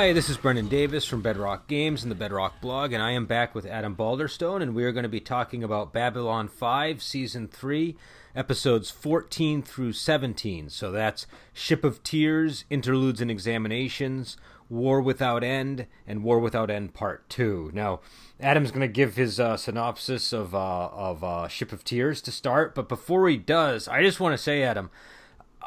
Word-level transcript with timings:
Hi, 0.00 0.14
this 0.14 0.30
is 0.30 0.38
Brendan 0.38 0.68
Davis 0.68 1.04
from 1.04 1.20
Bedrock 1.20 1.66
Games 1.66 2.02
and 2.02 2.10
the 2.10 2.16
Bedrock 2.16 2.62
blog, 2.62 2.94
and 2.94 3.02
I 3.02 3.10
am 3.10 3.26
back 3.26 3.54
with 3.54 3.66
Adam 3.66 3.94
Balderstone, 3.94 4.62
and 4.62 4.74
we 4.74 4.84
are 4.84 4.92
going 4.92 5.02
to 5.02 5.10
be 5.10 5.20
talking 5.20 5.62
about 5.62 5.92
Babylon 5.92 6.48
5, 6.48 7.02
Season 7.02 7.46
3, 7.46 7.98
episodes 8.34 8.88
14 8.88 9.60
through 9.62 9.92
17. 9.92 10.70
So 10.70 10.90
that's 10.90 11.26
Ship 11.52 11.84
of 11.84 12.02
Tears, 12.02 12.64
Interludes 12.70 13.20
and 13.20 13.30
Examinations, 13.30 14.38
War 14.70 15.02
Without 15.02 15.44
End, 15.44 15.86
and 16.06 16.24
War 16.24 16.38
Without 16.38 16.70
End 16.70 16.94
Part 16.94 17.28
2. 17.28 17.70
Now, 17.74 18.00
Adam's 18.40 18.70
going 18.70 18.80
to 18.80 18.88
give 18.88 19.16
his 19.16 19.38
uh, 19.38 19.58
synopsis 19.58 20.32
of, 20.32 20.54
uh, 20.54 20.86
of 20.86 21.22
uh, 21.22 21.46
Ship 21.46 21.72
of 21.72 21.84
Tears 21.84 22.22
to 22.22 22.32
start, 22.32 22.74
but 22.74 22.88
before 22.88 23.28
he 23.28 23.36
does, 23.36 23.86
I 23.86 24.02
just 24.02 24.18
want 24.18 24.32
to 24.32 24.42
say, 24.42 24.62
Adam, 24.62 24.90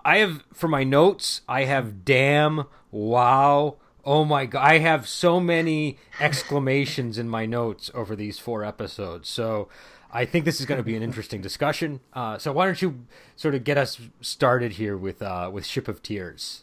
I 0.03 0.18
have, 0.18 0.44
for 0.52 0.68
my 0.68 0.84
notes, 0.84 1.42
I 1.47 1.66
have 1.66 2.03
damn, 2.03 2.66
wow, 2.90 3.78
Oh 4.06 4.26
my 4.26 4.46
god! 4.46 4.66
I 4.66 4.80
have 4.80 5.08
so 5.08 5.40
many 5.40 5.98
exclamations 6.20 7.18
in 7.18 7.30
my 7.30 7.46
notes 7.46 7.90
over 7.94 8.16
these 8.16 8.38
four 8.38 8.66
episodes. 8.66 9.30
So 9.30 9.70
I 10.12 10.26
think 10.26 10.46
this 10.46 10.59
is 10.59 10.66
going 10.66 10.78
to 10.78 10.84
be 10.84 10.96
an 10.96 11.04
interesting 11.04 11.42
discussion. 11.42 12.02
Uh, 12.14 12.38
so 12.38 12.52
why 12.52 12.66
don't 12.66 12.81
you 12.81 13.06
sort 13.36 13.56
of 13.56 13.64
get 13.64 13.78
us 13.78 14.00
started 14.22 14.74
here 14.74 14.98
with 14.98 15.22
uh, 15.22 15.50
with 15.54 15.66
Ship 15.66 15.88
of 15.88 16.04
Tears? 16.04 16.62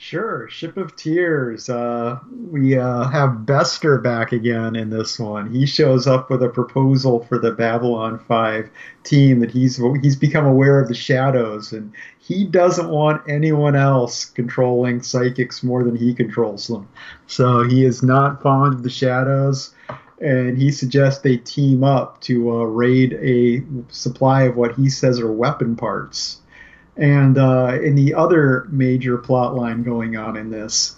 Sure, 0.00 0.48
Ship 0.48 0.76
of 0.76 0.94
Tears. 0.94 1.68
Uh, 1.68 2.20
we 2.52 2.78
uh, 2.78 3.08
have 3.08 3.44
Bester 3.44 3.98
back 3.98 4.30
again 4.30 4.76
in 4.76 4.90
this 4.90 5.18
one. 5.18 5.50
He 5.50 5.66
shows 5.66 6.06
up 6.06 6.30
with 6.30 6.40
a 6.40 6.48
proposal 6.48 7.24
for 7.24 7.36
the 7.36 7.50
Babylon 7.50 8.20
Five 8.20 8.70
team 9.02 9.40
that 9.40 9.50
he's 9.50 9.82
he's 10.00 10.14
become 10.14 10.46
aware 10.46 10.80
of 10.80 10.86
the 10.86 10.94
shadows, 10.94 11.72
and 11.72 11.92
he 12.20 12.44
doesn't 12.44 12.88
want 12.88 13.28
anyone 13.28 13.74
else 13.74 14.24
controlling 14.26 15.02
psychics 15.02 15.64
more 15.64 15.82
than 15.82 15.96
he 15.96 16.14
controls 16.14 16.68
them. 16.68 16.88
So 17.26 17.64
he 17.64 17.84
is 17.84 18.00
not 18.00 18.40
fond 18.40 18.74
of 18.74 18.82
the 18.84 18.90
shadows, 18.90 19.74
and 20.20 20.56
he 20.56 20.70
suggests 20.70 21.22
they 21.22 21.38
team 21.38 21.82
up 21.82 22.20
to 22.20 22.52
uh, 22.52 22.64
raid 22.66 23.14
a 23.14 23.64
supply 23.92 24.42
of 24.44 24.54
what 24.56 24.76
he 24.76 24.90
says 24.90 25.18
are 25.18 25.32
weapon 25.32 25.74
parts 25.74 26.40
and 26.98 27.38
uh, 27.38 27.78
in 27.80 27.94
the 27.94 28.14
other 28.14 28.66
major 28.70 29.16
plot 29.18 29.54
line 29.54 29.84
going 29.84 30.16
on 30.16 30.36
in 30.36 30.50
this, 30.50 30.96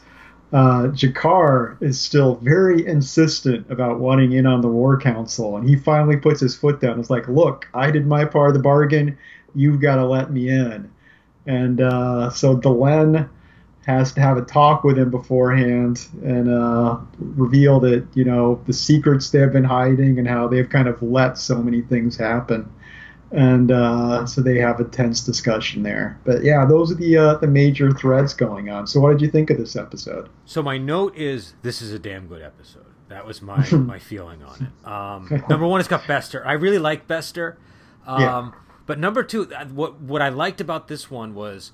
uh, 0.52 0.88
G'Kar 0.88 1.80
is 1.80 2.00
still 2.00 2.36
very 2.36 2.84
insistent 2.86 3.70
about 3.70 4.00
wanting 4.00 4.32
in 4.32 4.46
on 4.46 4.62
the 4.62 4.68
War 4.68 4.98
Council, 4.98 5.56
and 5.56 5.68
he 5.68 5.76
finally 5.76 6.16
puts 6.16 6.40
his 6.40 6.56
foot 6.56 6.80
down. 6.80 6.98
It's 6.98 7.10
like, 7.10 7.28
look, 7.28 7.68
I 7.74 7.90
did 7.90 8.06
my 8.06 8.24
part 8.24 8.48
of 8.48 8.54
the 8.54 8.62
bargain. 8.62 9.16
You've 9.54 9.80
got 9.80 9.96
to 9.96 10.06
let 10.06 10.32
me 10.32 10.48
in. 10.48 10.90
And 11.46 11.80
uh, 11.80 12.30
so 12.30 12.56
Delenn 12.56 13.28
has 13.86 14.12
to 14.14 14.20
have 14.20 14.38
a 14.38 14.42
talk 14.42 14.84
with 14.84 14.98
him 14.98 15.10
beforehand 15.10 16.06
and 16.22 16.48
uh, 16.48 16.98
reveal 17.18 17.80
that 17.80 18.06
you 18.14 18.24
know 18.24 18.60
the 18.66 18.72
secrets 18.72 19.30
they've 19.30 19.52
been 19.52 19.64
hiding 19.64 20.18
and 20.18 20.28
how 20.28 20.48
they've 20.48 20.68
kind 20.68 20.88
of 20.88 21.02
let 21.02 21.38
so 21.38 21.62
many 21.62 21.80
things 21.82 22.16
happen 22.16 22.70
and 23.32 23.70
uh, 23.70 24.26
so 24.26 24.40
they 24.40 24.58
have 24.58 24.80
a 24.80 24.84
tense 24.84 25.20
discussion 25.22 25.82
there. 25.82 26.18
But 26.24 26.42
yeah, 26.42 26.64
those 26.64 26.90
are 26.90 26.96
the 26.96 27.16
uh, 27.16 27.34
the 27.36 27.46
major 27.46 27.92
threads 27.92 28.34
going 28.34 28.70
on. 28.70 28.86
So 28.86 29.00
what 29.00 29.12
did 29.12 29.20
you 29.20 29.30
think 29.30 29.50
of 29.50 29.58
this 29.58 29.76
episode? 29.76 30.28
So 30.44 30.62
my 30.62 30.78
note 30.78 31.16
is 31.16 31.54
this 31.62 31.80
is 31.80 31.92
a 31.92 31.98
damn 31.98 32.26
good 32.26 32.42
episode. 32.42 32.86
That 33.08 33.26
was 33.26 33.40
my 33.42 33.68
my 33.72 33.98
feeling 33.98 34.42
on 34.42 34.68
it. 34.68 34.86
Um, 34.86 35.44
number 35.48 35.66
one, 35.66 35.80
it's 35.80 35.88
got 35.88 36.06
Bester. 36.06 36.46
I 36.46 36.52
really 36.52 36.78
like 36.78 37.06
Bester. 37.06 37.58
Um, 38.06 38.22
yeah. 38.22 38.50
But 38.86 38.98
number 38.98 39.22
two, 39.22 39.54
uh, 39.54 39.66
what 39.66 40.00
what 40.00 40.22
I 40.22 40.30
liked 40.30 40.60
about 40.60 40.88
this 40.88 41.10
one 41.10 41.34
was 41.34 41.70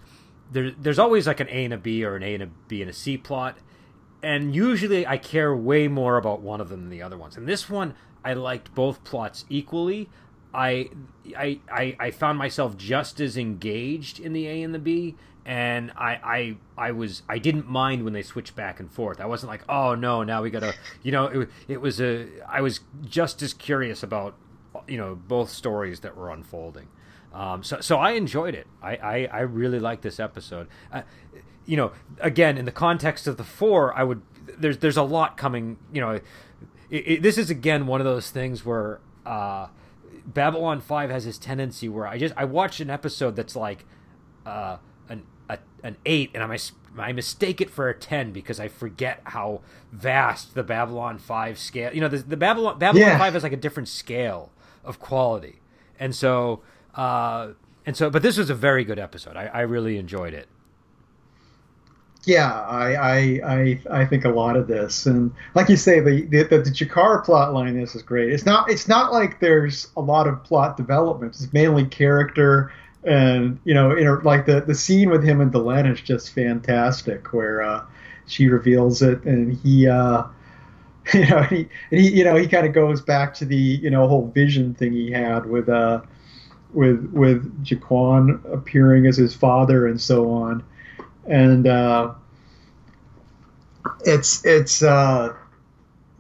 there, 0.51 0.73
there's 0.73 0.99
always 0.99 1.29
like 1.29 1.39
an 1.39 1.49
A 1.49 1.65
and 1.65 1.73
a 1.73 1.79
B 1.79 2.05
or 2.05 2.17
an 2.17 2.25
A 2.25 2.35
and 2.35 2.43
a 2.43 2.47
B 2.69 2.83
and 2.83 2.91
a 2.91 2.93
C 2.93 3.17
plot, 3.17 3.57
and 4.25 4.55
usually 4.55 5.07
I 5.07 5.19
care 5.19 5.55
way 5.55 5.87
more 5.87 6.17
about 6.17 6.41
one 6.43 6.61
of 6.61 6.69
them 6.69 6.81
than 6.81 6.91
the 6.91 7.03
other 7.03 7.17
ones. 7.17 7.37
And 7.37 7.47
this 7.47 7.71
one, 7.71 7.95
I 8.25 8.35
liked 8.35 8.75
both 8.75 9.05
plots 9.05 9.45
equally. 9.49 10.11
I, 10.57 10.89
I 11.37 11.61
I 11.71 11.97
I 12.01 12.11
found 12.11 12.39
myself 12.39 12.79
just 12.79 13.21
as 13.21 13.37
engaged 13.37 14.19
in 14.19 14.33
the 14.33 14.47
A 14.49 14.63
and 14.63 14.75
the 14.75 14.79
B, 14.79 15.15
and 15.45 15.93
I 15.97 16.57
I 16.79 16.89
I 16.89 16.93
was 16.93 17.23
I 17.29 17.39
didn't 17.39 17.69
mind 17.69 18.05
when 18.05 18.15
they 18.15 18.23
switched 18.23 18.57
back 18.57 18.81
and 18.81 18.91
forth. 18.91 19.21
I 19.21 19.27
wasn't 19.27 19.51
like, 19.51 19.65
oh 19.69 19.95
no, 19.95 20.25
now 20.25 20.43
we 20.43 20.49
gotta, 20.49 20.75
you 21.03 21.13
know, 21.13 21.27
it, 21.27 21.51
it 21.69 21.81
was 21.83 22.01
a 22.01 22.29
I 22.49 22.63
was 22.63 22.81
just 23.05 23.43
as 23.43 23.53
curious 23.53 24.03
about 24.03 24.35
you 24.89 24.97
know 24.97 25.15
both 25.15 25.51
stories 25.51 26.01
that 26.01 26.17
were 26.17 26.31
unfolding. 26.31 26.89
Um, 27.35 27.63
so 27.63 27.81
so 27.81 27.99
I 27.99 28.13
enjoyed 28.13 28.55
it. 28.55 28.67
I 28.83 28.97
I, 28.97 29.29
I 29.31 29.41
really 29.41 29.79
liked 29.79 30.01
this 30.03 30.19
episode. 30.19 30.69
Uh, 30.91 31.03
you 31.67 31.77
know, 31.77 31.93
again 32.19 32.57
in 32.57 32.65
the 32.65 32.73
context 32.73 33.27
of 33.27 33.37
the 33.37 33.45
four, 33.45 33.95
I 33.95 34.05
would 34.05 34.23
there's 34.59 34.79
there's 34.79 34.97
a 34.97 35.03
lot 35.03 35.37
coming. 35.37 35.77
You 35.93 36.01
know, 36.01 36.11
it, 36.13 36.25
it, 36.91 37.23
this 37.23 37.37
is 37.37 37.51
again 37.51 37.87
one 37.87 38.01
of 38.01 38.07
those 38.07 38.31
things 38.31 38.65
where. 38.65 39.01
Uh, 39.27 39.67
Babylon 40.27 40.81
Five 40.81 41.11
has 41.11 41.25
this 41.25 41.39
tendency 41.39 41.89
where 41.89 42.07
I 42.07 42.19
just 42.19 42.35
I 42.37 42.45
watched 42.45 42.81
an 42.81 42.91
episode 42.91 43.37
that's 43.37 43.57
like 43.57 43.85
uh, 44.45 44.79
an 45.09 45.25
a, 45.49 45.59
an 45.83 45.97
eight, 46.05 46.31
and 46.35 46.43
I 46.43 46.59
I 46.99 47.13
mistake 47.13 47.61
it 47.61 47.71
for 47.71 47.89
a 47.89 47.95
ten 47.95 48.33
because 48.33 48.59
I 48.59 48.69
forget 48.69 49.21
how 49.25 49.63
vast 49.93 50.55
the 50.55 50.63
Babylon 50.63 51.19
Five 51.19 51.59
scale. 51.59 51.95
You 51.95 52.01
know, 52.01 52.09
the, 52.09 52.19
the 52.19 52.37
Babylon 52.37 52.79
Babylon 52.79 53.09
yeah. 53.09 53.19
Five 53.19 53.35
has 53.35 53.43
like 53.43 53.53
a 53.53 53.57
different 53.57 53.89
scale 53.89 54.53
of 54.85 54.99
quality, 54.99 55.61
and 55.99 56.15
so 56.15 56.63
uh, 56.95 57.53
and 57.85 57.97
so. 57.97 58.11
But 58.11 58.23
this 58.23 58.37
was 58.37 58.51
a 58.51 58.55
very 58.55 58.85
good 58.85 58.99
episode. 58.99 59.37
I, 59.37 59.47
I 59.47 59.61
really 59.61 59.97
enjoyed 59.97 60.35
it 60.35 60.49
yeah, 62.27 62.61
I, 62.63 62.95
I, 62.95 63.19
I, 63.45 63.81
I 64.01 64.05
think 64.05 64.25
a 64.25 64.31
lot 64.31 64.57
of 64.57 64.67
this, 64.67 65.07
and 65.07 65.33
like 65.55 65.69
you 65.69 65.77
say, 65.77 66.01
the 66.01 66.23
the, 66.23 66.43
the, 66.43 66.59
G'Kar 66.59 67.25
plot 67.25 67.55
line 67.55 67.79
is 67.79 67.95
great. 68.03 68.33
It's 68.33 68.45
not 68.45 68.69
it's 68.69 68.89
not 68.89 69.13
like 69.13 69.39
there's 69.39 69.89
a 69.97 70.01
lot 70.01 70.27
of 70.27 70.43
plot 70.43 70.77
development. 70.77 71.37
It's 71.37 71.53
mainly 71.53 71.85
character, 71.85 72.73
and 73.05 73.61
you 73.65 73.75
know, 73.75 73.91
like 74.25 74.45
the 74.45 74.61
the 74.61 74.75
scene 74.75 75.09
with 75.09 75.23
him 75.23 75.41
and 75.41 75.53
Delenn 75.53 75.91
is 75.91 76.01
just 76.01 76.35
fantastic, 76.35 77.33
where 77.33 77.63
uh, 77.63 77.85
she 78.27 78.49
reveals 78.49 79.03
it, 79.03 79.23
and 79.25 79.57
he. 79.59 79.89
Uh, 79.89 80.25
you 81.15 81.25
know, 81.29 81.41
he, 81.45 81.69
he, 81.91 82.17
you 82.17 82.25
know, 82.25 82.35
he 82.35 82.49
kind 82.49 82.67
of 82.67 82.73
goes 82.73 83.01
back 83.01 83.33
to 83.33 83.45
the, 83.45 83.55
you 83.55 83.89
know, 83.91 84.09
whole 84.09 84.27
vision 84.35 84.75
thing 84.75 84.93
he 84.93 85.09
had 85.09 85.47
with, 85.47 85.69
uh, 85.69 86.01
with, 86.75 87.09
with 87.13 87.65
G'Quan 87.65 88.41
appearing 88.53 89.07
as 89.07 89.17
his 89.17 89.33
father 89.33 89.87
and 89.87 90.01
so 90.01 90.29
on 90.33 90.65
and 91.29 91.67
uh, 91.67 92.13
it's 94.05 94.45
it's 94.45 94.83
uh, 94.83 95.35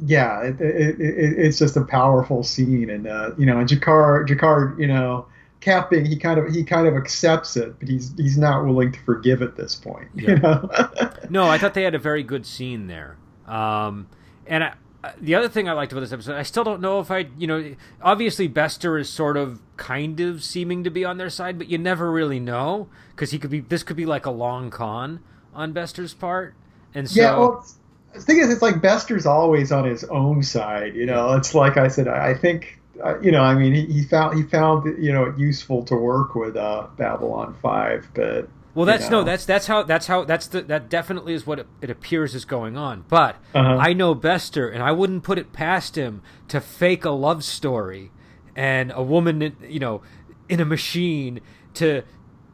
yeah, 0.05 0.43
it, 0.43 0.61
it, 0.61 1.01
it, 1.01 1.39
it's 1.39 1.59
just 1.59 1.77
a 1.77 1.85
powerful 1.85 2.43
scene, 2.43 2.91
and 2.91 3.07
uh, 3.07 3.31
you 3.39 3.47
know, 3.47 3.59
and 3.59 3.69
G'Kar 3.69 4.27
G'Kar, 4.27 4.79
you 4.79 4.87
know, 4.87 5.27
capping, 5.61 6.05
he 6.05 6.17
kind 6.17 6.39
of 6.39 6.53
he 6.53 6.65
kind 6.65 6.87
of 6.87 6.95
accepts 6.95 7.57
it, 7.57 7.79
but 7.79 7.89
he's 7.89 8.13
he's 8.17 8.37
not 8.39 8.65
willing 8.65 8.93
to 8.93 9.01
forgive 9.01 9.43
at 9.43 9.57
this 9.57 9.75
point. 9.75 10.09
Yeah. 10.15 10.31
You 10.31 10.37
know? 10.37 10.71
no, 11.31 11.49
I 11.49 11.59
thought 11.59 11.75
they 11.75 11.83
had 11.83 11.95
a 11.95 11.99
very 12.01 12.23
good 12.23 12.47
scene 12.47 12.87
there, 12.87 13.17
um, 13.47 14.09
and 14.47 14.65
I, 14.65 14.75
the 15.21 15.35
other 15.35 15.49
thing 15.49 15.69
I 15.69 15.73
liked 15.73 15.93
about 15.93 16.03
this 16.03 16.13
episode, 16.13 16.37
I 16.37 16.43
still 16.43 16.65
don't 16.65 16.81
know 16.81 17.01
if 17.01 17.11
I, 17.11 17.27
you 17.39 17.47
know, 17.47 17.75
obviously 18.03 18.49
Bester 18.49 18.99
is 18.99 19.09
sort 19.09 19.37
of 19.37 19.61
kind 19.77 20.21
of 20.21 20.43
seeming 20.43 20.85
to 20.85 20.91
be 20.91 21.05
on 21.05 21.19
their 21.19 21.31
side, 21.31 21.59
but 21.59 21.69
you 21.69 21.79
never 21.79 22.11
really 22.11 22.41
know 22.41 22.89
because 23.11 23.31
he 23.31 23.39
could 23.39 23.51
be. 23.51 23.61
This 23.61 23.83
could 23.83 23.97
be 23.97 24.07
like 24.07 24.27
a 24.27 24.31
long 24.31 24.71
con 24.71 25.21
on 25.55 25.73
Bester's 25.73 26.15
part, 26.15 26.55
and 26.95 27.09
so. 27.11 27.21
Yeah, 27.21 27.37
well, 27.37 27.67
the 28.15 28.21
thing 28.21 28.39
is, 28.39 28.51
it's 28.51 28.63
like 28.63 28.81
Bester's 28.81 29.27
always 29.27 29.73
on 29.73 29.85
his 29.85 30.05
own 30.05 30.43
side. 30.43 30.95
You 30.95 31.07
know, 31.07 31.35
it's 31.35 31.55
like 31.55 31.77
I 31.77 31.89
said. 31.89 32.09
I 32.09 32.35
think 32.35 32.79
uh, 33.03 33.19
you 33.21 33.31
know, 33.31 33.43
I 33.43 33.55
mean, 33.55 33.75
he, 33.75 33.87
he 33.87 34.03
found 34.05 34.37
he 34.37 34.43
found 34.43 35.03
you 35.03 35.13
know 35.13 35.25
it 35.25 35.39
useful 35.39 35.85
to 35.85 35.97
work 35.97 36.35
with 36.35 36.57
uh, 36.57 36.87
Babylon 36.97 37.55
Five, 37.61 38.09
but 38.15 38.49
well, 38.77 38.85
that's 38.85 39.11
know? 39.11 39.21
no, 39.21 39.25
that's 39.25 39.47
that's 39.47 39.67
how 39.67 39.83
that's 39.83 40.07
how 40.07 40.25
that's 40.25 40.49
the 40.49 40.61
that 40.63 40.91
definitely 40.91 41.33
is 41.33 41.47
what 41.47 41.59
it, 41.59 41.67
it 41.81 41.89
appears 41.89 42.35
is 42.35 42.45
going 42.45 42.77
on. 42.77 43.07
But 43.09 43.37
uh-huh. 43.55 43.79
I 43.81 43.95
know 43.95 44.15
Bester, 44.15 44.69
and 44.69 44.83
I 44.83 44.93
wouldn't 44.93 45.23
put 45.23 45.39
it 45.39 45.55
past 45.55 45.97
him 45.97 46.21
to 46.49 46.61
fake 46.61 47.07
a 47.07 47.11
love 47.11 47.43
story 47.43 48.11
and 48.55 48.93
a 48.95 49.03
woman, 49.03 49.57
you 49.67 49.79
know, 49.79 50.03
in 50.51 50.61
a 50.61 50.67
machine 50.67 51.41
to 51.75 52.03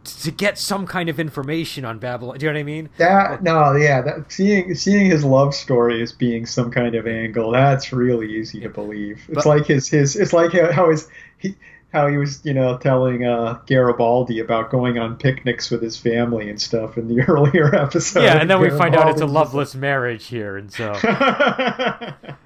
to 0.05 0.31
get 0.31 0.59
some 0.59 0.87
kind 0.87 1.09
of 1.09 1.19
information 1.21 1.85
on 1.85 1.99
Babylon. 1.99 2.39
Do 2.39 2.47
you 2.47 2.53
know 2.53 2.57
what 2.57 2.61
I 2.61 2.65
mean? 2.65 2.89
That 2.99 3.43
no, 3.43 3.73
yeah, 3.75 4.01
that, 4.03 4.31
seeing 4.31 4.75
seeing 4.77 5.11
his 5.11 5.25
love 5.25 5.55
story 5.55 6.03
as 6.03 6.13
being 6.13 6.47
some 6.47 6.71
kind 6.71 6.95
of 6.95 7.07
angle, 7.07 7.51
that's 7.51 7.93
really 7.93 8.33
easy 8.33 8.61
to 8.61 8.69
believe. 8.69 9.25
It's 9.29 9.35
but, 9.35 9.47
like 9.47 9.67
his 9.67 9.89
his 9.89 10.15
it's 10.15 10.33
like 10.33 10.53
how, 10.53 10.71
how 10.71 10.91
his 10.91 11.09
he 11.39 11.57
how 11.93 12.09
he 12.09 12.17
was, 12.17 12.41
you 12.45 12.55
know, 12.55 12.79
telling 12.79 13.25
uh, 13.25 13.61
Garibaldi 13.67 14.41
about 14.41 14.71
going 14.71 14.99
on 14.99 15.17
picnics 15.17 15.71
with 15.71 15.83
his 15.83 15.97
family 15.97 16.49
and 16.49 16.61
stuff 16.61 16.97
in 16.97 17.07
the 17.07 17.23
earlier 17.29 17.75
episode. 17.75 18.23
Yeah, 18.23 18.39
and 18.39 18.49
then 18.49 18.61
we 18.61 18.71
find 18.71 18.95
out 18.97 19.09
it's 19.09 19.21
a 19.21 19.27
loveless 19.27 19.75
marriage 19.75 20.27
here, 20.27 20.57
and 20.57 20.73
so. 20.73 20.93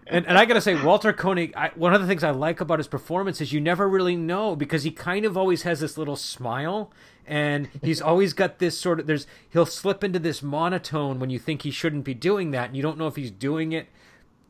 and 0.07 0.27
and 0.27 0.37
I 0.39 0.45
gotta 0.45 0.61
say, 0.61 0.81
Walter 0.83 1.13
Koenig. 1.13 1.55
I, 1.57 1.71
one 1.77 1.95
of 1.95 2.01
the 2.01 2.09
things 2.09 2.25
I 2.25 2.31
like 2.31 2.61
about 2.61 2.81
his 2.81 2.89
performance 2.89 3.41
is 3.41 3.53
you 3.53 3.61
never 3.61 3.89
really 3.89 4.17
know 4.17 4.57
because 4.57 4.83
he 4.83 4.91
kind 4.91 5.25
of 5.25 5.37
always 5.37 5.63
has 5.63 5.79
this 5.79 5.97
little 5.97 6.17
smile, 6.17 6.91
and 7.25 7.69
he's 7.83 8.03
always 8.03 8.33
got 8.33 8.59
this 8.59 8.77
sort 8.77 8.99
of 8.99 9.07
there's 9.07 9.29
he'll 9.51 9.65
slip 9.65 10.03
into 10.03 10.19
this 10.19 10.43
monotone 10.43 11.21
when 11.21 11.31
you 11.31 11.39
think 11.39 11.63
he 11.63 11.71
shouldn't 11.71 12.05
be 12.05 12.15
doing 12.15 12.51
that, 12.51 12.69
and 12.69 12.77
you 12.77 12.83
don't 12.83 12.99
know 12.99 13.07
if 13.07 13.15
he's 13.15 13.31
doing 13.31 13.71
it 13.71 13.89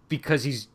because 0.09 0.45
he's 0.45 0.69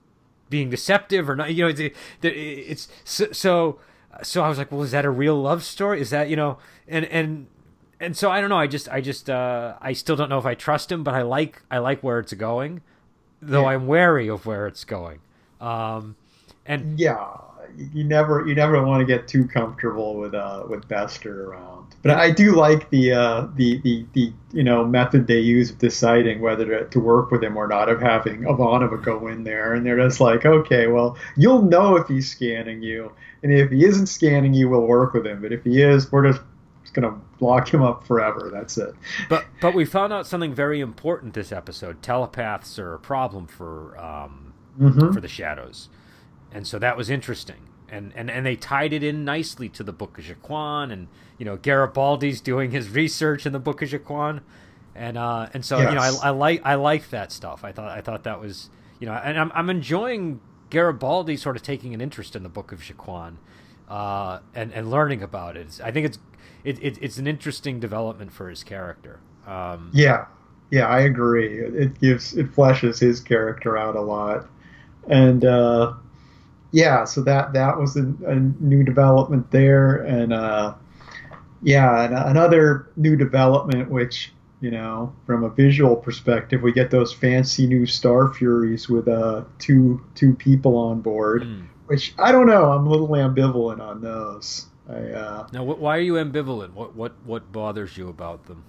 being 0.52 0.70
deceptive 0.70 1.28
or 1.28 1.36
not. 1.36 1.52
You 1.52 1.64
know, 1.64 1.74
it's, 1.76 1.94
it's 2.22 2.88
so, 3.34 3.80
so 4.24 4.44
I 4.44 4.50
was 4.50 4.58
like, 4.58 4.72
well, 4.72 4.84
is 4.84 4.92
that 4.92 5.06
a 5.06 5.10
real 5.10 5.42
love 5.42 5.64
story? 5.64 6.02
Is 6.02 6.10
that 6.10 6.30
you 6.30 6.36
know, 6.36 6.58
and 6.88 7.06
and 7.06 7.48
and 8.00 8.18
so 8.18 8.32
I 8.32 8.42
don't 8.42 8.50
know. 8.50 8.58
I 8.58 8.68
just 8.68 8.90
I 8.90 9.02
just 9.02 9.30
uh, 9.30 9.76
I 9.82 9.94
still 9.94 10.16
don't 10.16 10.30
know 10.30 10.38
if 10.38 10.46
I 10.46 10.56
trust 10.56 10.92
him, 10.92 11.04
but 11.04 11.14
I 11.14 11.22
like 11.22 11.62
I 11.70 11.78
like 11.78 12.02
where 12.02 12.20
it's 12.20 12.34
going, 12.34 12.82
though 13.42 13.62
yeah. 13.62 13.76
I'm 13.76 13.88
wary 13.88 14.28
of 14.28 14.46
where 14.46 14.68
it's 14.68 14.84
going. 14.84 15.20
Um, 15.60 16.16
and 16.66 17.00
yeah, 17.00 17.38
you 17.94 18.04
never 18.04 18.46
you 18.48 18.56
never 18.56 18.84
want 18.84 19.02
to 19.02 19.06
get 19.06 19.28
too 19.28 19.48
comfortable 19.48 20.16
with 20.16 20.34
uh 20.34 20.64
with 20.68 20.88
Bester 20.88 21.52
around. 21.52 21.96
But 22.04 22.12
I 22.12 22.32
do 22.32 22.56
like 22.56 22.90
the 22.90 23.14
uh 23.14 23.48
the 23.56 23.80
the, 23.82 24.06
the 24.14 24.34
you 24.52 24.64
know 24.64 24.86
method 24.86 25.28
they 25.28 25.40
use 25.40 25.72
of 25.72 25.78
deciding 25.78 26.42
whether 26.42 26.66
to, 26.66 26.90
to 26.90 27.00
work 27.00 27.32
with 27.32 27.44
him 27.44 27.58
or 27.58 27.68
not 27.68 27.90
of 27.90 28.02
having 28.02 28.42
Ivanova 28.42 29.04
go 29.04 29.28
in 29.28 29.44
there 29.44 29.74
and 29.74 29.86
they're 29.86 29.98
just 29.98 30.20
like, 30.20 30.46
okay, 30.46 30.88
well 30.88 31.18
you'll 31.38 31.64
know 31.64 31.96
if 31.96 32.08
he's 32.08 32.30
scanning 32.30 32.82
you, 32.82 33.12
and 33.44 33.54
if 33.54 33.72
he 33.72 33.86
isn't 33.86 34.08
scanning 34.08 34.54
you, 34.54 34.70
we'll 34.70 34.82
work 34.82 35.14
with 35.14 35.26
him. 35.26 35.42
But 35.42 35.52
if 35.52 35.64
he 35.64 35.82
is, 35.82 36.12
we're 36.12 36.32
just 36.32 36.42
going 36.94 37.10
to 37.10 37.20
lock 37.44 37.74
him 37.74 37.82
up 37.82 38.06
forever. 38.06 38.50
That's 38.52 38.78
it. 38.78 38.94
But 39.30 39.46
but 39.62 39.74
we 39.74 39.86
found 39.86 40.14
out 40.14 40.28
something 40.28 40.54
very 40.54 40.80
important 40.80 41.34
this 41.34 41.52
episode. 41.52 42.02
Telepaths 42.02 42.78
are 42.80 42.94
a 42.94 43.00
problem 43.00 43.48
for 43.48 43.98
um, 43.98 44.54
mm-hmm. 44.80 45.12
for 45.12 45.22
the 45.22 45.28
shadows, 45.28 45.90
and 46.52 46.68
so 46.68 46.80
that 46.80 46.98
was 46.98 47.10
interesting. 47.10 47.68
And, 47.90 48.14
and 48.16 48.32
and 48.32 48.46
they 48.46 48.56
tied 48.56 48.94
it 48.94 49.04
in 49.04 49.26
nicely 49.26 49.68
to 49.70 49.84
the 49.84 49.92
Book 49.92 50.18
of 50.18 50.24
G'Quan, 50.24 50.94
and 50.94 51.10
you 51.38 51.46
know 51.46 51.58
Garibaldi's 51.58 52.40
doing 52.40 52.72
his 52.72 52.90
research 52.90 53.46
in 53.46 53.52
the 53.52 53.60
Book 53.60 53.82
of 53.82 53.90
G'Quan, 53.90 54.42
and 54.96 55.18
uh, 55.18 55.50
and 55.54 55.66
so 55.66 55.78
yes. 55.78 55.90
you 55.90 55.96
know 55.96 56.02
I, 56.02 56.28
I 56.28 56.30
like 56.30 56.62
I 56.64 56.76
like 56.76 57.10
that 57.10 57.34
stuff. 57.34 57.66
I 57.66 57.74
thought 57.74 57.90
I 57.90 58.00
thought 58.00 58.24
that 58.24 58.40
was 58.40 58.70
you 59.02 59.08
know, 59.08 59.14
and 59.14 59.38
I'm 59.38 59.52
I'm 59.54 59.70
enjoying 59.70 60.40
Garibaldi 60.70 61.36
sort 61.36 61.58
of 61.58 61.64
taking 61.64 61.94
an 61.94 62.00
interest 62.00 62.36
in 62.36 62.44
the 62.44 62.50
Book 62.50 62.72
of 62.72 62.80
G'Quan, 62.80 63.36
uh, 63.90 64.40
and 64.56 64.72
and 64.74 64.90
learning 64.90 65.22
about 65.22 65.58
it. 65.58 65.82
I 65.84 65.92
think 65.92 66.06
it's 66.06 66.20
it, 66.64 66.82
it, 66.82 66.98
it's 67.02 67.18
an 67.18 67.28
interesting 67.28 67.80
development 67.80 68.32
for 68.32 68.50
his 68.50 68.64
character. 68.64 69.20
Um, 69.48 69.90
yeah, 69.94 70.28
yeah, 70.70 70.88
I 70.88 71.02
agree. 71.02 71.60
It 71.60 72.00
gives 72.00 72.36
it 72.38 72.54
fleshes 72.56 73.00
his 73.00 73.20
character 73.20 73.78
out 73.78 73.96
a 73.96 74.02
lot, 74.02 74.48
and 75.08 75.44
uh, 75.44 75.94
yeah, 76.72 77.04
so 77.04 77.22
that 77.22 77.54
that 77.54 77.78
was 77.78 77.98
a, 77.98 78.14
a 78.26 78.36
new 78.36 78.84
development 78.84 79.52
there, 79.52 79.98
and 79.98 80.34
uh, 80.34 80.74
yeah, 81.62 82.04
and 82.04 82.14
another 82.14 82.90
new 82.96 83.16
development 83.16 83.90
which 83.90 84.32
you 84.62 84.70
know, 84.70 85.12
from 85.26 85.44
a 85.44 85.50
visual 85.50 85.96
perspective, 85.96 86.62
we 86.62 86.72
get 86.72 86.92
those 86.92 87.12
fancy 87.12 87.66
new 87.66 87.88
Star 87.88 88.32
Furies 88.32 88.88
with 88.88 89.08
uh, 89.08 89.44
two 89.58 90.02
two 90.14 90.36
people 90.36 90.78
on 90.78 91.02
board, 91.02 91.44
mm. 91.44 91.66
which 91.88 92.14
I 92.20 92.32
don't 92.32 92.46
know. 92.46 92.72
I'm 92.72 92.86
a 92.86 92.90
little 92.90 93.10
ambivalent 93.10 93.82
on 93.82 94.02
those. 94.02 94.68
I, 94.88 94.94
uh, 94.94 95.48
now, 95.52 95.64
why 95.64 95.98
are 95.98 96.02
you 96.02 96.14
ambivalent? 96.14 96.74
What 96.74 96.96
what 96.96 97.14
what 97.26 97.52
bothers 97.52 97.98
you 97.98 98.08
about 98.08 98.46
them? 98.46 98.64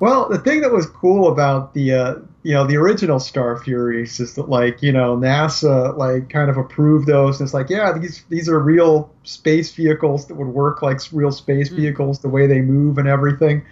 Well, 0.00 0.28
the 0.28 0.38
thing 0.38 0.60
that 0.62 0.72
was 0.72 0.86
cool 0.86 1.30
about 1.30 1.72
the 1.72 1.92
uh, 1.92 2.14
you 2.42 2.52
know 2.52 2.66
the 2.66 2.76
original 2.76 3.20
Star 3.20 3.56
Furies 3.58 4.18
is 4.18 4.34
that 4.34 4.48
like 4.48 4.82
you 4.82 4.92
know 4.92 5.16
NASA 5.16 5.96
like 5.96 6.28
kind 6.28 6.50
of 6.50 6.56
approved 6.56 7.06
those 7.06 7.40
and 7.40 7.46
it's 7.46 7.54
like 7.54 7.70
yeah 7.70 7.96
these 7.96 8.24
these 8.28 8.48
are 8.48 8.58
real 8.58 9.10
space 9.22 9.72
vehicles 9.72 10.26
that 10.26 10.34
would 10.34 10.48
work 10.48 10.82
like 10.82 11.00
real 11.12 11.30
space 11.30 11.68
mm. 11.68 11.76
vehicles 11.76 12.18
the 12.18 12.28
way 12.28 12.46
they 12.46 12.60
move 12.60 12.98
and 12.98 13.06
everything, 13.06 13.64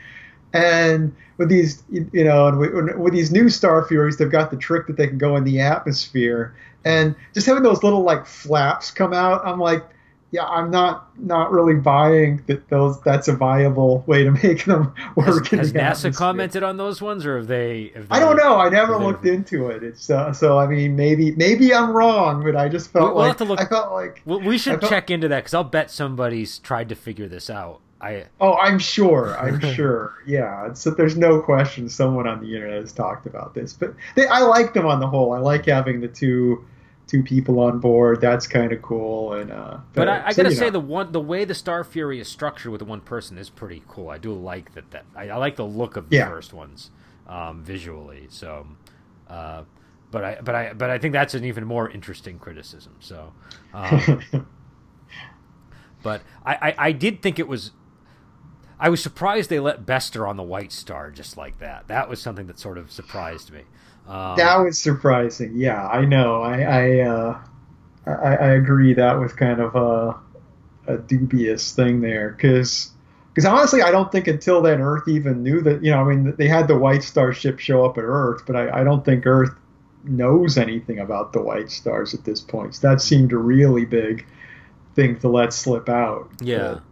and 0.53 1.15
with 1.37 1.49
these 1.49 1.83
you 1.91 2.25
know 2.25 2.47
and 2.47 2.59
with, 2.59 2.97
with 2.97 3.13
these 3.13 3.33
new 3.33 3.49
Star 3.49 3.85
Furies 3.85 4.17
they've 4.17 4.31
got 4.31 4.51
the 4.51 4.57
trick 4.57 4.87
that 4.87 4.97
they 4.97 5.09
can 5.09 5.19
go 5.19 5.37
in 5.37 5.45
the 5.45 5.61
atmosphere 5.61 6.55
and 6.85 7.15
just 7.35 7.47
having 7.47 7.63
those 7.63 7.83
little 7.83 8.03
like 8.03 8.25
flaps 8.25 8.91
come 8.91 9.13
out 9.13 9.45
I'm 9.45 9.59
like 9.59 9.85
yeah, 10.33 10.45
I'm 10.45 10.71
not 10.71 11.09
not 11.19 11.51
really 11.51 11.75
buying 11.75 12.43
that 12.47 12.69
those 12.69 13.01
that's 13.01 13.27
a 13.27 13.33
viable 13.33 14.05
way 14.07 14.23
to 14.23 14.31
make 14.43 14.65
them 14.65 14.95
work. 15.17 15.49
Has, 15.49 15.59
has 15.59 15.73
NASA 15.73 15.77
atmosphere. 15.77 16.13
commented 16.13 16.63
on 16.63 16.77
those 16.77 17.03
ones, 17.03 17.27
or 17.27 17.37
have 17.39 17.49
they, 17.49 17.91
have 17.95 18.09
they? 18.09 18.17
I 18.17 18.21
don't 18.21 18.37
know. 18.37 18.57
I 18.57 18.69
never 18.69 18.97
looked 18.97 19.25
they... 19.25 19.35
into 19.35 19.69
it. 19.69 19.83
It's 19.83 20.09
uh, 20.09 20.33
so. 20.33 20.59
I 20.59 20.67
mean, 20.67 20.95
maybe 20.95 21.33
maybe 21.33 21.75
I'm 21.75 21.91
wrong, 21.91 22.45
but 22.45 22.55
I 22.55 22.69
just 22.69 22.93
felt 22.93 23.15
we'll, 23.15 23.27
like 23.27 23.41
we'll 23.41 23.49
look... 23.49 23.61
I 23.61 23.67
felt 23.67 23.93
like 23.93 24.23
well, 24.25 24.41
we 24.41 24.57
should 24.57 24.81
felt... 24.81 24.91
check 24.91 25.11
into 25.11 25.29
that 25.29 25.41
because 25.41 25.55
I'll 25.55 25.65
bet 25.65 25.91
somebody's 25.91 26.59
tried 26.61 26.89
to 26.91 26.95
figure 26.95 27.27
this 27.27 27.51
out. 27.51 27.81
I 28.01 28.27
oh, 28.41 28.55
I'm 28.55 28.79
sure. 28.79 29.37
I'm 29.39 29.61
sure. 29.75 30.15
Yeah. 30.27 30.73
So 30.75 30.91
there's 30.91 31.17
no 31.17 31.41
question 31.43 31.89
someone 31.89 32.29
on 32.29 32.41
the 32.41 32.55
internet 32.55 32.81
has 32.81 32.93
talked 32.93 33.27
about 33.27 33.55
this, 33.55 33.73
but 33.73 33.95
they, 34.15 34.27
I 34.27 34.41
like 34.41 34.75
them 34.75 34.87
on 34.87 35.01
the 35.01 35.09
whole. 35.09 35.33
I 35.33 35.39
like 35.39 35.67
having 35.67 36.01
the 36.01 36.09
two 36.09 36.65
two 37.11 37.23
people 37.23 37.59
on 37.61 37.81
board. 37.81 38.21
That's 38.21 38.47
kind 38.47 38.73
of 38.73 38.81
cool. 38.83 39.33
And 39.35 39.51
uh, 39.51 39.79
but, 39.93 40.07
but 40.07 40.09
I, 40.09 40.29
I 40.29 40.33
so, 40.33 40.43
gotta 40.43 40.55
say 40.55 40.67
know. 40.67 40.71
the 40.73 40.81
one 40.81 41.13
the 41.13 41.21
way 41.21 41.45
the 41.45 41.55
Star 41.55 41.83
Fury 41.83 42.21
is 42.21 42.29
structured 42.29 42.71
with 42.71 42.79
the 42.79 42.85
one 42.85 43.01
person 43.01 43.37
is 43.37 43.51
pretty 43.51 43.83
cool. 43.89 44.09
I 44.09 44.19
do 44.19 44.33
like 44.33 44.75
that. 44.75 44.91
That 44.93 45.05
I, 45.17 45.31
I 45.31 45.37
like 45.37 45.57
the 45.57 45.67
look 45.67 45.97
of 45.97 46.09
the 46.09 46.17
yeah. 46.17 46.29
first 46.29 46.53
ones 46.53 46.91
um, 47.27 47.63
visually. 47.65 48.27
So, 48.31 48.67
uh, 49.29 49.65
but 50.11 50.25
I 50.25 50.39
but 50.41 50.55
I 50.55 50.73
but 50.73 50.91
I 50.91 50.99
think 50.99 51.13
that's 51.13 51.35
an 51.35 51.45
even 51.45 51.65
more 51.65 51.91
interesting 51.91 52.39
criticism. 52.39 52.95
So, 53.01 53.33
um, 53.75 54.23
but 56.03 56.23
I, 56.47 56.55
I 56.55 56.75
I 56.79 56.93
did 56.93 57.23
think 57.23 57.39
it 57.39 57.49
was. 57.49 57.73
I 58.83 58.89
was 58.89 59.03
surprised 59.03 59.51
they 59.51 59.61
let 59.61 59.85
Bester 59.85 60.27
on 60.27 60.39
the 60.39 60.43
White 60.43 60.73
Star 60.73 61.11
just 61.11 61.37
like 61.37 61.59
that. 61.59 61.87
That 61.89 62.09
was 62.09 62.23
something 62.23 62.47
that 62.47 62.59
sort 62.59 62.79
of 62.79 62.91
surprised 62.91 63.53
me. 63.53 63.65
Um, 64.07 64.37
that 64.37 64.57
was 64.57 64.79
surprising. 64.79 65.53
Yeah, 65.55 65.87
I 65.87 66.05
know. 66.05 66.43
I 66.43 66.63
I, 66.63 67.01
uh, 67.01 67.41
I, 68.07 68.37
I 68.37 68.49
agree. 68.55 68.95
That 68.95 69.19
was 69.19 69.33
kind 69.33 69.61
of 69.61 69.75
a, 69.77 70.19
a 70.93 70.99
dubious 70.99 71.73
thing 71.75 72.01
there 72.01 72.31
because 72.31 72.91
because 73.29 73.45
honestly, 73.45 73.83
I 73.83 73.91
don't 73.91 74.11
think 74.11 74.27
until 74.27 74.61
then 74.61 74.81
Earth 74.81 75.07
even 75.07 75.43
knew 75.43 75.61
that. 75.61 75.85
You 75.85 75.93
know, 75.93 76.01
I 76.01 76.15
mean, 76.15 76.35
they 76.37 76.49
had 76.49 76.67
the 76.67 76.77
White 76.77 77.05
Star 77.05 77.33
ship 77.33 77.59
show 77.59 77.85
up 77.85 77.99
at 77.99 78.05
Earth, 78.05 78.43
but 78.47 78.57
I, 78.57 78.81
I 78.81 78.85
don't 78.85 79.05
think 79.05 79.27
Earth 79.27 79.55
knows 80.03 80.57
anything 80.59 80.99
about 80.99 81.33
the 81.33 81.41
White 81.41 81.71
Stars 81.71 82.15
at 82.15 82.25
this 82.25 82.41
point. 82.41 82.75
So 82.75 82.89
that 82.89 83.01
seemed 83.01 83.33
a 83.33 83.37
really 83.39 83.85
big 83.85 84.27
thing 84.95 85.19
to 85.21 85.29
let 85.29 85.53
slip 85.53 85.89
out. 85.89 86.31
Yeah, 86.41 86.59
but, 86.59 86.83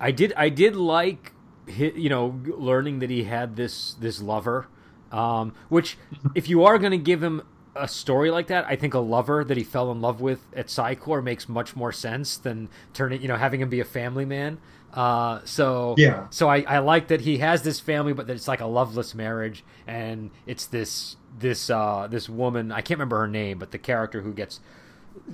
I 0.00 0.10
did. 0.10 0.32
I 0.36 0.48
did 0.48 0.74
like, 0.76 1.32
you 1.66 2.08
know, 2.08 2.40
learning 2.46 3.00
that 3.00 3.10
he 3.10 3.24
had 3.24 3.56
this 3.56 3.94
this 3.94 4.22
lover 4.22 4.68
um, 5.14 5.54
which, 5.68 5.96
if 6.34 6.48
you 6.48 6.64
are 6.64 6.78
going 6.78 6.90
to 6.90 6.98
give 6.98 7.22
him 7.22 7.42
a 7.76 7.86
story 7.86 8.30
like 8.30 8.48
that, 8.48 8.64
I 8.68 8.76
think 8.76 8.94
a 8.94 8.98
lover 8.98 9.44
that 9.44 9.56
he 9.56 9.62
fell 9.62 9.92
in 9.92 10.00
love 10.00 10.20
with 10.20 10.40
at 10.54 10.68
Psi 10.68 10.96
Corps 10.96 11.22
makes 11.22 11.48
much 11.48 11.76
more 11.76 11.92
sense 11.92 12.36
than 12.36 12.68
turning, 12.92 13.22
you 13.22 13.28
know, 13.28 13.36
having 13.36 13.60
him 13.60 13.68
be 13.68 13.80
a 13.80 13.84
family 13.84 14.24
man. 14.24 14.58
Uh, 14.92 15.40
so 15.44 15.94
yeah, 15.98 16.26
so 16.30 16.48
I, 16.48 16.62
I 16.62 16.78
like 16.78 17.08
that 17.08 17.20
he 17.20 17.38
has 17.38 17.62
this 17.62 17.80
family, 17.80 18.12
but 18.12 18.26
that 18.26 18.34
it's 18.34 18.46
like 18.46 18.60
a 18.60 18.66
loveless 18.66 19.14
marriage, 19.14 19.64
and 19.86 20.30
it's 20.46 20.66
this 20.66 21.16
this 21.38 21.70
uh, 21.70 22.06
this 22.08 22.28
woman 22.28 22.70
I 22.70 22.80
can't 22.80 22.98
remember 22.98 23.18
her 23.18 23.28
name, 23.28 23.58
but 23.58 23.72
the 23.72 23.78
character 23.78 24.20
who 24.20 24.32
gets 24.32 24.60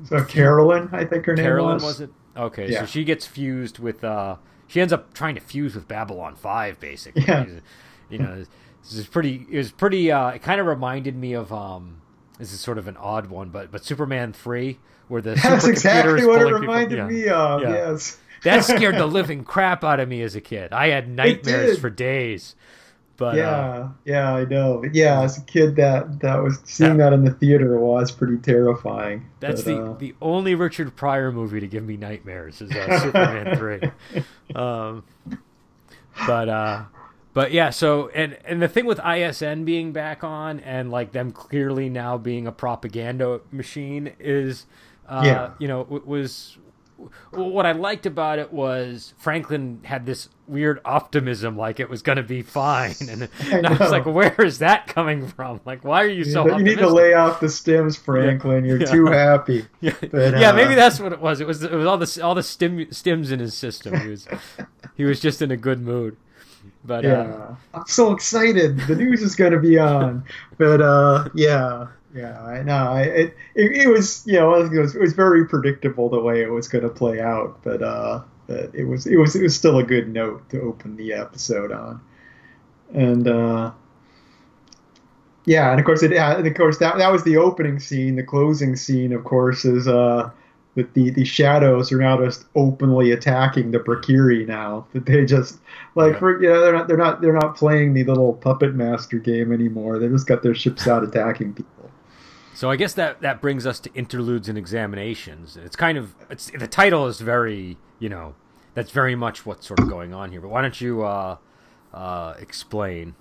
so 0.06 0.24
Carolyn, 0.24 0.88
I 0.92 1.04
think 1.04 1.24
her 1.26 1.34
name 1.34 1.44
Carolyn 1.44 1.74
was. 1.74 1.84
was 1.84 2.00
it? 2.02 2.10
Okay, 2.36 2.70
yeah. 2.70 2.80
so 2.80 2.86
she 2.86 3.04
gets 3.04 3.26
fused 3.26 3.78
with. 3.78 4.04
Uh, 4.04 4.36
she 4.66 4.80
ends 4.80 4.92
up 4.92 5.12
trying 5.14 5.34
to 5.34 5.40
fuse 5.40 5.74
with 5.74 5.88
Babylon 5.88 6.36
Five, 6.36 6.80
basically. 6.80 7.24
Yeah. 7.26 7.46
You 8.08 8.18
know, 8.18 8.44
this 8.82 8.94
is 8.94 9.06
pretty. 9.06 9.46
It 9.50 9.58
was 9.58 9.70
pretty. 9.70 10.10
Uh, 10.10 10.30
it 10.30 10.42
kind 10.42 10.60
of 10.60 10.66
reminded 10.66 11.16
me 11.16 11.34
of. 11.34 11.52
Um, 11.52 12.00
this 12.38 12.52
is 12.52 12.60
sort 12.60 12.78
of 12.78 12.88
an 12.88 12.96
odd 12.96 13.26
one, 13.26 13.50
but 13.50 13.70
but 13.70 13.84
Superman 13.84 14.32
three, 14.32 14.78
where 15.08 15.20
the 15.20 15.34
that's 15.42 15.66
exactly 15.66 16.26
what 16.26 16.40
it 16.40 16.52
reminded 16.52 16.98
people, 16.98 17.12
yeah, 17.12 17.24
me 17.24 17.28
of. 17.28 17.62
Yeah. 17.62 17.70
Yes, 17.70 18.18
that 18.42 18.64
scared 18.64 18.96
the 18.96 19.06
living 19.06 19.44
crap 19.44 19.84
out 19.84 20.00
of 20.00 20.08
me 20.08 20.22
as 20.22 20.34
a 20.34 20.40
kid. 20.40 20.72
I 20.72 20.88
had 20.88 21.08
nightmares 21.08 21.78
for 21.78 21.90
days. 21.90 22.54
But 23.18 23.36
yeah, 23.36 23.50
uh, 23.50 23.88
yeah, 24.06 24.34
I 24.34 24.46
know. 24.46 24.82
Yeah, 24.90 25.20
as 25.20 25.36
a 25.36 25.42
kid, 25.42 25.76
that 25.76 26.20
that 26.20 26.42
was 26.42 26.58
seeing 26.64 26.96
that, 26.96 27.10
that 27.10 27.12
in 27.12 27.24
the 27.24 27.32
theater 27.32 27.78
was 27.78 28.10
pretty 28.10 28.38
terrifying. 28.38 29.26
That's 29.40 29.60
but, 29.60 29.70
the 29.70 29.82
uh, 29.82 29.92
the 29.92 30.14
only 30.22 30.54
Richard 30.54 30.96
Pryor 30.96 31.30
movie 31.30 31.60
to 31.60 31.66
give 31.66 31.84
me 31.84 31.98
nightmares 31.98 32.62
is 32.62 32.70
uh, 32.70 32.98
Superman 33.02 33.56
three. 33.58 33.90
Um, 34.54 35.04
but 36.26 36.48
uh, 36.48 36.84
but 37.32 37.52
yeah, 37.52 37.70
so 37.70 38.08
and 38.08 38.36
and 38.44 38.60
the 38.60 38.68
thing 38.68 38.86
with 38.86 39.00
ISN 39.04 39.64
being 39.64 39.92
back 39.92 40.24
on 40.24 40.60
and 40.60 40.90
like 40.90 41.12
them 41.12 41.30
clearly 41.30 41.88
now 41.88 42.18
being 42.18 42.46
a 42.46 42.52
propaganda 42.52 43.40
machine 43.52 44.12
is, 44.18 44.66
uh, 45.08 45.22
yeah. 45.24 45.50
you 45.58 45.68
know, 45.68 45.82
was 46.04 46.58
what 47.30 47.66
I 47.66 47.72
liked 47.72 48.06
about 48.06 48.38
it 48.38 48.52
was 48.52 49.14
Franklin 49.18 49.80
had 49.84 50.06
this 50.06 50.28
weird 50.46 50.80
optimism, 50.84 51.56
like 51.56 51.80
it 51.80 51.88
was 51.88 52.02
going 52.02 52.16
to 52.16 52.22
be 52.22 52.42
fine, 52.42 52.94
and, 53.08 53.28
and 53.52 53.66
I, 53.66 53.74
I, 53.74 53.78
was 53.78 53.90
like, 53.90 54.06
"Where 54.06 54.34
is 54.40 54.58
that 54.58 54.88
coming 54.88 55.26
from? 55.28 55.60
Like, 55.64 55.84
why 55.84 56.02
are 56.02 56.08
you 56.08 56.24
so?" 56.24 56.46
You 56.46 56.62
need 56.62 56.78
to 56.78 56.88
lay 56.88 57.14
off 57.14 57.40
the 57.40 57.46
stims 57.46 57.98
Franklin. 57.98 58.64
Yeah. 58.64 58.70
You're 58.70 58.80
yeah. 58.80 58.92
too 58.92 59.06
happy. 59.12 59.66
Yeah, 59.80 59.94
but, 60.00 60.38
yeah 60.38 60.50
uh... 60.50 60.54
maybe 60.54 60.74
that's 60.74 61.00
what 61.00 61.12
it 61.12 61.20
was. 61.20 61.40
It 61.40 61.46
was 61.46 61.62
it 61.62 61.72
was 61.72 61.86
all 61.86 61.98
the 61.98 62.20
all 62.22 62.34
the 62.34 62.42
stim, 62.42 62.78
stims 62.86 63.30
in 63.30 63.38
his 63.38 63.54
system. 63.54 63.98
He 64.00 64.08
was 64.08 64.26
he 64.96 65.04
was 65.04 65.20
just 65.20 65.40
in 65.40 65.50
a 65.50 65.56
good 65.56 65.80
mood. 65.80 66.16
But 66.84 67.04
yeah, 67.04 67.22
uh, 67.22 67.54
I'm 67.74 67.86
so 67.86 68.12
excited. 68.12 68.78
The 68.78 68.96
news 68.96 69.22
is 69.22 69.36
going 69.36 69.52
to 69.52 69.60
be 69.60 69.78
on. 69.78 70.24
But 70.58 70.80
uh, 70.80 71.28
yeah, 71.34 71.88
yeah, 72.14 72.42
I 72.42 72.62
know. 72.62 72.94
It, 72.94 73.36
it, 73.54 73.72
it 73.72 73.88
was 73.88 74.26
you 74.26 74.34
know 74.34 74.54
it 74.54 74.70
was, 74.70 74.94
it 74.94 75.00
was 75.00 75.12
very 75.12 75.46
predictable 75.46 76.08
the 76.08 76.20
way 76.20 76.42
it 76.42 76.50
was 76.50 76.68
going 76.68 76.84
to 76.84 76.90
play 76.90 77.20
out. 77.20 77.62
But 77.62 77.82
uh, 77.82 78.22
but 78.46 78.74
it 78.74 78.84
was 78.84 79.06
it 79.06 79.16
was 79.16 79.36
it 79.36 79.42
was 79.42 79.54
still 79.54 79.78
a 79.78 79.84
good 79.84 80.08
note 80.08 80.48
to 80.50 80.60
open 80.62 80.96
the 80.96 81.12
episode 81.12 81.70
on. 81.70 82.00
And 82.92 83.28
uh, 83.28 83.72
yeah, 85.44 85.70
and 85.70 85.78
of 85.78 85.86
course 85.86 86.02
it 86.02 86.12
and 86.12 86.46
of 86.46 86.54
course 86.54 86.78
that 86.78 86.98
that 86.98 87.12
was 87.12 87.24
the 87.24 87.36
opening 87.36 87.78
scene. 87.78 88.16
The 88.16 88.22
closing 88.22 88.74
scene, 88.74 89.12
of 89.12 89.24
course, 89.24 89.64
is 89.64 89.86
uh 89.86 90.30
that 90.76 90.94
the, 90.94 91.10
the 91.10 91.24
shadows 91.24 91.90
are 91.90 91.98
now 91.98 92.16
just 92.18 92.44
openly 92.54 93.10
attacking 93.10 93.70
the 93.70 93.78
Brakiri 93.78 94.46
now. 94.46 94.86
That 94.92 95.06
they 95.06 95.24
just 95.24 95.58
like 95.94 96.14
yeah. 96.14 96.18
for 96.18 96.42
you 96.42 96.48
know 96.48 96.60
they're 96.60 96.72
not 96.72 96.88
they're 96.88 96.96
not 96.96 97.20
they're 97.20 97.32
not 97.32 97.56
playing 97.56 97.94
the 97.94 98.04
little 98.04 98.34
puppet 98.34 98.74
master 98.74 99.18
game 99.18 99.52
anymore. 99.52 99.98
They 99.98 100.08
just 100.08 100.26
got 100.26 100.42
their 100.42 100.54
ships 100.54 100.86
out 100.86 101.02
attacking 101.02 101.54
people. 101.54 101.90
So 102.54 102.70
I 102.70 102.76
guess 102.76 102.92
that 102.94 103.20
that 103.22 103.40
brings 103.40 103.66
us 103.66 103.80
to 103.80 103.94
interludes 103.94 104.48
and 104.48 104.58
examinations. 104.58 105.56
It's 105.56 105.76
kind 105.76 105.96
of 105.98 106.14
it's 106.28 106.50
the 106.50 106.68
title 106.68 107.06
is 107.06 107.20
very 107.20 107.78
you 107.98 108.08
know 108.08 108.34
that's 108.74 108.90
very 108.90 109.14
much 109.14 109.44
what's 109.44 109.66
sort 109.66 109.80
of 109.80 109.88
going 109.88 110.14
on 110.14 110.30
here. 110.30 110.40
But 110.40 110.50
why 110.50 110.62
don't 110.62 110.80
you 110.80 111.02
uh, 111.02 111.36
uh, 111.92 112.34
explain? 112.38 113.14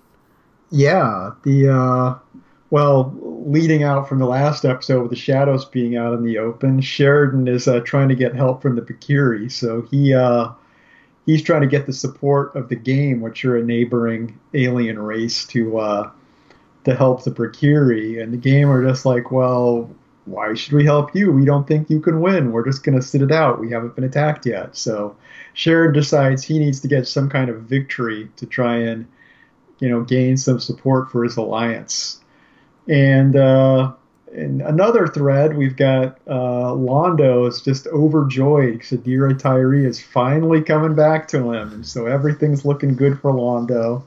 Yeah, 0.70 1.32
the 1.42 1.68
uh, 1.68 2.38
well, 2.70 3.12
leading 3.22 3.82
out 3.82 4.08
from 4.08 4.20
the 4.20 4.26
last 4.26 4.64
episode 4.64 5.02
with 5.02 5.10
the 5.10 5.16
shadows 5.16 5.64
being 5.64 5.96
out 5.96 6.14
in 6.14 6.22
the 6.22 6.38
open, 6.38 6.80
Sheridan 6.80 7.48
is 7.48 7.66
uh, 7.66 7.80
trying 7.80 8.08
to 8.08 8.14
get 8.14 8.34
help 8.34 8.62
from 8.62 8.76
the 8.76 8.82
Brakiri. 8.82 9.50
So 9.50 9.82
he 9.90 10.14
uh, 10.14 10.50
he's 11.26 11.42
trying 11.42 11.62
to 11.62 11.66
get 11.66 11.86
the 11.86 11.92
support 11.92 12.54
of 12.54 12.68
the 12.68 12.76
Gaim, 12.76 13.20
which 13.20 13.44
are 13.44 13.56
a 13.56 13.64
neighboring 13.64 14.38
alien 14.54 15.00
race, 15.00 15.44
to 15.46 15.78
uh, 15.78 16.10
to 16.84 16.94
help 16.94 17.24
the 17.24 17.32
Brakiri. 17.32 18.22
And 18.22 18.32
the 18.32 18.38
Gaim 18.38 18.68
are 18.68 18.86
just 18.86 19.04
like, 19.04 19.32
well, 19.32 19.90
why 20.26 20.54
should 20.54 20.72
we 20.72 20.84
help 20.84 21.12
you? 21.12 21.32
We 21.32 21.44
don't 21.44 21.66
think 21.66 21.90
you 21.90 22.00
can 22.00 22.20
win. 22.20 22.52
We're 22.52 22.64
just 22.64 22.84
going 22.84 22.98
to 22.98 23.04
sit 23.04 23.20
it 23.20 23.32
out. 23.32 23.58
We 23.58 23.72
haven't 23.72 23.96
been 23.96 24.04
attacked 24.04 24.46
yet. 24.46 24.76
So 24.76 25.16
Sheridan 25.54 25.94
decides 25.94 26.44
he 26.44 26.60
needs 26.60 26.78
to 26.80 26.88
get 26.88 27.08
some 27.08 27.28
kind 27.28 27.50
of 27.50 27.62
victory 27.62 28.30
to 28.36 28.46
try 28.46 28.76
and 28.76 29.08
you 29.80 29.88
know 29.88 30.02
gain 30.02 30.36
some 30.36 30.60
support 30.60 31.10
for 31.10 31.24
his 31.24 31.36
alliance 31.36 32.19
and 32.88 33.36
uh, 33.36 33.92
in 34.32 34.60
another 34.60 35.08
thread, 35.08 35.56
we've 35.56 35.76
got 35.76 36.18
uh, 36.26 36.72
Londo 36.72 37.48
is 37.48 37.60
just 37.62 37.86
overjoyed 37.88 38.74
because 38.74 38.90
Adira 38.90 39.38
Tyree 39.38 39.86
is 39.86 40.00
finally 40.00 40.62
coming 40.62 40.94
back 40.94 41.28
to 41.28 41.52
him. 41.52 41.72
And 41.72 41.86
so 41.86 42.06
everything's 42.06 42.64
looking 42.64 42.94
good 42.94 43.20
for 43.20 43.32
Londo. 43.32 44.04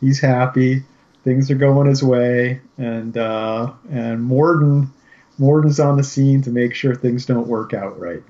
He's 0.00 0.20
happy. 0.20 0.82
Things 1.24 1.50
are 1.50 1.56
going 1.56 1.88
his 1.88 2.02
way. 2.02 2.60
And 2.76 3.16
uh, 3.16 3.72
and 3.90 4.22
Morden 4.22 4.92
Morden's 5.38 5.80
on 5.80 5.96
the 5.96 6.04
scene 6.04 6.42
to 6.42 6.50
make 6.50 6.74
sure 6.74 6.94
things 6.94 7.26
don't 7.26 7.46
work 7.46 7.72
out 7.72 7.98
right. 7.98 8.22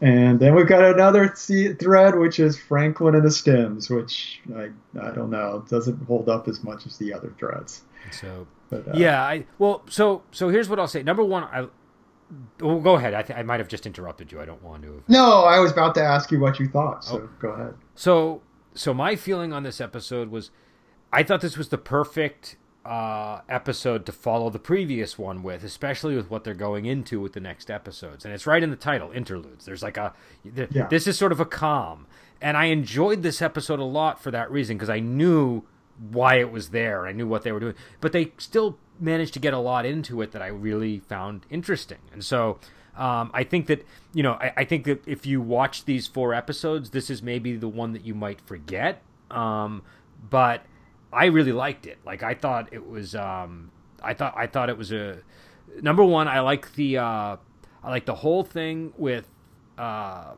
And 0.00 0.38
then 0.38 0.54
we've 0.54 0.66
got 0.66 0.84
another 0.84 1.28
thread, 1.28 2.18
which 2.18 2.38
is 2.38 2.58
Franklin 2.58 3.14
and 3.14 3.24
the 3.24 3.30
Stims, 3.30 3.88
which 3.88 4.40
I, 4.54 4.68
I 5.00 5.12
don't 5.12 5.30
know, 5.30 5.64
doesn't 5.70 6.04
hold 6.06 6.28
up 6.28 6.46
as 6.46 6.62
much 6.62 6.84
as 6.84 6.98
the 6.98 7.14
other 7.14 7.32
threads. 7.38 7.82
So 8.12 8.46
but, 8.82 8.94
uh, 8.94 8.98
yeah, 8.98 9.22
I 9.22 9.46
well, 9.58 9.82
so 9.88 10.22
so 10.30 10.48
here's 10.48 10.68
what 10.68 10.78
I'll 10.78 10.88
say. 10.88 11.02
Number 11.02 11.24
one, 11.24 11.44
I 11.44 11.68
well, 12.60 12.80
go 12.80 12.94
ahead. 12.94 13.14
I, 13.14 13.22
th- 13.22 13.38
I 13.38 13.42
might 13.42 13.60
have 13.60 13.68
just 13.68 13.86
interrupted 13.86 14.32
you. 14.32 14.40
I 14.40 14.44
don't 14.44 14.62
want 14.62 14.82
to. 14.82 14.94
Have... 14.94 15.08
No, 15.08 15.44
I 15.44 15.58
was 15.58 15.72
about 15.72 15.94
to 15.96 16.02
ask 16.02 16.30
you 16.30 16.40
what 16.40 16.58
you 16.58 16.68
thought. 16.68 17.04
So 17.04 17.16
oh. 17.16 17.28
go 17.40 17.48
ahead. 17.50 17.74
So 17.94 18.42
so 18.74 18.92
my 18.92 19.16
feeling 19.16 19.52
on 19.52 19.62
this 19.62 19.80
episode 19.80 20.30
was, 20.30 20.50
I 21.12 21.22
thought 21.22 21.40
this 21.40 21.56
was 21.56 21.68
the 21.68 21.78
perfect 21.78 22.56
uh, 22.84 23.40
episode 23.48 24.04
to 24.06 24.12
follow 24.12 24.50
the 24.50 24.58
previous 24.58 25.16
one 25.18 25.42
with, 25.42 25.64
especially 25.64 26.16
with 26.16 26.30
what 26.30 26.44
they're 26.44 26.54
going 26.54 26.86
into 26.86 27.20
with 27.20 27.32
the 27.32 27.40
next 27.40 27.70
episodes. 27.70 28.24
And 28.24 28.34
it's 28.34 28.46
right 28.46 28.62
in 28.62 28.70
the 28.70 28.76
title, 28.76 29.10
interludes. 29.12 29.64
There's 29.64 29.82
like 29.82 29.96
a, 29.96 30.12
th- 30.54 30.70
yeah. 30.72 30.88
this 30.88 31.06
is 31.06 31.16
sort 31.16 31.32
of 31.32 31.40
a 31.40 31.46
calm, 31.46 32.06
and 32.40 32.56
I 32.56 32.66
enjoyed 32.66 33.22
this 33.22 33.40
episode 33.40 33.78
a 33.78 33.84
lot 33.84 34.20
for 34.20 34.30
that 34.32 34.50
reason 34.50 34.76
because 34.76 34.90
I 34.90 35.00
knew 35.00 35.64
why 35.98 36.36
it 36.36 36.50
was 36.50 36.70
there. 36.70 37.06
I 37.06 37.12
knew 37.12 37.26
what 37.26 37.42
they 37.42 37.52
were 37.52 37.60
doing, 37.60 37.74
but 38.00 38.12
they 38.12 38.32
still 38.38 38.78
managed 39.00 39.34
to 39.34 39.40
get 39.40 39.54
a 39.54 39.58
lot 39.58 39.86
into 39.86 40.22
it 40.22 40.32
that 40.32 40.42
I 40.42 40.48
really 40.48 41.00
found 41.00 41.46
interesting. 41.50 41.98
And 42.12 42.24
so 42.24 42.58
um, 42.96 43.30
I 43.34 43.44
think 43.44 43.66
that 43.66 43.84
you 44.12 44.22
know 44.22 44.32
I, 44.32 44.52
I, 44.58 44.64
think 44.64 44.84
that 44.84 45.06
if 45.06 45.26
you 45.26 45.40
watch 45.40 45.84
these 45.84 46.06
four 46.06 46.32
episodes, 46.32 46.90
this 46.90 47.10
is 47.10 47.22
maybe 47.22 47.56
the 47.56 47.68
one 47.68 47.92
that 47.92 48.04
you 48.04 48.14
might 48.14 48.40
forget. 48.40 49.02
Um, 49.30 49.82
but 50.30 50.64
I 51.12 51.26
really 51.26 51.52
liked 51.52 51.86
it. 51.86 51.98
Like 52.04 52.22
I 52.22 52.34
thought 52.34 52.72
it 52.72 52.86
was. 52.86 53.14
Um, 53.14 53.70
I 54.02 54.14
thought 54.14 54.34
I 54.36 54.46
thought 54.46 54.68
it 54.68 54.78
was 54.78 54.92
a 54.92 55.18
number 55.80 56.04
one. 56.04 56.28
I 56.28 56.40
like 56.40 56.74
the 56.74 56.98
uh, 56.98 57.36
I 57.82 57.90
like 57.90 58.06
the 58.06 58.14
whole 58.14 58.44
thing 58.44 58.92
with 58.96 59.26
uh, 59.76 60.34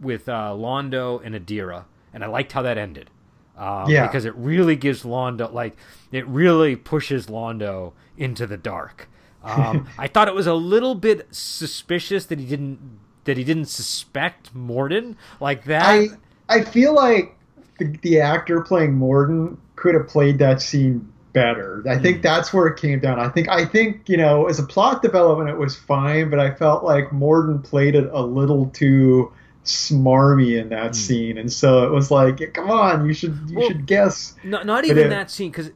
with 0.00 0.28
uh, 0.28 0.54
Londo 0.56 1.20
and 1.22 1.34
Adira, 1.34 1.84
and 2.14 2.24
I 2.24 2.28
liked 2.28 2.52
how 2.52 2.62
that 2.62 2.78
ended. 2.78 3.10
Um, 3.58 3.90
yeah. 3.90 4.06
Because 4.06 4.24
it 4.24 4.34
really 4.36 4.76
gives 4.76 5.02
Londo, 5.02 5.52
like, 5.52 5.76
it 6.12 6.26
really 6.28 6.76
pushes 6.76 7.26
Londo 7.26 7.92
into 8.16 8.46
the 8.46 8.56
dark. 8.56 9.08
Um, 9.42 9.88
I 9.98 10.06
thought 10.06 10.28
it 10.28 10.34
was 10.34 10.46
a 10.46 10.54
little 10.54 10.94
bit 10.94 11.26
suspicious 11.30 12.24
that 12.26 12.38
he 12.38 12.46
didn't 12.46 12.78
that 13.24 13.36
he 13.36 13.44
didn't 13.44 13.66
suspect 13.66 14.54
Morden 14.54 15.16
like 15.38 15.64
that. 15.64 15.82
I 15.82 16.08
I 16.48 16.62
feel 16.62 16.94
like 16.94 17.36
the, 17.78 17.96
the 18.00 18.20
actor 18.20 18.62
playing 18.62 18.94
Morden 18.94 19.58
could 19.76 19.94
have 19.94 20.08
played 20.08 20.38
that 20.38 20.62
scene 20.62 21.12
better. 21.34 21.84
I 21.88 21.98
think 21.98 22.18
mm. 22.18 22.22
that's 22.22 22.52
where 22.52 22.66
it 22.66 22.80
came 22.80 23.00
down. 23.00 23.20
I 23.20 23.28
think 23.28 23.48
I 23.48 23.66
think 23.66 24.08
you 24.08 24.16
know 24.16 24.46
as 24.46 24.58
a 24.58 24.62
plot 24.62 25.02
development 25.02 25.50
it 25.50 25.58
was 25.58 25.76
fine, 25.76 26.30
but 26.30 26.40
I 26.40 26.54
felt 26.54 26.84
like 26.84 27.12
Morden 27.12 27.60
played 27.60 27.94
it 27.94 28.08
a 28.12 28.22
little 28.22 28.70
too 28.70 29.32
smarmy 29.68 30.60
in 30.60 30.70
that 30.70 30.92
mm. 30.92 30.94
scene, 30.96 31.38
and 31.38 31.52
so 31.52 31.84
it 31.86 31.92
was 31.92 32.10
like, 32.10 32.54
come 32.54 32.70
on, 32.70 33.06
you 33.06 33.12
should 33.12 33.38
you 33.48 33.58
well, 33.58 33.68
should 33.68 33.86
guess. 33.86 34.34
Not, 34.42 34.66
not 34.66 34.84
even 34.84 35.06
it, 35.06 35.10
that 35.10 35.30
scene, 35.30 35.50
because 35.50 35.70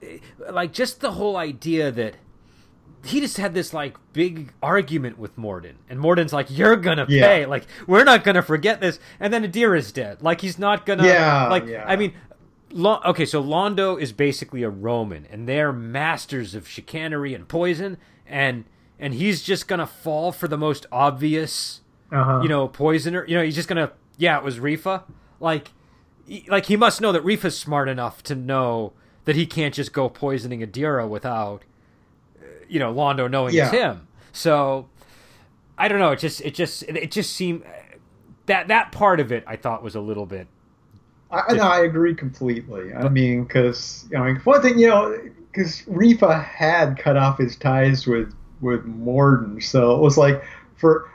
like 0.51 0.73
just 0.73 1.01
the 1.01 1.13
whole 1.13 1.37
idea 1.37 1.91
that 1.93 2.17
he 3.05 3.21
just 3.21 3.37
had 3.37 3.53
this 3.55 3.75
like 3.75 3.97
big 4.13 4.53
argument 4.63 5.19
with 5.19 5.37
Morden, 5.37 5.77
and 5.89 6.01
Morden's 6.01 6.33
like, 6.33 6.47
"You're 6.51 6.77
gonna 6.77 7.07
yeah. 7.09 7.27
pay. 7.27 7.47
Like, 7.47 7.67
we're 7.87 8.05
not 8.05 8.25
gonna 8.25 8.43
forget 8.43 8.81
this." 8.81 8.99
And 9.21 9.33
then 9.33 9.45
Adira 9.45 9.79
is 9.79 9.93
dead. 9.93 10.23
Like, 10.23 10.41
he's 10.41 10.59
not 10.59 10.87
gonna. 10.87 11.07
Yeah. 11.07 11.49
Like, 11.49 11.67
yeah. 11.67 11.85
I 11.87 11.97
mean, 11.97 12.15
okay, 12.75 13.27
so 13.27 13.43
Londo 13.43 14.01
is 14.01 14.13
basically 14.13 14.63
a 14.63 14.71
Roman, 14.71 15.27
and 15.31 15.49
they're 15.49 15.73
masters 15.73 16.55
of 16.55 16.67
chicanery 16.67 17.35
and 17.35 17.47
poison, 17.47 17.99
and 18.27 18.65
and 18.99 19.15
he's 19.15 19.43
just 19.43 19.69
gonna 19.69 19.87
fall 19.87 20.33
for 20.33 20.49
the 20.49 20.59
most 20.59 20.87
obvious 20.91 21.82
uh-huh. 22.13 22.41
you 22.43 22.49
know, 22.49 22.69
poisoner. 22.69 23.25
You 23.27 23.37
know, 23.37 23.43
he's 23.43 23.55
just 23.55 23.69
gonna. 23.69 23.93
Yeah, 24.19 24.39
it 24.39 24.45
was 24.45 24.59
Refa. 24.59 25.03
Like, 25.41 25.71
like 26.47 26.67
he 26.67 26.77
must 26.77 27.01
know 27.01 27.13
that 27.13 27.25
Refa's 27.25 27.59
smart 27.59 27.89
enough 27.89 28.23
to 28.25 28.35
know 28.35 28.93
that 29.25 29.37
he 29.37 29.47
can't 29.47 29.75
just 29.75 29.93
go 29.93 30.09
poisoning 30.09 30.61
Adira 30.61 31.09
without, 31.09 31.63
you 32.69 32.79
know, 32.79 32.93
Londo 32.93 33.31
knowing 33.31 33.55
yeah. 33.55 33.65
it's 33.65 33.73
him. 33.73 34.09
So, 34.33 34.89
I 35.79 35.89
don't 35.89 35.99
know. 35.99 36.13
It 36.13 36.19
just, 36.19 36.41
it 36.43 36.55
just, 36.55 36.83
it 36.85 37.11
just 37.11 37.33
seemed 37.33 37.65
that 38.47 38.69
that 38.69 38.93
part 38.93 39.21
of 39.21 39.33
it 39.33 39.45
I 39.47 39.57
thought 39.57 39.83
was 39.83 39.95
a 39.95 40.01
little 40.01 40.27
bit. 40.27 40.47
I, 41.31 41.55
no, 41.55 41.63
I 41.63 41.81
agree 41.81 42.15
completely. 42.15 42.93
I 42.93 43.09
mean, 43.09 43.45
because 43.45 44.07
you 44.11 44.19
know, 44.19 44.35
one 44.45 44.61
thing 44.61 44.79
you 44.79 44.89
know, 44.89 45.19
because 45.51 45.83
Refa 45.83 46.45
had 46.45 46.99
cut 46.99 47.17
off 47.17 47.39
his 47.39 47.57
ties 47.57 48.07
with 48.07 48.35
with 48.61 48.85
Morden, 48.85 49.61
so 49.61 49.97
it 49.97 50.01
was 50.01 50.19
like 50.19 50.45
for 50.77 51.09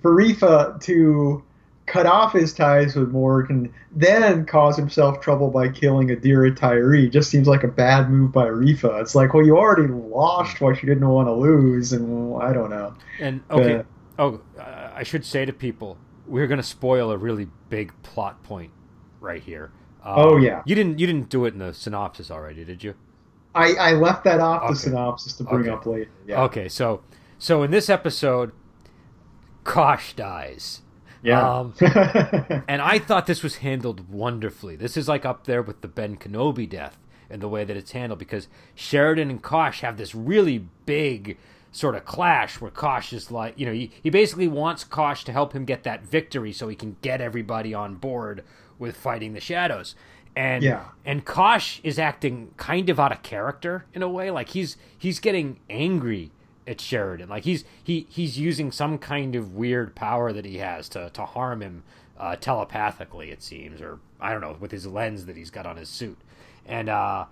for 0.00 0.14
Refa 0.14 0.80
to 0.82 1.42
cut 1.86 2.06
off 2.06 2.32
his 2.32 2.54
ties 2.54 2.94
with 2.94 3.10
Morden, 3.10 3.72
then 3.90 4.46
cause 4.46 4.76
himself 4.76 5.20
trouble 5.20 5.50
by 5.50 5.68
killing 5.68 6.08
Adira 6.08 6.54
Tyree 6.54 7.10
just 7.10 7.30
seems 7.30 7.48
like 7.48 7.64
a 7.64 7.68
bad 7.68 8.08
move 8.08 8.32
by 8.32 8.46
Refa. 8.46 9.00
It's 9.00 9.14
like, 9.14 9.34
well, 9.34 9.44
you 9.44 9.58
already 9.58 9.92
lost 9.92 10.60
what 10.60 10.80
you 10.82 10.88
didn't 10.88 11.08
want 11.08 11.26
to 11.26 11.32
lose, 11.32 11.92
and 11.92 12.32
well, 12.32 12.42
I 12.42 12.52
don't 12.52 12.70
know. 12.70 12.94
And 13.18 13.40
okay, 13.50 13.84
but, 14.16 14.24
oh, 14.24 14.40
I 14.94 15.02
should 15.02 15.24
say 15.24 15.44
to 15.44 15.52
people, 15.52 15.98
we're 16.26 16.46
going 16.46 16.60
to 16.60 16.66
spoil 16.66 17.10
a 17.10 17.16
really 17.16 17.48
big 17.68 17.92
plot 18.02 18.42
point 18.44 18.70
right 19.20 19.42
here. 19.42 19.72
Um, 20.02 20.14
oh 20.16 20.36
yeah, 20.36 20.62
you 20.64 20.74
didn't 20.74 20.98
you 20.98 21.06
didn't 21.06 21.28
do 21.28 21.44
it 21.44 21.54
in 21.54 21.58
the 21.58 21.74
synopsis 21.74 22.30
already, 22.30 22.64
did 22.64 22.84
you? 22.84 22.94
I, 23.52 23.72
I 23.72 23.92
left 23.94 24.22
that 24.24 24.38
off 24.38 24.62
okay. 24.62 24.72
the 24.72 24.78
synopsis 24.78 25.32
to 25.34 25.44
bring 25.44 25.62
okay. 25.62 25.70
up 25.70 25.84
later. 25.84 26.10
Yeah. 26.24 26.42
Okay, 26.42 26.68
so 26.68 27.02
so 27.36 27.64
in 27.64 27.72
this 27.72 27.90
episode, 27.90 28.52
Kosh 29.64 30.14
dies. 30.14 30.82
Yeah. 31.22 31.58
Um, 31.58 31.74
and 32.68 32.80
I 32.80 32.98
thought 32.98 33.26
this 33.26 33.42
was 33.42 33.56
handled 33.56 34.10
wonderfully. 34.10 34.76
This 34.76 34.96
is 34.96 35.06
like 35.08 35.24
up 35.26 35.44
there 35.44 35.62
with 35.62 35.82
the 35.82 35.88
Ben 35.88 36.16
Kenobi 36.16 36.68
death 36.68 36.96
and 37.28 37.42
the 37.42 37.48
way 37.48 37.64
that 37.64 37.76
it's 37.76 37.92
handled 37.92 38.18
because 38.18 38.48
Sheridan 38.74 39.28
and 39.30 39.42
Kosh 39.42 39.80
have 39.82 39.96
this 39.98 40.14
really 40.14 40.66
big 40.86 41.36
sort 41.72 41.94
of 41.94 42.04
clash 42.04 42.60
where 42.60 42.70
Kosh 42.70 43.12
is 43.12 43.30
like, 43.30 43.58
you 43.58 43.66
know, 43.66 43.72
he, 43.72 43.90
he 44.02 44.08
basically 44.10 44.48
wants 44.48 44.82
Kosh 44.82 45.22
to 45.24 45.32
help 45.32 45.52
him 45.52 45.64
get 45.64 45.84
that 45.84 46.04
victory 46.04 46.52
so 46.52 46.68
he 46.68 46.74
can 46.74 46.96
get 47.02 47.20
everybody 47.20 47.74
on 47.74 47.96
board 47.96 48.42
with 48.78 48.96
fighting 48.96 49.34
the 49.34 49.40
shadows. 49.40 49.94
And 50.34 50.62
Yeah. 50.64 50.84
and 51.04 51.24
Kosh 51.24 51.80
is 51.84 51.98
acting 51.98 52.52
kind 52.56 52.88
of 52.88 52.98
out 52.98 53.12
of 53.12 53.22
character 53.22 53.84
in 53.92 54.02
a 54.02 54.08
way. 54.08 54.30
Like 54.30 54.48
he's 54.50 54.76
he's 54.96 55.18
getting 55.20 55.60
angry 55.68 56.30
at 56.70 56.80
Sheridan. 56.80 57.28
Like 57.28 57.44
he's 57.44 57.64
he 57.82 58.06
he's 58.08 58.38
using 58.38 58.70
some 58.70 58.96
kind 58.96 59.34
of 59.34 59.54
weird 59.54 59.94
power 59.94 60.32
that 60.32 60.44
he 60.44 60.58
has 60.58 60.88
to 60.90 61.10
to 61.10 61.26
harm 61.26 61.60
him 61.60 61.82
uh, 62.18 62.36
telepathically. 62.36 63.30
It 63.30 63.42
seems, 63.42 63.80
or 63.80 63.98
I 64.20 64.30
don't 64.30 64.40
know, 64.40 64.56
with 64.58 64.70
his 64.70 64.86
lens 64.86 65.26
that 65.26 65.36
he's 65.36 65.50
got 65.50 65.66
on 65.66 65.76
his 65.76 65.88
suit. 65.88 66.16
And 66.64 66.88
uh, 66.88 67.26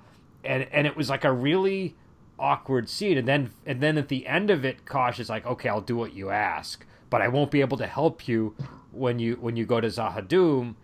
and 0.44 0.66
and 0.72 0.86
it 0.86 0.96
was 0.96 1.08
like 1.08 1.24
a 1.24 1.32
really 1.32 1.94
awkward 2.38 2.88
scene. 2.88 3.16
And 3.16 3.28
then 3.28 3.50
and 3.64 3.80
then 3.80 3.96
at 3.96 4.08
the 4.08 4.26
end 4.26 4.50
of 4.50 4.64
it, 4.64 4.84
Kosh 4.84 5.20
is 5.20 5.30
like, 5.30 5.46
"Okay, 5.46 5.68
I'll 5.68 5.80
do 5.80 5.96
what 5.96 6.14
you 6.14 6.30
ask, 6.30 6.84
but 7.08 7.22
I 7.22 7.28
won't 7.28 7.52
be 7.52 7.60
able 7.60 7.78
to 7.78 7.86
help 7.86 8.26
you 8.26 8.56
when 8.90 9.20
you 9.20 9.36
when 9.36 9.56
you 9.56 9.64
go 9.64 9.80
to 9.80 9.88
Z'ha'dum." 9.88 10.74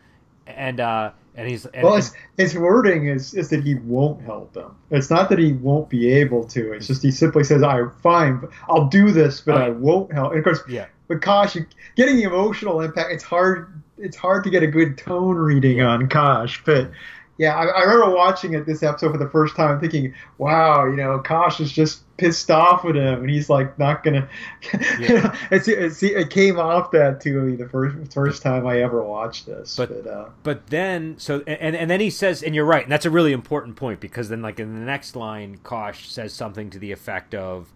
And 0.46 0.78
uh, 0.78 1.10
and 1.34 1.48
he's 1.48 1.66
and, 1.66 1.82
Well, 1.82 1.96
his, 1.96 2.12
his 2.36 2.56
wording 2.56 3.08
is, 3.08 3.34
is 3.34 3.50
that 3.50 3.64
he 3.64 3.74
won't 3.74 4.22
help 4.22 4.52
them. 4.52 4.76
It's 4.90 5.10
not 5.10 5.28
that 5.30 5.38
he 5.38 5.52
won't 5.52 5.88
be 5.88 6.12
able 6.12 6.44
to. 6.48 6.72
It's 6.72 6.86
just 6.86 7.02
he 7.02 7.10
simply 7.10 7.44
says, 7.44 7.62
"I 7.62 7.82
fine, 8.02 8.40
I'll 8.68 8.86
do 8.86 9.10
this, 9.10 9.40
but 9.40 9.56
I 9.56 9.68
uh, 9.68 9.72
won't 9.72 10.12
help." 10.12 10.30
And 10.30 10.38
of 10.38 10.44
course, 10.44 10.60
yeah. 10.68 10.86
But 11.08 11.20
Kosh, 11.20 11.56
getting 11.96 12.16
the 12.16 12.22
emotional 12.22 12.80
impact, 12.80 13.12
it's 13.12 13.24
hard. 13.24 13.82
It's 13.98 14.16
hard 14.16 14.44
to 14.44 14.50
get 14.50 14.62
a 14.62 14.66
good 14.66 14.98
tone 14.98 15.36
reading 15.36 15.80
on 15.80 16.08
Kosh, 16.08 16.62
but 16.64 16.90
yeah, 17.38 17.54
I, 17.56 17.64
I 17.64 17.82
remember 17.82 18.14
watching 18.14 18.54
it 18.54 18.64
this 18.66 18.82
episode 18.82 19.12
for 19.12 19.18
the 19.18 19.28
first 19.30 19.56
time, 19.56 19.80
thinking, 19.80 20.14
"Wow, 20.38 20.84
you 20.86 20.96
know, 20.96 21.18
Kosh 21.18 21.58
is 21.60 21.72
just 21.72 22.02
pissed 22.16 22.48
off 22.50 22.84
with 22.84 22.94
him, 22.94 23.20
and 23.22 23.30
he's 23.30 23.50
like 23.50 23.78
not 23.78 24.02
gonna." 24.04 24.28
Yeah. 25.00 25.36
it's, 25.50 25.66
it's, 25.66 26.02
it 26.02 26.30
came 26.30 26.58
off 26.60 26.90
that 26.92 27.20
to 27.22 27.40
me 27.42 27.56
the 27.56 27.68
first 27.68 28.12
first 28.14 28.42
time 28.42 28.66
I 28.66 28.80
ever 28.82 29.02
watched 29.02 29.46
this, 29.46 29.76
But- 29.76 30.04
but, 30.04 30.10
uh, 30.10 30.28
But 30.44 30.68
then, 30.68 31.16
so 31.18 31.42
and 31.46 31.74
and 31.74 31.90
then 31.90 32.00
he 32.00 32.10
says, 32.10 32.42
and 32.42 32.54
you're 32.54 32.64
right, 32.64 32.82
and 32.84 32.92
that's 32.92 33.04
a 33.06 33.10
really 33.10 33.32
important 33.32 33.76
point 33.76 33.98
because 34.00 34.28
then, 34.28 34.40
like 34.42 34.60
in 34.60 34.74
the 34.74 34.80
next 34.86 35.16
line, 35.16 35.58
Kosh 35.64 36.08
says 36.08 36.32
something 36.32 36.70
to 36.70 36.78
the 36.78 36.92
effect 36.92 37.34
of, 37.34 37.72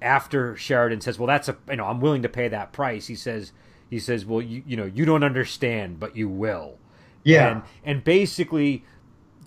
after 0.00 0.56
Sheridan 0.56 1.00
says, 1.00 1.18
"Well, 1.18 1.26
that's 1.26 1.48
a 1.48 1.56
you 1.68 1.76
know 1.76 1.86
I'm 1.86 2.00
willing 2.00 2.22
to 2.22 2.28
pay 2.28 2.46
that 2.48 2.72
price." 2.72 3.06
He 3.08 3.14
says, 3.16 3.52
he 3.90 3.98
says, 3.98 4.24
"Well, 4.24 4.40
you 4.42 4.62
you 4.66 4.76
know 4.76 4.84
you 4.84 5.04
don't 5.04 5.24
understand, 5.24 5.98
but 5.98 6.16
you 6.16 6.28
will." 6.28 6.78
Yeah. 7.24 7.50
and 7.50 7.62
and 7.84 8.04
basically, 8.04 8.84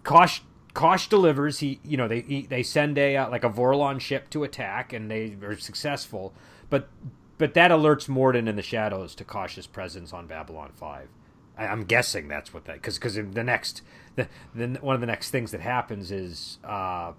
Kosh 0.03 0.41
Kosh 0.73 1.07
delivers. 1.09 1.59
He 1.59 1.79
you 1.83 1.97
know 1.97 2.07
they 2.07 2.21
he, 2.21 2.41
they 2.43 2.63
send 2.63 2.97
a 2.97 3.17
uh, 3.17 3.29
like 3.29 3.43
a 3.43 3.49
Vorlon 3.49 3.99
ship 3.99 4.29
to 4.31 4.43
attack, 4.43 4.93
and 4.93 5.09
they 5.11 5.37
are 5.43 5.57
successful. 5.57 6.33
But 6.69 6.89
but 7.37 7.53
that 7.55 7.71
alerts 7.71 8.09
Morden 8.09 8.47
and 8.47 8.57
the 8.57 8.63
Shadows 8.63 9.15
to 9.15 9.23
Kosh's 9.23 9.67
presence 9.67 10.13
on 10.13 10.27
Babylon 10.27 10.71
Five. 10.75 11.09
I, 11.57 11.67
I'm 11.67 11.85
guessing 11.85 12.27
that's 12.27 12.53
what 12.53 12.65
that 12.65 12.75
because 12.75 12.97
because 12.97 13.15
the 13.15 13.43
next 13.43 13.81
the, 14.15 14.27
the 14.55 14.67
one 14.81 14.95
of 14.95 15.01
the 15.01 15.07
next 15.07 15.31
things 15.31 15.51
that 15.51 15.61
happens 15.61 16.11
is 16.11 16.59
uh 16.63 17.13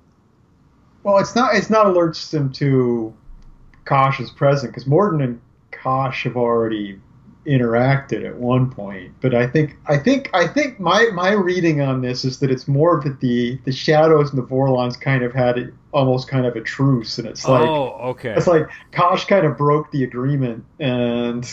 Well, 1.03 1.19
it's 1.19 1.35
not. 1.35 1.55
It's 1.55 1.71
not 1.71 1.87
alerts 1.87 2.31
them 2.31 2.53
to 2.55 3.15
Kosh's 3.85 4.31
present 4.31 4.73
because 4.73 4.87
Morden 4.87 5.21
and 5.21 5.41
Kosh 5.71 6.25
have 6.25 6.37
already 6.37 7.01
interacted 7.49 8.25
at 8.27 8.37
one 8.37 8.71
point. 8.71 9.13
But 9.21 9.35
I 9.35 9.47
think, 9.47 9.77
I 9.87 9.97
think, 9.99 10.31
I 10.35 10.47
think 10.47 10.79
my 10.79 11.09
my 11.13 11.33
reading 11.33 11.81
on 11.81 12.03
this 12.03 12.25
is 12.25 12.39
that 12.41 12.51
it's 12.51 12.69
more 12.69 13.01
that 13.05 13.21
the 13.21 13.59
the 13.65 13.73
shadows 13.73 14.31
and 14.31 14.39
the 14.39 14.47
Vorlons 14.47 15.01
kind 15.01 15.23
of 15.23 15.33
had 15.33 15.59
it, 15.59 15.75
almost 15.93 16.29
kind 16.29 16.47
of 16.47 16.55
a 16.57 16.61
truce, 16.61 17.19
and 17.19 17.27
it's 17.27 17.47
like 17.49 17.69
oh 17.69 17.89
okay 18.11 18.35
it's 18.37 18.47
like 18.47 18.69
Kosh 18.93 19.25
kind 19.25 19.47
of 19.47 19.57
broke 19.57 19.91
the 19.91 20.05
agreement, 20.05 20.65
and 20.79 21.49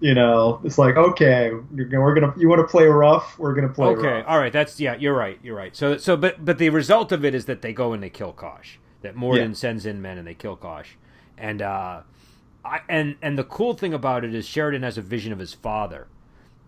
you 0.00 0.14
know, 0.14 0.60
it's 0.64 0.78
like 0.78 0.96
okay, 0.96 1.50
we're 1.72 2.14
gonna 2.14 2.32
you 2.38 2.48
want 2.48 2.60
to 2.60 2.66
play 2.66 2.86
rough, 2.86 3.38
we're 3.38 3.52
gonna 3.54 3.68
play 3.68 3.88
rough. 3.88 3.98
Okay, 3.98 4.08
rough. 4.08 4.26
all 4.28 4.38
right. 4.38 4.52
That's 4.52 4.80
yeah. 4.80 4.94
You're 4.94 5.14
right. 5.14 5.38
You're 5.42 5.56
right. 5.56 5.76
So 5.76 5.98
so 5.98 6.16
but 6.16 6.42
but 6.44 6.56
the 6.58 6.70
result 6.70 7.12
of 7.12 7.24
it 7.24 7.34
is 7.34 7.44
that 7.44 7.60
they 7.60 7.72
go 7.72 7.92
and 7.92 8.02
they 8.02 8.08
kill 8.10 8.32
Kosh. 8.32 8.78
That 9.02 9.14
Morden 9.16 9.50
Yeah. 9.50 9.54
sends 9.56 9.84
in 9.86 10.00
men 10.00 10.16
and 10.18 10.26
they 10.26 10.34
kill 10.34 10.56
Kosh, 10.56 10.96
and 11.36 11.60
uh, 11.60 12.00
I 12.64 12.80
and 12.88 13.16
and 13.22 13.38
the 13.38 13.44
cool 13.44 13.74
thing 13.74 13.94
about 13.94 14.24
it 14.24 14.34
is 14.34 14.46
Sheridan 14.46 14.82
has 14.82 14.98
a 14.98 15.02
vision 15.02 15.32
of 15.32 15.38
his 15.38 15.54
father. 15.54 16.06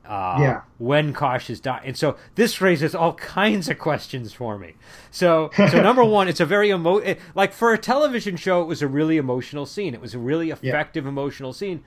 Uh, 0.05 0.37
Yeah. 0.41 0.61
When 0.79 1.13
Kosh 1.13 1.49
is 1.49 1.61
dying, 1.61 1.83
and 1.87 1.97
so 1.97 2.17
this 2.35 2.61
raises 2.61 2.95
all 2.95 3.13
kinds 3.37 3.69
of 3.69 3.79
questions 3.79 4.33
for 4.33 4.59
me. 4.59 4.75
So 5.11 5.51
so 5.57 5.81
number 5.83 6.03
one, 6.05 6.27
it's 6.29 6.41
a 6.41 6.47
very 6.47 6.71
emo 6.71 6.97
it- 6.99 7.21
like 7.35 7.53
for 7.53 7.73
a 7.73 7.79
television 7.79 8.37
show, 8.37 8.63
it 8.63 8.67
was 8.67 8.83
a 8.83 8.89
really 8.89 9.17
emotional 9.17 9.65
scene. 9.67 9.95
It 9.95 10.01
was 10.01 10.15
a 10.15 10.19
really 10.19 10.51
effective 10.51 11.07
emotional 11.07 11.53
scene. 11.53 11.85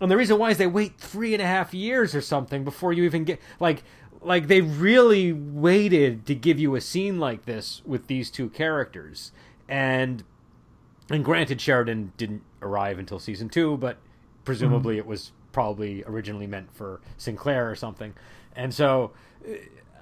And 0.00 0.10
the 0.10 0.16
reason 0.16 0.38
why 0.38 0.50
is 0.50 0.58
they 0.58 0.66
wait 0.66 0.98
three 0.98 1.32
and 1.34 1.42
a 1.42 1.46
half 1.46 1.72
years 1.74 2.14
or 2.14 2.20
something 2.20 2.64
before 2.64 2.92
you 2.92 3.04
even 3.04 3.24
get 3.24 3.40
like 3.60 3.82
like 4.20 4.48
they 4.48 4.60
really 4.60 5.32
waited 5.32 6.26
to 6.26 6.34
give 6.34 6.58
you 6.58 6.74
a 6.74 6.80
scene 6.80 7.18
like 7.18 7.46
this 7.46 7.82
with 7.86 8.08
these 8.08 8.30
two 8.30 8.48
characters. 8.50 9.32
And 9.68 10.22
and 11.10 11.24
granted 11.24 11.60
Sheridan 11.60 12.12
didn't 12.16 12.42
arrive 12.62 12.98
until 12.98 13.18
season 13.18 13.48
two, 13.48 13.76
but 13.76 13.98
presumably 14.44 14.96
it 14.98 15.06
was 15.06 15.32
probably 15.52 16.04
originally 16.04 16.46
meant 16.46 16.72
for 16.74 17.00
Sinclair 17.16 17.70
or 17.70 17.74
something. 17.74 18.14
And 18.54 18.72
so 18.72 19.12
uh, 19.46 19.52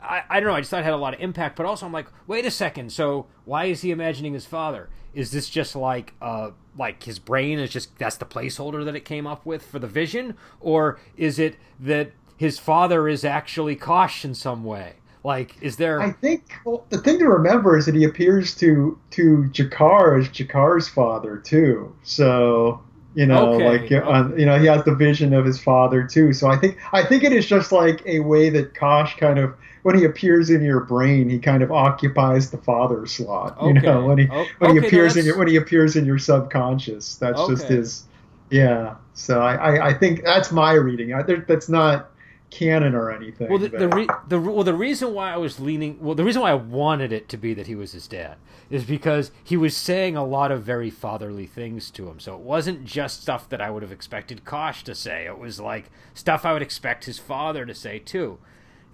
I, 0.02 0.22
I 0.28 0.40
don't 0.40 0.48
know, 0.48 0.54
I 0.54 0.60
just 0.60 0.70
thought 0.70 0.80
it 0.80 0.84
had 0.84 0.92
a 0.92 0.98
lot 0.98 1.14
of 1.14 1.20
impact, 1.20 1.56
but 1.56 1.66
also 1.66 1.86
I'm 1.86 1.92
like, 1.92 2.06
wait 2.26 2.44
a 2.44 2.50
second, 2.50 2.92
so 2.92 3.26
why 3.44 3.64
is 3.66 3.82
he 3.82 3.90
imagining 3.90 4.34
his 4.34 4.46
father? 4.46 4.88
Is 5.14 5.30
this 5.32 5.48
just 5.48 5.74
like 5.74 6.12
uh 6.20 6.50
like 6.78 7.02
his 7.02 7.18
brain 7.18 7.58
is 7.58 7.70
just 7.70 7.96
that's 7.98 8.16
the 8.16 8.26
placeholder 8.26 8.84
that 8.84 8.94
it 8.94 9.06
came 9.06 9.26
up 9.26 9.46
with 9.46 9.64
for 9.64 9.78
the 9.78 9.86
vision? 9.86 10.36
Or 10.60 10.98
is 11.16 11.38
it 11.38 11.56
that 11.80 12.12
his 12.36 12.58
father 12.58 13.08
is 13.08 13.24
actually 13.24 13.76
Kosh 13.76 14.24
in 14.24 14.34
some 14.34 14.62
way? 14.62 14.96
Like 15.26 15.56
is 15.60 15.76
there 15.76 16.00
I 16.00 16.12
think 16.12 16.52
well, 16.64 16.86
the 16.90 16.98
thing 16.98 17.18
to 17.18 17.28
remember 17.28 17.76
is 17.76 17.86
that 17.86 17.94
he 17.94 18.04
appears 18.04 18.54
to 18.56 18.98
to 19.12 19.44
G'Kar 19.52 20.20
as 20.20 20.28
G'Kar's 20.28 20.88
father 20.88 21.38
too. 21.38 21.94
So 22.02 22.82
you 23.14 23.24
know, 23.26 23.56
Okay, 23.56 23.60
like 23.60 23.90
uh, 23.92 24.02
on, 24.04 24.38
you 24.38 24.44
know, 24.44 24.58
he 24.58 24.66
has 24.66 24.84
the 24.84 24.94
vision 24.94 25.32
of 25.32 25.44
his 25.46 25.58
father 25.58 26.06
too. 26.06 26.32
So 26.34 26.48
I 26.48 26.56
think 26.56 26.78
I 26.92 27.02
think 27.04 27.24
it 27.24 27.32
is 27.32 27.46
just 27.46 27.72
like 27.72 28.02
a 28.06 28.20
way 28.20 28.50
that 28.50 28.74
Kosh 28.74 29.16
kind 29.16 29.38
of 29.38 29.54
when 29.82 29.96
he 29.96 30.04
appears 30.04 30.50
in 30.50 30.62
your 30.62 30.80
brain, 30.80 31.30
he 31.30 31.38
kind 31.38 31.62
of 31.62 31.72
occupies 31.72 32.50
the 32.50 32.58
father 32.58 33.06
slot. 33.06 33.56
You 33.62 33.74
Okay. 33.78 33.80
know, 33.80 34.04
when 34.04 34.18
he 34.18 34.26
when 34.58 34.70
okay, 34.70 34.72
he 34.72 34.76
no, 34.80 34.88
appears 34.88 35.16
in 35.16 35.24
your 35.24 35.38
when 35.38 35.48
he 35.48 35.56
appears 35.56 35.96
in 35.96 36.04
your 36.04 36.18
subconscious. 36.18 37.16
That's 37.16 37.46
just 37.46 37.68
his. 37.68 38.04
Yeah. 38.50 38.96
So 39.14 39.40
I, 39.40 39.54
I, 39.54 39.88
I 39.88 39.94
think 39.94 40.22
that's 40.24 40.52
my 40.52 40.72
reading. 40.74 41.14
I, 41.14 41.22
there, 41.22 41.44
that's 41.48 41.68
not 41.68 42.10
canon 42.50 42.94
or 42.94 43.10
anything. 43.10 43.48
Well, 43.48 43.58
the 43.58 43.68
the, 43.68 43.88
re- 43.88 44.08
the 44.28 44.40
well 44.40 44.64
the 44.64 44.74
reason 44.74 45.12
why 45.14 45.32
I 45.32 45.36
was 45.36 45.58
leaning 45.60 45.98
well 46.00 46.14
the 46.14 46.24
reason 46.24 46.42
why 46.42 46.50
I 46.50 46.54
wanted 46.54 47.12
it 47.12 47.28
to 47.30 47.36
be 47.36 47.54
that 47.54 47.66
he 47.66 47.74
was 47.74 47.92
his 47.92 48.06
dad 48.08 48.36
is 48.70 48.84
because 48.84 49.30
he 49.44 49.56
was 49.56 49.76
saying 49.76 50.16
a 50.16 50.24
lot 50.24 50.50
of 50.50 50.62
very 50.62 50.90
fatherly 50.90 51.46
things 51.46 51.90
to 51.92 52.08
him. 52.08 52.18
So 52.18 52.34
it 52.34 52.40
wasn't 52.40 52.84
just 52.84 53.22
stuff 53.22 53.48
that 53.50 53.60
I 53.60 53.70
would 53.70 53.82
have 53.82 53.92
expected 53.92 54.44
Kosh 54.44 54.82
to 54.84 54.94
say. 54.94 55.26
It 55.26 55.38
was 55.38 55.60
like 55.60 55.90
stuff 56.14 56.44
I 56.44 56.52
would 56.52 56.62
expect 56.62 57.04
his 57.04 57.18
father 57.18 57.64
to 57.66 57.74
say 57.74 57.98
too. 57.98 58.38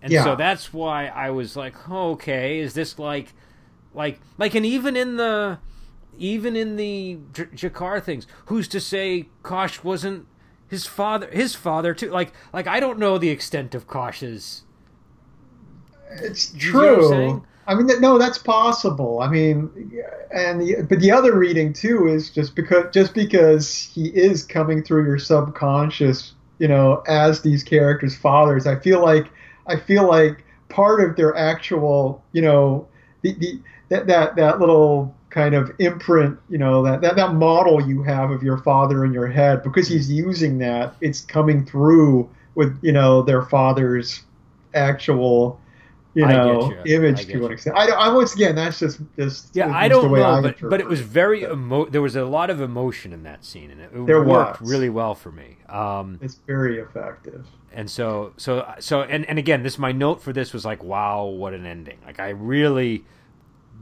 And 0.02 0.12
Yeah. 0.12 0.24
so 0.24 0.36
that's 0.36 0.72
why 0.74 1.06
I 1.06 1.30
was 1.30 1.56
like, 1.56 1.88
okay, 1.88 2.58
is 2.58 2.74
this 2.74 2.98
like 2.98 3.32
like 3.94 4.18
like 4.38 4.54
and 4.54 4.66
even 4.66 4.96
in 4.96 5.16
the 5.16 5.58
even 6.18 6.56
in 6.56 6.76
the 6.76 7.18
J- 7.32 7.44
G'Kar 7.70 8.02
things, 8.02 8.26
who's 8.46 8.68
to 8.68 8.80
say 8.80 9.28
Kosh 9.42 9.82
wasn't 9.82 10.26
his 10.72 10.86
father 10.86 11.28
his 11.30 11.54
father 11.54 11.92
too 11.92 12.08
like 12.08 12.32
like 12.50 12.66
I 12.66 12.80
don't 12.80 12.98
know 12.98 13.18
the 13.18 13.28
extent 13.28 13.74
of 13.74 13.86
Kosh's 13.86 14.62
It's 16.12 16.54
you 16.54 16.60
see 16.60 16.72
what 16.72 16.88
I'm 16.88 16.96
true. 16.96 17.46
I 17.66 17.74
mean, 17.74 17.88
no, 18.00 18.16
that's 18.16 18.38
possible. 18.38 19.20
I 19.20 19.28
mean, 19.28 19.70
and 20.34 20.62
the, 20.62 20.86
but 20.88 20.98
the 20.98 21.10
other 21.10 21.38
reading 21.38 21.74
too 21.74 22.08
is 22.08 22.30
just 22.30 22.56
because 22.56 22.86
just 22.90 23.12
because 23.12 23.78
he 23.78 24.06
is 24.06 24.44
coming 24.44 24.82
through 24.82 25.04
your 25.04 25.18
subconscious, 25.18 26.32
you 26.58 26.68
know, 26.68 27.04
as 27.06 27.42
these 27.42 27.62
characters' 27.62 28.16
fathers. 28.16 28.66
I 28.66 28.76
feel 28.80 29.02
like 29.02 29.26
I 29.66 29.76
feel 29.76 30.08
like 30.08 30.42
part 30.70 31.02
of 31.02 31.16
their 31.16 31.36
actual, 31.36 32.24
you 32.32 32.40
know, 32.40 32.88
the, 33.20 33.34
the 33.34 33.60
that 33.90 34.06
that 34.06 34.36
that 34.36 34.58
little 34.58 35.14
kind 35.32 35.54
of 35.54 35.72
imprint, 35.78 36.38
you 36.48 36.58
know, 36.58 36.82
that, 36.84 37.00
that 37.00 37.16
that 37.16 37.34
model 37.34 37.80
you 37.88 38.02
have 38.02 38.30
of 38.30 38.42
your 38.42 38.58
father 38.58 39.04
in 39.04 39.12
your 39.12 39.26
head 39.26 39.62
because 39.62 39.88
he's 39.88 40.10
using 40.10 40.58
that. 40.58 40.94
It's 41.00 41.20
coming 41.22 41.64
through 41.66 42.28
with 42.54 42.78
you 42.82 42.92
know 42.92 43.22
their 43.22 43.42
father's 43.42 44.22
actual 44.74 45.58
you 46.14 46.26
know 46.26 46.70
you. 46.84 46.96
Image 46.96 47.26
to 47.26 47.32
you. 47.32 47.46
an 47.46 47.52
extent. 47.52 47.76
I, 47.76 47.88
I 47.88 48.12
once 48.12 48.34
again 48.34 48.54
that's 48.54 48.78
just 48.78 49.00
just 49.18 49.56
Yeah, 49.56 49.74
I 49.74 49.88
don't 49.88 50.10
way 50.10 50.20
know, 50.20 50.26
I 50.26 50.40
but 50.42 50.56
but 50.68 50.80
it 50.80 50.86
was 50.86 51.00
very 51.00 51.44
emo- 51.44 51.86
there 51.86 52.02
was 52.02 52.16
a 52.16 52.24
lot 52.26 52.50
of 52.50 52.60
emotion 52.60 53.12
in 53.14 53.22
that 53.22 53.44
scene 53.44 53.70
and 53.70 53.80
it, 53.80 53.90
it 53.94 54.06
There 54.06 54.22
worked 54.22 54.60
was. 54.60 54.70
really 54.70 54.90
well 54.90 55.14
for 55.14 55.32
me. 55.32 55.56
Um 55.68 56.18
it's 56.20 56.38
very 56.46 56.78
effective. 56.80 57.46
and 57.72 57.90
so 57.90 58.34
so 58.36 58.70
so 58.80 59.02
and 59.02 59.24
and 59.26 59.38
again, 59.38 59.62
this 59.62 59.78
my 59.78 59.92
note 59.92 60.20
for 60.20 60.32
this 60.34 60.52
was 60.52 60.64
like 60.66 60.82
wow, 60.84 61.24
what 61.24 61.54
an 61.54 61.64
ending. 61.64 61.98
Like 62.04 62.20
I 62.20 62.30
really 62.30 63.04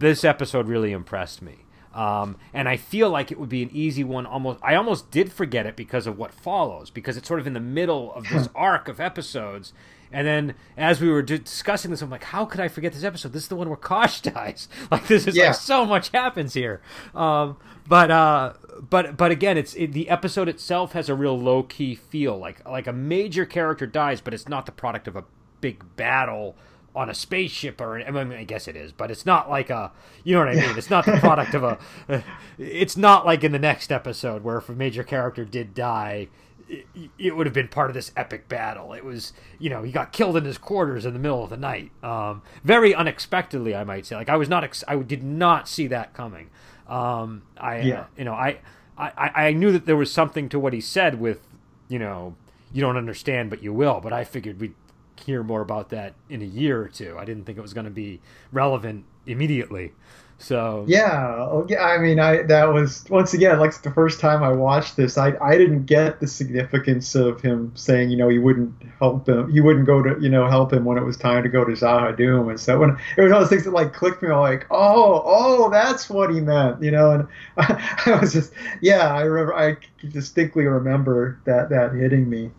this 0.01 0.25
episode 0.25 0.67
really 0.67 0.93
impressed 0.93 1.41
me. 1.41 1.67
Um, 1.95 2.37
and 2.53 2.69
I 2.69 2.77
feel 2.77 3.11
like 3.11 3.31
it 3.33 3.39
would 3.39 3.49
be 3.49 3.63
an 3.63 3.71
easy 3.73 4.05
one. 4.05 4.27
Almost, 4.27 4.61
I 4.63 4.75
almost 4.75 5.11
did 5.11 5.33
forget 5.33 5.67
it 5.67 5.77
because 5.77 6.07
of 6.07 6.19
what 6.19 6.33
follows, 6.33 6.91
because 6.91 7.17
it's 7.17 7.27
sort 7.27 7.41
of 7.41 7.47
in 7.47 7.53
the 7.53 7.61
middle 7.61 8.13
of 8.15 8.29
this 8.29 8.49
arc 8.55 8.89
of 8.89 9.01
episodes, 9.01 9.73
And 10.13 10.27
then 10.27 10.55
as 10.77 11.01
we 11.01 11.09
were 11.09 11.23
discussing 11.23 11.91
this, 11.91 12.03
I'm 12.03 12.11
like, 12.11 12.25
how 12.25 12.45
could 12.45 12.61
I 12.61 12.69
forget 12.69 12.93
this 12.93 13.05
episode? 13.05 13.33
This 13.33 13.45
is 13.45 13.49
the 13.49 13.57
one 13.57 13.69
where 13.69 13.77
Kosh 13.77 14.21
dies. 14.23 14.69
Like 14.91 15.07
this 15.07 15.27
is 15.27 15.37
yeah. 15.37 15.49
like 15.49 15.55
so 15.57 15.85
much 15.85 16.11
happens 16.11 16.55
here. 16.55 16.81
Um, 17.15 17.57
but 17.87 18.11
uh, 18.11 18.55
but 18.89 19.17
but 19.17 19.31
again, 19.31 19.57
it's 19.57 19.75
it, 19.75 19.93
the 19.93 20.09
episode 20.09 20.49
itself 20.49 20.93
has 20.93 21.09
a 21.09 21.15
real 21.15 21.39
low 21.39 21.63
key 21.63 21.95
feel. 21.95 22.39
Like 22.39 22.67
like 22.69 22.87
a 22.87 22.93
major 22.93 23.45
character 23.45 23.87
dies, 23.87 24.21
but 24.21 24.35
it's 24.35 24.49
not 24.49 24.67
the 24.67 24.73
product 24.73 25.07
of 25.07 25.17
a 25.17 25.25
big 25.61 25.85
battle 25.97 26.57
on 26.95 27.09
a 27.09 27.15
spaceship 27.15 27.81
or 27.81 28.01
I, 28.01 28.11
mean, 28.11 28.33
I 28.33 28.45
guess 28.45 28.67
it 28.67 28.77
is, 28.77 28.93
but 28.93 29.11
it's 29.11 29.25
not 29.25 29.49
like 29.49 29.71
a 29.71 29.93
you 30.25 30.35
know 30.35 30.41
what 30.41 30.49
I 30.49 30.55
mean. 30.55 30.77
It's 30.77 30.91
not 30.91 31.05
the 31.07 31.19
product 31.19 31.55
of 31.55 31.65
a. 31.65 31.79
It's 32.59 32.97
not 32.97 33.25
like 33.25 33.43
in 33.43 33.53
the 33.53 33.59
next 33.59 33.91
episode 33.91 34.45
where 34.45 34.59
if 34.59 34.69
a 34.69 34.73
major 34.73 35.03
character 35.03 35.47
did 35.47 35.73
die, 35.75 36.29
it, 36.69 36.87
it, 37.17 37.37
would 37.37 37.47
have 37.47 37.55
been 37.55 37.69
part 37.69 37.89
of 37.89 37.95
this 37.95 38.13
epic 38.17 38.49
battle. 38.49 38.93
It 38.93 39.05
was 39.05 39.33
you 39.59 39.71
know 39.71 39.83
he 39.83 39.93
got 39.93 40.13
killed 40.13 40.37
in 40.37 40.45
his 40.45 40.59
quarters 40.59 41.07
in 41.07 41.13
the 41.13 41.19
middle 41.19 41.43
of 41.43 41.51
the 41.51 41.57
night, 41.57 41.91
um, 42.03 42.43
very 42.65 42.95
unexpectedly, 42.95 43.75
I 43.75 43.85
might 43.85 44.05
say. 44.05 44.17
Like 44.17 44.29
I 44.29 44.37
was 44.37 44.49
not 44.49 44.65
ex- 44.65 44.85
I 44.87 44.97
did 44.97 45.23
not 45.23 45.69
see 45.69 45.87
that 45.87 46.13
coming. 46.13 46.51
Um, 46.89 47.43
I 47.57 47.81
yeah. 47.81 48.01
Uh, 48.01 48.07
you 48.19 48.25
know 48.25 48.35
I, 48.35 48.59
I 48.99 49.31
I 49.35 49.53
knew 49.53 49.73
that 49.73 49.87
there 49.87 49.97
was 49.97 50.13
something 50.13 50.49
to 50.51 50.59
what 50.59 50.73
he 50.73 50.81
said 50.81 51.21
with 51.21 51.47
you 51.89 51.99
know 51.99 52.37
you 52.73 52.81
don't 52.81 52.97
understand 52.97 53.49
but 53.49 53.63
you 53.63 53.73
will, 53.73 54.01
but 54.01 54.13
I 54.13 54.25
figured 54.25 54.61
we'd 54.61 54.75
hear 55.21 55.43
more 55.43 55.61
about 55.61 55.91
that 55.91 56.15
in 56.29 56.43
a 56.43 56.47
year 56.47 56.81
or 56.81 56.89
two. 56.89 57.17
I 57.19 57.25
didn't 57.25 57.45
think 57.45 57.59
it 57.59 57.63
was 57.63 57.75
going 57.75 57.85
to 57.85 57.91
be 57.91 58.21
relevant 58.53 59.05
immediately. 59.27 59.93
So 60.41 60.87
yeah, 60.89 61.63
yeah. 61.69 61.85
I 61.85 61.99
mean, 61.99 62.19
I 62.19 62.43
that 62.45 62.73
was 62.73 63.05
once 63.11 63.35
again 63.35 63.59
like 63.59 63.83
the 63.83 63.91
first 63.91 64.21
time 64.21 64.43
I 64.43 64.51
watched 64.51 64.97
this. 64.97 65.19
I 65.19 65.35
I 65.39 65.59
didn't 65.59 65.85
get 65.85 66.19
the 66.19 66.27
significance 66.27 67.15
of 67.15 67.43
him 67.43 67.73
saying 67.75 68.09
you 68.09 68.17
know 68.17 68.31
he 68.31 68.39
wouldn't 68.39 68.73
help 68.99 69.29
him. 69.29 69.51
He 69.53 69.61
wouldn't 69.61 69.85
go 69.85 70.03
to 70.03 70.17
you 70.19 70.31
know 70.31 70.49
help 70.49 70.73
him 70.73 70.87
when 70.87 70.97
it 70.97 71.05
was 71.05 71.19
time 71.19 71.43
to 71.43 71.51
go 71.51 71.63
to 71.63 71.73
Z'ha'dum. 71.73 72.49
And 72.49 72.59
so 72.59 72.79
when 72.79 72.99
it 73.19 73.21
was 73.21 73.33
all 73.33 73.41
those 73.41 73.51
things 73.51 73.65
that 73.65 73.73
like 73.73 73.93
clicked 73.93 74.23
me, 74.23 74.31
I'm 74.31 74.41
like 74.41 74.67
oh 74.71 75.23
oh 75.27 75.69
that's 75.69 76.09
what 76.09 76.31
he 76.31 76.41
meant. 76.41 76.83
You 76.83 76.93
know, 76.93 77.11
and 77.11 77.29
I, 77.59 78.03
I 78.07 78.21
was 78.21 78.33
just 78.33 78.55
yeah. 78.81 79.13
I 79.15 79.23
remember 79.23 79.55
I 79.55 79.77
distinctly 80.09 80.65
remember 80.65 81.39
that 81.45 81.69
that 81.69 81.93
hitting 81.93 82.31
me. 82.31 82.51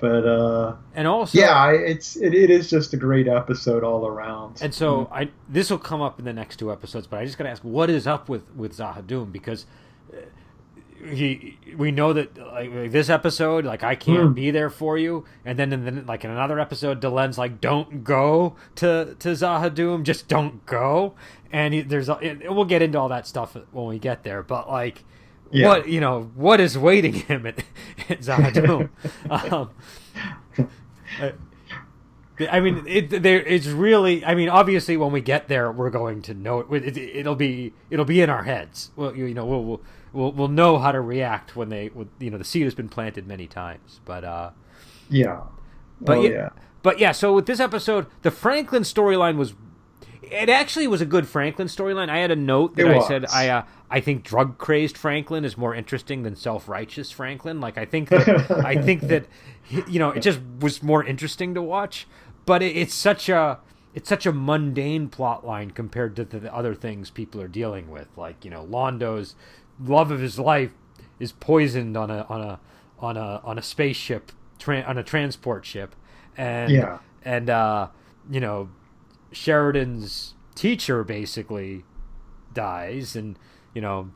But 0.00 0.26
uh, 0.26 0.76
and 0.94 1.06
also 1.06 1.38
yeah, 1.38 1.70
it's 1.72 2.16
it, 2.16 2.34
it 2.34 2.50
is 2.50 2.70
just 2.70 2.94
a 2.94 2.96
great 2.96 3.28
episode 3.28 3.84
all 3.84 4.06
around. 4.06 4.60
And 4.62 4.74
so 4.74 5.04
mm-hmm. 5.04 5.14
I 5.14 5.28
this 5.48 5.70
will 5.70 5.78
come 5.78 6.00
up 6.00 6.18
in 6.18 6.24
the 6.24 6.32
next 6.32 6.56
two 6.56 6.72
episodes, 6.72 7.06
but 7.06 7.18
I 7.18 7.24
just 7.24 7.36
got 7.36 7.44
to 7.44 7.50
ask, 7.50 7.62
what 7.62 7.90
is 7.90 8.06
up 8.06 8.28
with 8.28 8.50
with 8.54 8.76
Z'ha'dum 8.76 9.30
because 9.30 9.66
uh, 10.12 10.16
he 11.06 11.58
we 11.76 11.90
know 11.90 12.12
that 12.14 12.36
like, 12.38 12.90
this 12.90 13.10
episode 13.10 13.64
like 13.64 13.82
I 13.82 13.94
can't 13.94 14.30
mm. 14.30 14.34
be 14.34 14.50
there 14.50 14.70
for 14.70 14.96
you, 14.96 15.26
and 15.44 15.58
then 15.58 15.72
in 15.72 15.84
the, 15.84 16.02
like 16.02 16.24
in 16.24 16.30
another 16.30 16.58
episode, 16.58 17.00
Delenn's 17.00 17.36
like, 17.36 17.60
don't 17.60 18.02
go 18.02 18.56
to 18.76 19.16
to 19.18 19.28
Z'ha'dum, 19.28 20.02
just 20.04 20.28
don't 20.28 20.64
go. 20.64 21.14
And 21.52 21.74
he, 21.74 21.80
there's 21.82 22.08
it, 22.08 22.50
we'll 22.50 22.64
get 22.64 22.80
into 22.80 22.98
all 22.98 23.08
that 23.08 23.26
stuff 23.26 23.56
when 23.72 23.86
we 23.86 23.98
get 23.98 24.22
there, 24.22 24.42
but 24.42 24.68
like 24.68 25.04
yeah. 25.50 25.68
what 25.68 25.88
you 25.88 26.00
know 26.00 26.30
what 26.34 26.60
is 26.60 26.76
waiting 26.76 27.12
him 27.28 27.46
at, 27.46 27.58
at 28.08 28.20
Z'ha'dum. 28.20 28.90
um, 29.52 29.70
I 32.48 32.60
mean, 32.60 32.84
it, 32.86 33.22
there 33.22 33.42
it's 33.42 33.66
really. 33.66 34.24
I 34.24 34.34
mean, 34.34 34.48
obviously, 34.48 34.96
when 34.96 35.12
we 35.12 35.20
get 35.20 35.48
there, 35.48 35.70
we're 35.70 35.90
going 35.90 36.22
to 36.22 36.34
know 36.34 36.60
it. 36.60 36.96
it 36.96 37.26
will 37.26 37.34
be 37.34 37.72
it'll 37.90 38.04
be 38.04 38.20
in 38.22 38.30
our 38.30 38.44
heads. 38.44 38.90
Well, 38.96 39.14
you, 39.14 39.26
you 39.26 39.34
know, 39.34 39.44
we'll, 39.44 39.64
we'll 39.64 39.80
we'll 40.12 40.32
we'll 40.32 40.48
know 40.48 40.78
how 40.78 40.92
to 40.92 41.00
react 41.00 41.56
when 41.56 41.68
they. 41.68 41.90
You 42.18 42.30
know, 42.30 42.38
the 42.38 42.44
seed 42.44 42.64
has 42.64 42.74
been 42.74 42.88
planted 42.88 43.26
many 43.26 43.46
times, 43.46 44.00
but 44.04 44.24
uh, 44.24 44.50
yeah, 45.10 45.42
but 46.00 46.18
oh, 46.18 46.22
yeah, 46.22 46.30
yeah, 46.30 46.48
but 46.82 46.98
yeah. 46.98 47.12
So 47.12 47.34
with 47.34 47.46
this 47.46 47.60
episode, 47.60 48.06
the 48.22 48.30
Franklin 48.30 48.84
storyline 48.84 49.36
was 49.36 49.54
it 50.22 50.48
actually 50.48 50.86
was 50.86 51.00
a 51.00 51.06
good 51.06 51.28
Franklin 51.28 51.68
storyline. 51.68 52.08
I 52.08 52.18
had 52.18 52.30
a 52.30 52.36
note 52.36 52.76
that 52.76 52.86
I 52.86 53.06
said 53.06 53.26
I 53.26 53.48
uh, 53.48 53.64
I 53.90 54.00
think 54.00 54.22
drug 54.22 54.56
crazed 54.58 54.96
Franklin 54.96 55.44
is 55.44 55.58
more 55.58 55.74
interesting 55.74 56.22
than 56.22 56.36
self 56.36 56.68
righteous 56.68 57.10
Franklin. 57.10 57.60
Like 57.60 57.76
I 57.76 57.84
think 57.84 58.08
that 58.10 58.50
I 58.64 58.80
think 58.80 59.02
that 59.02 59.26
you 59.68 59.98
know 59.98 60.10
it 60.10 60.20
just 60.20 60.40
was 60.60 60.82
more 60.82 61.04
interesting 61.04 61.54
to 61.54 61.62
watch. 61.62 62.06
But 62.46 62.62
it, 62.62 62.76
it's 62.76 62.94
such 62.94 63.28
a 63.28 63.58
it's 63.94 64.08
such 64.08 64.26
a 64.26 64.32
mundane 64.32 65.08
plot 65.08 65.44
line 65.44 65.72
compared 65.72 66.14
to 66.16 66.24
the 66.24 66.54
other 66.54 66.74
things 66.74 67.10
people 67.10 67.40
are 67.40 67.48
dealing 67.48 67.90
with. 67.90 68.08
Like 68.16 68.44
you 68.44 68.50
know 68.50 68.62
Londo's 68.62 69.34
love 69.82 70.10
of 70.10 70.20
his 70.20 70.38
life 70.38 70.72
is 71.18 71.32
poisoned 71.32 71.96
on 71.96 72.10
a 72.10 72.26
on 72.28 72.40
a 72.40 72.60
on 73.00 73.16
a 73.16 73.40
on 73.42 73.58
a 73.58 73.62
spaceship 73.62 74.30
tra- 74.58 74.82
on 74.82 74.98
a 74.98 75.02
transport 75.02 75.64
ship, 75.66 75.96
and 76.36 76.70
yeah. 76.70 76.98
and 77.24 77.50
uh, 77.50 77.88
you 78.30 78.38
know 78.38 78.68
Sheridan's 79.32 80.34
teacher 80.54 81.02
basically 81.02 81.84
dies, 82.54 83.16
and 83.16 83.36
you 83.74 83.80
know, 83.80 84.10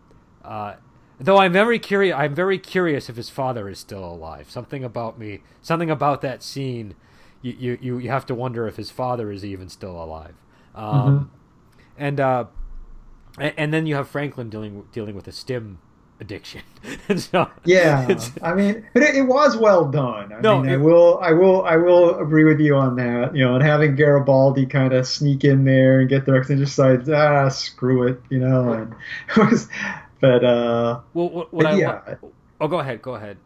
uh, 0.45 0.75
though 1.19 1.38
I'm 1.38 1.53
very 1.53 1.79
curious, 1.79 2.14
I'm 2.17 2.35
very 2.35 2.59
curious 2.59 3.09
if 3.09 3.17
his 3.17 3.31
father 3.31 3.69
is 3.69 3.79
still 3.79 4.05
alive. 4.05 4.51
Something 4.51 4.85
about 4.85 5.19
me, 5.19 5.40
something 5.62 5.90
about 5.90 6.21
that 6.23 6.43
scene, 6.43 6.95
you 7.43 7.79
you 7.81 7.99
you 7.99 8.11
have 8.11 8.27
to 8.27 8.35
wonder 8.35 8.67
if 8.67 8.77
his 8.77 8.90
father 8.90 9.31
is 9.31 9.45
even 9.45 9.69
still 9.69 10.03
alive. 10.03 10.35
Um, 10.75 10.85
mm-hmm. 10.85 11.25
And 11.97 12.21
uh, 12.21 12.45
and 13.38 13.73
then 13.73 13.87
you 13.87 13.95
have 13.95 14.09
Franklin 14.09 14.51
dealing 14.51 14.85
dealing 14.93 15.14
with 15.14 15.29
a 15.29 15.33
stim 15.33 15.79
addiction. 16.20 16.62
so, 17.16 17.50
yeah, 17.64 18.07
I 18.42 18.55
mean, 18.55 18.87
it, 18.94 19.03
it, 19.03 19.22
was 19.22 19.57
well 19.57 19.87
done. 19.87 20.33
I 20.33 20.40
no, 20.40 20.61
mean, 20.61 20.70
it, 20.70 20.74
I 20.74 20.77
will, 20.77 21.18
I 21.20 21.33
will, 21.33 21.64
I 21.64 21.77
will 21.77 22.18
agree 22.18 22.44
with 22.44 22.61
you 22.61 22.77
on 22.77 22.96
that. 22.96 23.35
You 23.35 23.44
know, 23.44 23.55
and 23.55 23.62
having 23.62 23.96
Garibaldi 23.96 24.66
kind 24.66 24.92
of 24.92 25.07
sneak 25.07 25.44
in 25.44 25.64
there 25.64 26.00
and 26.00 26.09
get 26.09 26.27
there 26.27 26.37
and 26.37 26.59
just 26.59 26.79
like, 26.79 27.09
ah, 27.09 27.48
screw 27.48 28.07
it, 28.07 28.20
you 28.31 28.38
know, 28.38 28.72
and 28.72 28.94
it 29.37 29.50
was, 29.50 29.68
but 30.20 30.44
uh, 30.44 31.00
well, 31.12 31.31
what, 31.31 31.53
what 31.53 31.66
I, 31.66 31.77
yeah. 31.77 32.14
oh, 32.61 32.68
go 32.68 32.79
ahead, 32.81 33.03
go 33.03 33.14
ahead. 33.14 33.37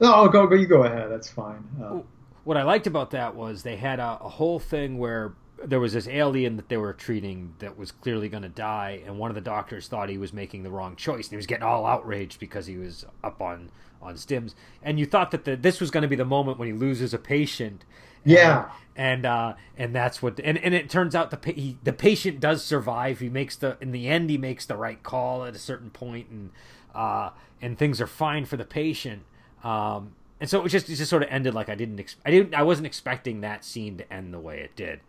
No, 0.00 0.28
go, 0.28 0.46
go, 0.46 0.56
you 0.56 0.66
go 0.66 0.84
ahead. 0.84 1.10
That's 1.10 1.30
fine. 1.30 1.64
Uh, 1.82 2.00
what 2.44 2.56
I 2.56 2.62
liked 2.62 2.86
about 2.86 3.12
that 3.12 3.34
was 3.34 3.62
they 3.62 3.76
had 3.76 4.00
a, 4.00 4.18
a 4.20 4.28
whole 4.28 4.58
thing 4.58 4.98
where 4.98 5.34
there 5.66 5.80
was 5.80 5.92
this 5.92 6.06
alien 6.06 6.56
that 6.56 6.68
they 6.68 6.76
were 6.76 6.92
treating 6.92 7.54
that 7.58 7.78
was 7.78 7.90
clearly 7.90 8.28
going 8.28 8.42
to 8.42 8.48
die, 8.48 9.02
and 9.06 9.18
one 9.18 9.30
of 9.30 9.34
the 9.34 9.40
doctors 9.40 9.88
thought 9.88 10.08
he 10.08 10.18
was 10.18 10.32
making 10.32 10.62
the 10.62 10.70
wrong 10.70 10.96
choice, 10.96 11.26
and 11.26 11.30
he 11.30 11.36
was 11.36 11.46
getting 11.46 11.64
all 11.64 11.86
outraged 11.86 12.38
because 12.40 12.66
he 12.66 12.76
was 12.76 13.04
up 13.22 13.40
on 13.40 13.70
on 14.02 14.14
stims. 14.14 14.54
And 14.82 14.98
you 14.98 15.06
thought 15.06 15.30
that 15.30 15.44
the, 15.44 15.56
this 15.56 15.80
was 15.80 15.90
going 15.90 16.02
to 16.02 16.08
be 16.08 16.16
the 16.16 16.24
moment 16.24 16.58
when 16.58 16.68
he 16.68 16.74
loses 16.74 17.14
a 17.14 17.18
patient. 17.18 17.84
Yeah, 18.24 18.70
and 18.96 19.24
and, 19.24 19.26
uh, 19.26 19.54
and 19.76 19.94
that's 19.94 20.22
what 20.22 20.38
and, 20.42 20.56
and 20.58 20.74
it 20.74 20.88
turns 20.88 21.14
out 21.14 21.30
the 21.30 21.52
he, 21.52 21.78
the 21.82 21.92
patient 21.92 22.40
does 22.40 22.64
survive. 22.64 23.20
He 23.20 23.28
makes 23.28 23.56
the 23.56 23.76
in 23.80 23.92
the 23.92 24.08
end 24.08 24.30
he 24.30 24.38
makes 24.38 24.66
the 24.66 24.76
right 24.76 25.02
call 25.02 25.44
at 25.44 25.54
a 25.54 25.58
certain 25.58 25.90
point, 25.90 26.28
and 26.28 26.50
uh, 26.94 27.30
and 27.60 27.78
things 27.78 28.00
are 28.00 28.06
fine 28.06 28.44
for 28.44 28.56
the 28.56 28.64
patient. 28.64 29.22
Um, 29.62 30.12
and 30.40 30.48
so 30.48 30.64
it 30.64 30.68
just 30.68 30.88
it 30.88 30.96
just 30.96 31.10
sort 31.10 31.22
of 31.22 31.28
ended 31.30 31.54
like 31.54 31.68
I 31.68 31.74
didn't 31.74 31.98
ex- 32.00 32.16
I 32.24 32.30
didn't 32.30 32.54
I 32.54 32.62
wasn't 32.62 32.86
expecting 32.86 33.40
that 33.40 33.64
scene 33.64 33.96
to 33.98 34.12
end 34.12 34.32
the 34.32 34.38
way 34.38 34.60
it 34.60 34.76
did. 34.76 35.00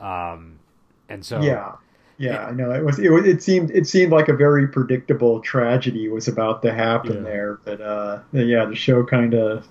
Um, 0.00 0.58
and 1.08 1.24
so 1.24 1.40
yeah, 1.40 1.74
yeah, 2.18 2.46
I 2.46 2.52
know 2.52 2.70
it 2.70 2.84
was, 2.84 2.98
it. 2.98 3.10
It 3.10 3.42
seemed 3.42 3.70
it 3.70 3.86
seemed 3.86 4.12
like 4.12 4.28
a 4.28 4.34
very 4.34 4.68
predictable 4.68 5.40
tragedy 5.40 6.08
was 6.08 6.28
about 6.28 6.62
to 6.62 6.72
happen 6.72 7.16
yeah. 7.16 7.22
there, 7.22 7.58
but 7.64 7.80
uh, 7.80 8.20
yeah, 8.32 8.66
the 8.66 8.74
show 8.74 9.04
kind 9.04 9.34
of 9.34 9.66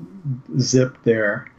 zipped 0.59 1.03
there. 1.03 1.51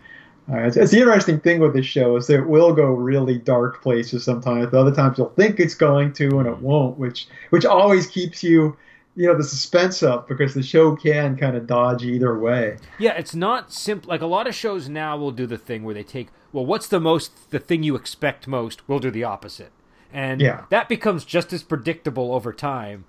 Uh, 0.51 0.63
it's, 0.63 0.77
it's, 0.77 0.91
the 0.91 0.99
interesting 0.99 1.39
thing 1.39 1.61
with 1.61 1.75
this 1.75 1.87
show 1.87 2.17
is 2.17 2.27
that 2.27 2.41
it 2.41 2.47
will 2.49 2.73
go 2.73 2.87
really 2.87 3.39
dark 3.39 3.83
places 3.83 4.25
sometimes. 4.25 4.67
But 4.71 4.81
other 4.81 4.95
times 4.95 5.17
you'll 5.17 5.29
think 5.31 5.61
it's 5.61 5.75
going 5.75 6.13
to 6.15 6.41
and 6.41 6.49
it 6.49 6.55
mm. 6.55 6.61
won't, 6.61 6.99
which 6.99 7.29
which 7.51 7.65
always 7.65 8.09
keeps 8.09 8.43
you 8.43 8.77
you 9.17 9.27
know 9.27 9.37
the 9.37 9.45
suspense 9.45 10.03
up 10.03 10.29
because 10.29 10.55
the 10.55 10.63
show 10.63 10.95
can 10.95 11.37
kind 11.37 11.57
of 11.57 11.67
dodge 11.67 12.05
either 12.05 12.39
way. 12.39 12.77
Yeah, 12.99 13.13
it's 13.13 13.35
not 13.35 13.73
simple. 13.73 14.09
Like 14.09 14.21
a 14.21 14.27
lot 14.27 14.47
of 14.47 14.55
shows 14.55 14.89
now 14.89 15.17
will 15.17 15.33
do 15.33 15.47
the 15.47 15.59
thing 15.59 15.85
where 15.85 15.95
they 15.95 16.05
take 16.05 16.29
well, 16.53 16.67
what's 16.67 16.89
the 16.89 17.01
most 17.01 17.51
the 17.51 17.59
thing 17.59 17.83
you 17.83 17.95
expect 17.95 18.47
most? 18.47 18.89
We'll 18.89 18.99
do 18.99 19.11
the 19.11 19.25
opposite, 19.25 19.73
and 20.13 20.41
yeah. 20.41 20.65
that 20.71 20.89
becomes 20.89 21.25
just 21.25 21.53
as 21.53 21.63
predictable 21.63 22.33
over 22.33 22.53
time 22.53 23.05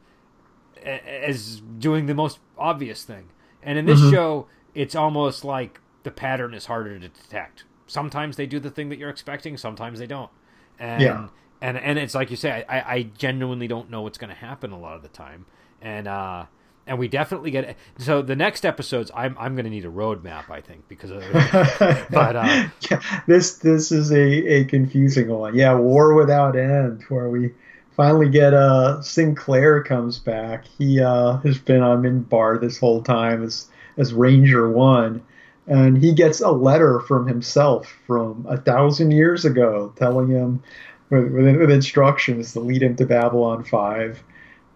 as 0.84 1.62
doing 1.78 2.08
the 2.08 2.16
most 2.16 2.40
obvious 2.58 3.04
thing. 3.04 3.30
And 3.62 3.78
in 3.78 3.86
this 3.86 4.00
mm-hmm. 4.00 4.12
show, 4.12 4.48
it's 4.74 4.96
almost 4.96 5.46
like 5.46 5.80
the 6.04 6.12
pattern 6.12 6.54
is 6.54 6.66
harder 6.66 6.98
to 6.98 7.08
detect. 7.08 7.66
Sometimes 7.86 8.36
they 8.38 8.48
do 8.48 8.60
the 8.60 8.72
thing 8.72 8.90
that 8.90 8.98
you're 8.98 9.10
expecting, 9.10 9.58
sometimes 9.58 10.00
they 10.00 10.08
don't. 10.08 10.32
And 10.80 11.02
yeah. 11.02 11.28
and 11.62 11.78
and 11.78 12.00
it's 12.00 12.16
like 12.16 12.32
you 12.32 12.38
say, 12.38 12.66
I, 12.68 12.96
I 12.96 13.04
genuinely 13.04 13.68
don't 13.68 13.90
know 13.90 14.02
what's 14.02 14.18
going 14.18 14.30
to 14.32 14.36
happen 14.36 14.72
a 14.72 14.80
lot 14.80 14.96
of 14.96 15.04
the 15.04 15.10
time 15.10 15.46
and 15.82 16.08
uh, 16.08 16.46
and 16.88 16.98
we 17.00 17.08
definitely 17.08 17.52
get 17.52 17.64
it. 17.64 17.78
So 17.98 18.22
the 18.22 18.36
next 18.36 18.66
episodes, 18.66 19.12
I'm 19.16 19.36
I'm 19.40 19.56
going 19.56 19.66
to 19.66 19.72
need 19.72 19.86
a 19.86 19.92
roadmap, 19.92 20.50
I 20.50 20.62
think, 20.62 20.88
because 20.88 21.12
of 21.12 21.24
but 22.12 22.36
uh, 22.36 22.68
yeah, 22.90 23.02
this 23.28 23.58
this 23.58 23.92
is 23.92 24.12
a, 24.12 24.22
a 24.62 24.66
confusing 24.66 25.30
one. 25.30 25.56
Yeah, 25.56 25.76
War 25.76 26.14
Without 26.14 26.56
End, 26.56 27.04
where 27.10 27.30
we 27.30 27.52
finally 27.96 28.30
get 28.30 28.54
uh 28.54 29.02
Sinclair 29.02 29.84
comes 29.84 30.20
back. 30.20 30.66
He 30.78 31.00
uh 31.02 31.38
has 31.38 31.58
been 31.58 31.82
on 31.82 32.02
Minbar 32.04 32.60
this 32.60 32.78
whole 32.80 33.02
time 33.04 33.44
as 33.44 33.68
as 33.98 34.14
Ranger 34.14 34.70
One. 34.72 35.22
and 35.68 35.98
he 35.98 36.14
gets 36.14 36.42
a 36.42 36.50
letter 36.52 37.00
from 37.02 37.28
himself 37.28 37.88
from 38.08 38.46
a 38.50 38.58
thousand 38.58 39.12
years 39.12 39.46
ago 39.46 39.94
telling 39.96 40.28
him 40.30 40.64
with, 41.10 41.32
with, 41.32 41.58
with 41.58 41.72
instructions 41.72 42.54
to 42.54 42.60
lead 42.60 42.82
him 42.82 42.96
to 42.96 43.06
Babylon 43.06 43.64
5. 43.64 44.24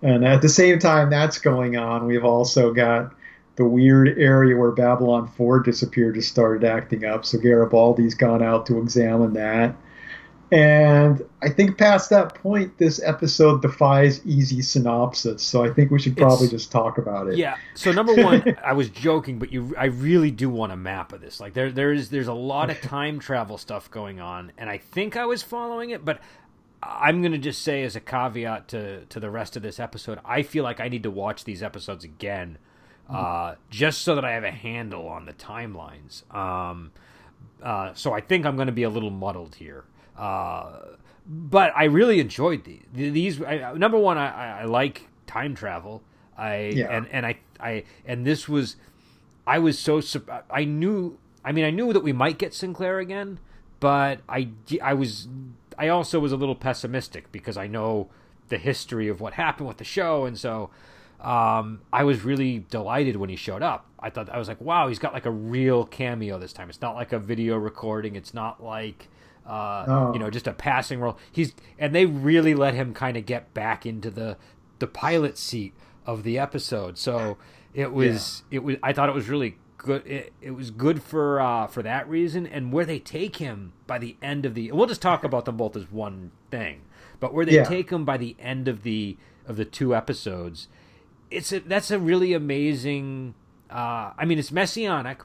And 0.06 0.24
at 0.24 0.44
the 0.44 0.50
same 0.50 0.78
time 0.78 1.10
that's 1.10 1.39
going 1.39 1.78
on, 1.78 2.06
we've 2.06 2.24
also 2.24 2.72
got 2.72 3.12
the 3.56 3.65
weird 3.65 4.20
area 4.20 4.56
where 4.56 4.70
Babylon 4.70 5.28
4 5.28 5.62
disappeared 5.62 6.15
has 6.15 6.28
started 6.28 6.63
acting 6.63 7.06
up. 7.06 7.26
So 7.26 7.39
Garibaldi's 7.39 8.13
gone 8.13 8.44
out 8.44 8.68
to 8.68 8.78
examine 8.78 9.34
that. 9.34 9.76
And 10.52 11.26
I 11.41 11.50
think 11.50 11.80
past 11.80 12.12
that 12.12 12.36
point, 12.36 12.78
this 12.78 13.02
episode 13.02 13.63
defies 13.63 14.24
easy 14.28 14.62
synopsis. 14.62 15.41
So 15.41 15.63
I 15.63 15.72
think 15.72 15.89
we 15.89 16.00
should 16.00 16.15
probably 16.15 16.46
it's, 16.46 16.52
just 16.52 16.72
talk 16.72 17.00
about 17.00 17.28
it. 17.28 17.38
Yeah. 17.38 17.56
So 17.74 17.91
number 17.91 18.13
one, 18.13 18.56
I 18.63 18.74
was 18.74 18.89
joking, 18.89 19.39
but 19.39 19.52
you, 19.52 19.74
I 19.76 19.86
really 19.86 20.30
do 20.30 20.52
want 20.52 20.72
a 20.72 20.78
map 20.78 21.13
of 21.13 21.22
this. 21.22 21.39
Like 21.39 21.56
there, 21.56 21.72
there 21.72 21.91
is, 21.91 22.12
there's 22.12 22.28
a 22.28 22.34
lot 22.34 22.70
of 22.70 22.80
time 22.82 23.18
travel 23.18 23.58
stuff 23.58 23.89
going 23.89 24.20
on, 24.20 24.52
and 24.56 24.70
I 24.70 24.78
think 24.78 25.18
I 25.18 25.26
was 25.26 25.41
following 25.41 25.89
it, 25.89 26.06
but 26.06 26.22
I'm 26.86 27.21
gonna 27.21 27.38
just 27.38 27.62
say 27.63 27.84
as 27.84 27.95
a 27.95 28.00
caveat 28.00 28.67
to 28.69 29.06
to 29.06 29.19
the 29.19 29.30
rest 29.30 29.58
of 29.58 29.63
this 29.63 29.80
episode, 29.80 30.19
I 30.24 30.43
feel 30.43 30.63
like 30.63 30.80
I 30.80 30.88
need 30.88 31.04
to 31.04 31.12
watch 31.12 31.43
these 31.43 31.63
episodes 31.63 32.04
again, 32.04 32.58
uh, 33.10 33.56
just 33.69 34.02
so 34.02 34.15
that 34.15 34.24
I 34.24 34.32
have 34.32 34.43
a 34.43 34.52
handle 34.52 35.08
on 35.08 35.26
the 35.26 35.34
timelines. 35.34 36.32
Um, 36.34 36.91
uh, 37.62 37.93
so 37.93 38.13
I 38.13 38.21
think 38.21 38.45
I'm 38.45 38.56
going 38.56 38.67
to 38.67 38.74
be 38.74 38.84
a 38.84 38.89
little 38.89 39.10
muddled 39.10 39.56
here. 39.56 39.86
Uh, 40.17 40.80
but 41.28 41.74
I 41.76 41.86
really 41.86 42.19
enjoyed 42.19 42.63
these. 42.63 42.84
These 42.93 43.41
I, 43.41 43.74
number 43.74 43.98
one, 43.98 44.17
I, 44.17 44.62
I, 44.62 44.65
like 44.65 45.08
time 45.26 45.56
travel. 45.56 46.04
I 46.38 46.71
yeah. 46.76 46.95
and 46.95 47.08
and 47.10 47.26
I 47.26 47.38
I 47.60 47.84
and 48.06 48.26
this 48.26 48.48
was, 48.48 48.76
I 49.48 49.60
was 49.60 49.80
so 49.80 50.02
I 50.50 50.65
knew. 50.65 51.17
I 51.43 51.52
mean, 51.52 51.65
I 51.65 51.71
knew 51.71 51.93
that 51.93 52.04
we 52.04 52.13
might 52.13 52.38
get 52.38 52.54
Sinclair 52.54 53.00
again, 53.00 53.39
but 53.80 54.19
I 54.30 54.50
I 54.84 54.93
was 54.93 55.28
I 55.78 55.90
also 55.90 56.20
was 56.20 56.32
a 56.32 56.38
little 56.38 56.56
pessimistic 56.56 57.32
because 57.32 57.58
I 57.58 57.68
know 57.68 58.10
the 58.50 58.58
history 58.58 59.08
of 59.08 59.20
what 59.20 59.34
happened 59.34 59.68
with 59.68 59.78
the 59.78 59.84
show, 59.84 60.26
and 60.26 60.38
so 60.38 60.70
um, 61.22 61.82
I 61.92 62.04
was 62.04 62.24
really 62.24 62.66
delighted 62.70 63.16
when 63.16 63.30
he 63.30 63.36
showed 63.36 63.64
up. 63.64 63.88
I 64.00 64.10
thought 64.10 64.30
I 64.30 64.38
was 64.38 64.48
like, 64.48 64.62
wow, 64.62 64.88
he's 64.88 65.00
got 65.00 65.14
like 65.14 65.26
a 65.26 65.32
real 65.32 65.86
cameo 65.86 66.38
this 66.38 66.54
time. 66.54 66.70
It's 66.70 66.82
not 66.82 66.96
like 66.96 67.14
a 67.14 67.20
video 67.20 67.58
recording. 67.58 68.16
It's 68.16 68.34
not 68.34 68.64
like 68.64 69.08
uh, 69.46 69.86
oh. 69.88 70.14
you 70.14 70.20
know, 70.20 70.30
just 70.30 70.48
a 70.48 70.54
passing 70.54 71.00
role. 71.00 71.18
He's 71.32 71.54
and 71.78 71.94
they 71.94 72.06
really 72.06 72.56
let 72.56 72.74
him 72.74 72.94
kind 72.94 73.18
of 73.18 73.26
get 73.26 73.54
back 73.54 73.86
into 73.86 74.10
the 74.10 74.38
the 74.80 74.88
pilot 74.88 75.38
seat 75.38 75.74
of 76.06 76.24
the 76.24 76.38
episode. 76.38 76.98
So 76.98 77.38
it 77.74 77.92
was 77.92 78.44
yeah. 78.50 78.58
it 78.58 78.64
was 78.64 78.78
I 78.84 78.94
thought 78.94 79.10
it 79.10 79.16
was 79.16 79.30
really 79.30 79.58
good. 79.86 80.06
It, 80.06 80.34
it 80.41 80.52
was 80.52 80.71
good 80.71 81.02
for 81.02 81.39
uh, 81.39 81.67
for 81.67 81.84
that 81.84 82.10
reason, 82.10 82.45
and 82.45 82.74
where 82.74 82.86
they 82.86 83.00
take 83.00 83.38
him 83.38 83.74
by 83.88 84.00
the 84.00 84.17
end 84.21 84.45
of 84.45 84.56
the. 84.56 84.71
We'll 84.71 84.88
just 84.88 85.02
talk 85.02 85.24
about 85.24 85.45
them 85.45 85.56
both 85.56 85.78
as 85.78 85.89
one 85.91 86.32
thing, 86.52 86.82
but 87.19 87.34
where 87.34 87.45
they 87.45 87.56
yeah. 87.56 87.63
take 87.63 87.91
him 87.91 88.04
by 88.04 88.17
the 88.17 88.36
end 88.39 88.67
of 88.67 88.84
the 88.84 89.17
of 89.48 89.56
the 89.56 89.65
two 89.65 89.95
episodes, 89.95 90.67
it's 91.30 91.54
a, 91.54 91.60
that's 91.60 91.91
a 91.91 92.00
really 92.00 92.34
amazing. 92.34 93.36
Uh, 93.69 94.12
I 94.17 94.26
mean, 94.26 94.39
it's 94.39 94.52
messianic, 94.52 95.21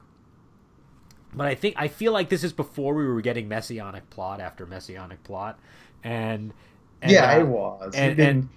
but 1.33 1.47
I 1.47 1.55
think 1.55 1.75
I 1.77 1.87
feel 1.87 2.13
like 2.13 2.29
this 2.29 2.43
is 2.43 2.53
before 2.53 2.93
we 2.93 3.05
were 3.05 3.21
getting 3.21 3.47
messianic 3.47 4.09
plot 4.11 4.39
after 4.39 4.65
messianic 4.65 5.23
plot, 5.23 5.59
and, 6.03 6.53
and 7.01 7.11
yeah, 7.11 7.33
uh, 7.33 7.39
it 7.39 7.47
was. 7.47 7.93
And, 7.95 8.19
it 8.19 8.29
and, 8.29 8.49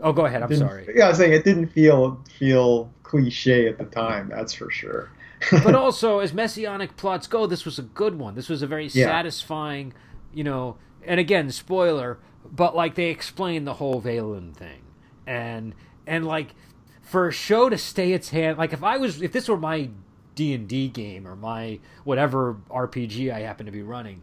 oh, 0.00 0.12
go 0.12 0.26
ahead. 0.26 0.42
I'm 0.42 0.54
sorry. 0.54 0.88
Yeah, 0.94 1.06
I 1.06 1.08
was 1.08 1.18
saying 1.18 1.32
it 1.32 1.44
didn't 1.44 1.68
feel 1.68 2.22
feel 2.38 2.92
cliche 3.02 3.66
at 3.66 3.78
the 3.78 3.86
time. 3.86 4.28
That's 4.28 4.52
for 4.52 4.70
sure. 4.70 5.10
But 5.50 5.74
also, 5.74 6.18
as 6.20 6.32
messianic 6.32 6.96
plots 6.96 7.26
go, 7.26 7.46
this 7.46 7.64
was 7.64 7.78
a 7.78 7.82
good 7.82 8.18
one. 8.18 8.34
This 8.34 8.48
was 8.48 8.62
a 8.62 8.66
very 8.66 8.86
yeah. 8.86 9.06
satisfying, 9.06 9.92
you 10.32 10.44
know. 10.44 10.76
And 11.04 11.18
again, 11.18 11.50
spoiler, 11.50 12.18
but 12.50 12.76
like 12.76 12.94
they 12.94 13.10
explain 13.10 13.64
the 13.64 13.74
whole 13.74 14.00
Valen 14.00 14.54
thing, 14.54 14.82
and 15.26 15.74
and 16.06 16.26
like 16.26 16.54
for 17.02 17.28
a 17.28 17.32
show 17.32 17.68
to 17.68 17.76
stay 17.76 18.12
its 18.12 18.30
hand, 18.30 18.58
like 18.58 18.72
if 18.72 18.82
I 18.82 18.96
was, 18.96 19.20
if 19.20 19.32
this 19.32 19.48
were 19.48 19.56
my 19.56 19.90
D 20.34 20.54
and 20.54 20.68
D 20.68 20.88
game 20.88 21.26
or 21.26 21.36
my 21.36 21.78
whatever 22.04 22.56
RPG 22.70 23.32
I 23.32 23.40
happen 23.40 23.66
to 23.66 23.72
be 23.72 23.82
running, 23.82 24.22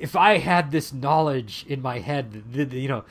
if 0.00 0.16
I 0.16 0.38
had 0.38 0.70
this 0.70 0.92
knowledge 0.92 1.64
in 1.68 1.82
my 1.82 1.98
head, 1.98 2.42
you 2.52 2.88
know, 2.88 3.04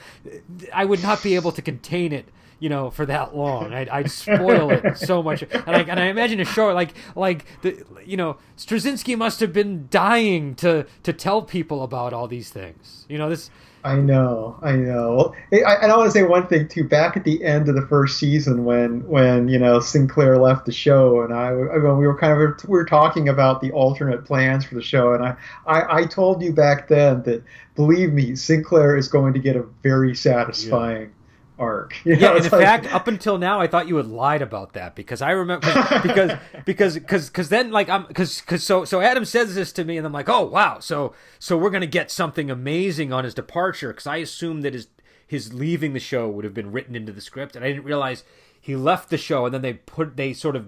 I 0.73 0.85
would 0.85 1.01
not 1.01 1.23
be 1.23 1.35
able 1.35 1.51
to 1.53 1.61
contain 1.61 2.11
it 2.11 2.25
you 2.59 2.67
know, 2.67 2.89
for 2.89 3.05
that 3.05 3.35
long. 3.35 3.73
I'd, 3.73 3.89
I'd 3.89 4.11
spoil 4.11 4.69
it 4.71 4.97
so 4.97 5.23
much. 5.23 5.43
And 5.43 5.69
I, 5.69 5.79
and 5.79 5.99
I 5.99 6.05
imagine 6.05 6.39
a 6.39 6.45
show 6.45 6.73
like 6.73 6.93
like 7.15 7.45
the 7.61 7.85
you 8.05 8.17
know 8.17 8.37
Straczynski 8.57 9.17
must 9.17 9.39
have 9.39 9.53
been 9.53 9.87
dying 9.89 10.55
to 10.55 10.85
to 11.03 11.13
tell 11.13 11.41
people 11.41 11.83
about 11.83 12.13
all 12.13 12.27
these 12.27 12.49
things. 12.49 13.05
You 13.07 13.17
know 13.17 13.29
this. 13.29 13.49
I 13.83 13.95
know, 13.95 14.57
I 14.61 14.73
know. 14.73 15.33
I, 15.53 15.75
and 15.81 15.91
I 15.91 15.95
want 15.97 16.07
to 16.07 16.11
say 16.11 16.23
one 16.23 16.47
thing 16.47 16.67
too. 16.67 16.83
Back 16.83 17.15
at 17.15 17.23
the 17.23 17.43
end 17.43 17.69
of 17.69 17.75
the 17.75 17.85
first 17.87 18.19
season, 18.19 18.65
when 18.65 19.07
when 19.07 19.47
you 19.47 19.57
know 19.57 19.79
Sinclair 19.79 20.37
left 20.37 20.65
the 20.65 20.71
show, 20.71 21.21
and 21.21 21.33
I, 21.33 21.53
when 21.53 21.97
we 21.97 22.05
were 22.05 22.17
kind 22.17 22.33
of 22.33 22.39
we 22.67 22.77
were 22.77 22.85
talking 22.85 23.29
about 23.29 23.61
the 23.61 23.71
alternate 23.71 24.25
plans 24.25 24.65
for 24.65 24.75
the 24.75 24.81
show, 24.81 25.13
and 25.13 25.23
I, 25.23 25.35
I, 25.65 26.01
I 26.01 26.05
told 26.05 26.41
you 26.43 26.51
back 26.51 26.89
then 26.89 27.23
that 27.23 27.41
believe 27.75 28.11
me, 28.11 28.35
Sinclair 28.35 28.97
is 28.97 29.07
going 29.07 29.33
to 29.33 29.39
get 29.39 29.55
a 29.55 29.63
very 29.81 30.13
satisfying 30.13 31.11
arc. 31.59 31.95
You 32.05 32.15
know, 32.15 32.33
yeah, 32.33 32.37
in 32.37 32.43
like... 32.43 32.51
fact, 32.51 32.93
up 32.93 33.07
until 33.07 33.37
now, 33.37 33.59
I 33.59 33.67
thought 33.67 33.87
you 33.87 33.97
had 33.97 34.07
lied 34.07 34.41
about 34.41 34.73
that 34.73 34.95
because 34.95 35.21
I 35.21 35.31
remember 35.31 35.67
because 36.03 36.31
because 36.65 36.93
because 36.95 37.27
because 37.29 37.49
then 37.49 37.71
like 37.71 37.89
I'm 37.89 38.05
because 38.05 38.39
because 38.39 38.63
so 38.63 38.85
so 38.85 39.01
Adam 39.01 39.25
says 39.25 39.53
this 39.55 39.71
to 39.73 39.83
me 39.83 39.97
and 39.97 40.07
I'm 40.07 40.13
like, 40.13 40.29
oh 40.29 40.45
wow, 40.45 40.79
so 40.79 41.13
so 41.37 41.57
we're 41.57 41.69
gonna 41.69 41.85
get 41.85 42.09
something 42.09 42.49
amazing 42.49 43.13
on 43.13 43.23
his 43.23 43.33
departure 43.33 43.89
because 43.89 44.07
I 44.07 44.17
assumed 44.17 44.63
that 44.63 44.73
his 44.73 44.87
his 45.27 45.53
leaving 45.53 45.93
the 45.93 45.99
show 45.99 46.27
would 46.27 46.43
have 46.43 46.55
been 46.55 46.71
written 46.71 46.95
into 46.95 47.11
the 47.11 47.21
script 47.21 47.55
and 47.55 47.63
I 47.63 47.67
didn't 47.67 47.83
realize 47.83 48.23
he 48.59 48.75
left 48.75 49.09
the 49.09 49.17
show 49.17 49.45
and 49.45 49.53
then 49.53 49.61
they 49.61 49.73
put 49.73 50.17
they 50.17 50.33
sort 50.33 50.55
of 50.55 50.67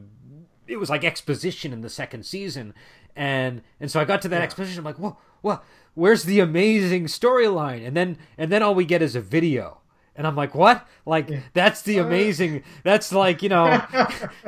it 0.68 0.78
was 0.78 0.90
like 0.90 1.04
exposition 1.04 1.74
in 1.74 1.82
the 1.82 1.90
second 1.90 2.26
season 2.26 2.74
and 3.16 3.62
and 3.80 3.90
so 3.90 4.00
I 4.00 4.06
got 4.06 4.22
to 4.22 4.28
that 4.30 4.38
yeah. 4.38 4.44
exposition 4.44 4.80
I'm 4.80 4.86
like, 4.86 5.00
whoa, 5.00 5.18
whoa, 5.42 5.62
where's 5.96 6.24
the 6.24 6.40
amazing 6.40 7.06
storyline? 7.06 7.86
And 7.86 7.98
then 7.98 8.18
and 8.38 8.52
then 8.52 8.62
all 8.62 8.76
we 8.76 8.86
get 8.86 9.02
is 9.02 9.16
a 9.16 9.22
video 9.22 9.81
and 10.22 10.28
I'm 10.28 10.36
like, 10.36 10.54
what? 10.54 10.88
Like 11.04 11.30
yeah. 11.32 11.40
that's 11.54 11.82
the 11.82 12.00
uh. 12.00 12.06
amazing. 12.06 12.62
That's 12.84 13.12
like 13.12 13.42
you 13.42 13.50
know, 13.50 13.84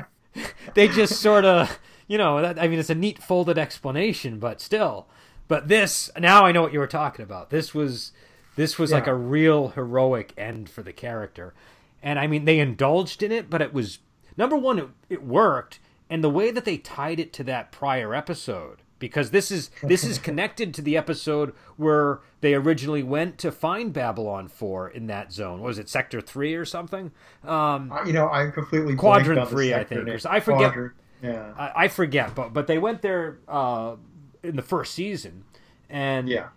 they 0.76 0.88
just 0.88 1.20
sort 1.20 1.46
of 1.46 1.80
you 2.08 2.20
know. 2.20 2.44
That, 2.44 2.60
I 2.60 2.68
mean, 2.68 2.78
it's 2.78 2.92
a 2.92 2.96
neat 2.96 3.22
folded 3.24 3.58
explanation, 3.58 4.38
but 4.38 4.62
still. 4.62 5.08
But 5.48 5.70
this 5.70 6.12
now 6.16 6.46
I 6.46 6.52
know 6.52 6.62
what 6.62 6.74
you 6.74 6.80
were 6.80 6.86
talking 6.86 7.24
about. 7.24 7.50
This 7.50 7.74
was 7.74 8.12
this 8.56 8.78
was 8.78 8.92
yeah. 8.92 8.98
like 8.98 9.08
a 9.08 9.16
real 9.16 9.70
heroic 9.70 10.32
end 10.38 10.70
for 10.70 10.84
the 10.84 10.94
character, 10.94 11.56
and 12.04 12.20
I 12.20 12.28
mean 12.28 12.46
they 12.46 12.60
indulged 12.60 13.24
in 13.24 13.32
it, 13.32 13.50
but 13.50 13.60
it 13.60 13.74
was 13.74 13.98
number 14.38 14.56
one. 14.56 14.78
It, 14.78 14.90
it 15.10 15.24
worked, 15.24 15.80
and 16.08 16.24
the 16.24 16.30
way 16.30 16.52
that 16.52 16.66
they 16.66 16.78
tied 16.78 17.20
it 17.20 17.34
to 17.34 17.44
that 17.46 17.72
prior 17.72 18.14
episode 18.14 18.83
because 19.04 19.32
this 19.32 19.52
is 19.52 19.70
this 19.82 20.06
is 20.06 20.18
connected 20.30 20.74
to 20.74 20.82
the 20.82 20.96
episode 20.96 21.54
where 21.76 22.22
they 22.40 22.54
originally 22.54 23.04
went 23.04 23.38
to 23.38 23.52
find 23.52 23.92
Babylon 23.92 24.48
Four 24.48 24.88
in 24.88 25.08
that 25.08 25.34
zone. 25.34 25.62
Was 25.62 25.78
it 25.78 25.90
Sector 25.90 26.22
Three 26.22 26.54
or 26.54 26.64
something? 26.64 27.12
Um, 27.44 27.94
you 28.06 28.14
know, 28.14 28.30
I'm 28.30 28.54
completely 28.54 28.96
Quadrant 28.96 29.50
Three, 29.50 29.74
I 29.74 29.84
think. 29.84 30.08
I 30.08 30.40
forget. 30.40 30.72
Quadrant, 30.72 30.94
yeah, 31.22 31.54
I, 31.58 31.84
I, 31.84 31.88
forget, 31.90 32.34
but 32.34 32.54
but 32.54 32.68
they 32.68 32.78
went 32.78 33.02
there 33.02 33.40
uh, 33.46 33.98
in 34.42 34.56
the 34.56 34.62
first 34.62 34.94
season, 34.94 35.44
and 35.90 36.30
yeah, 36.30 36.48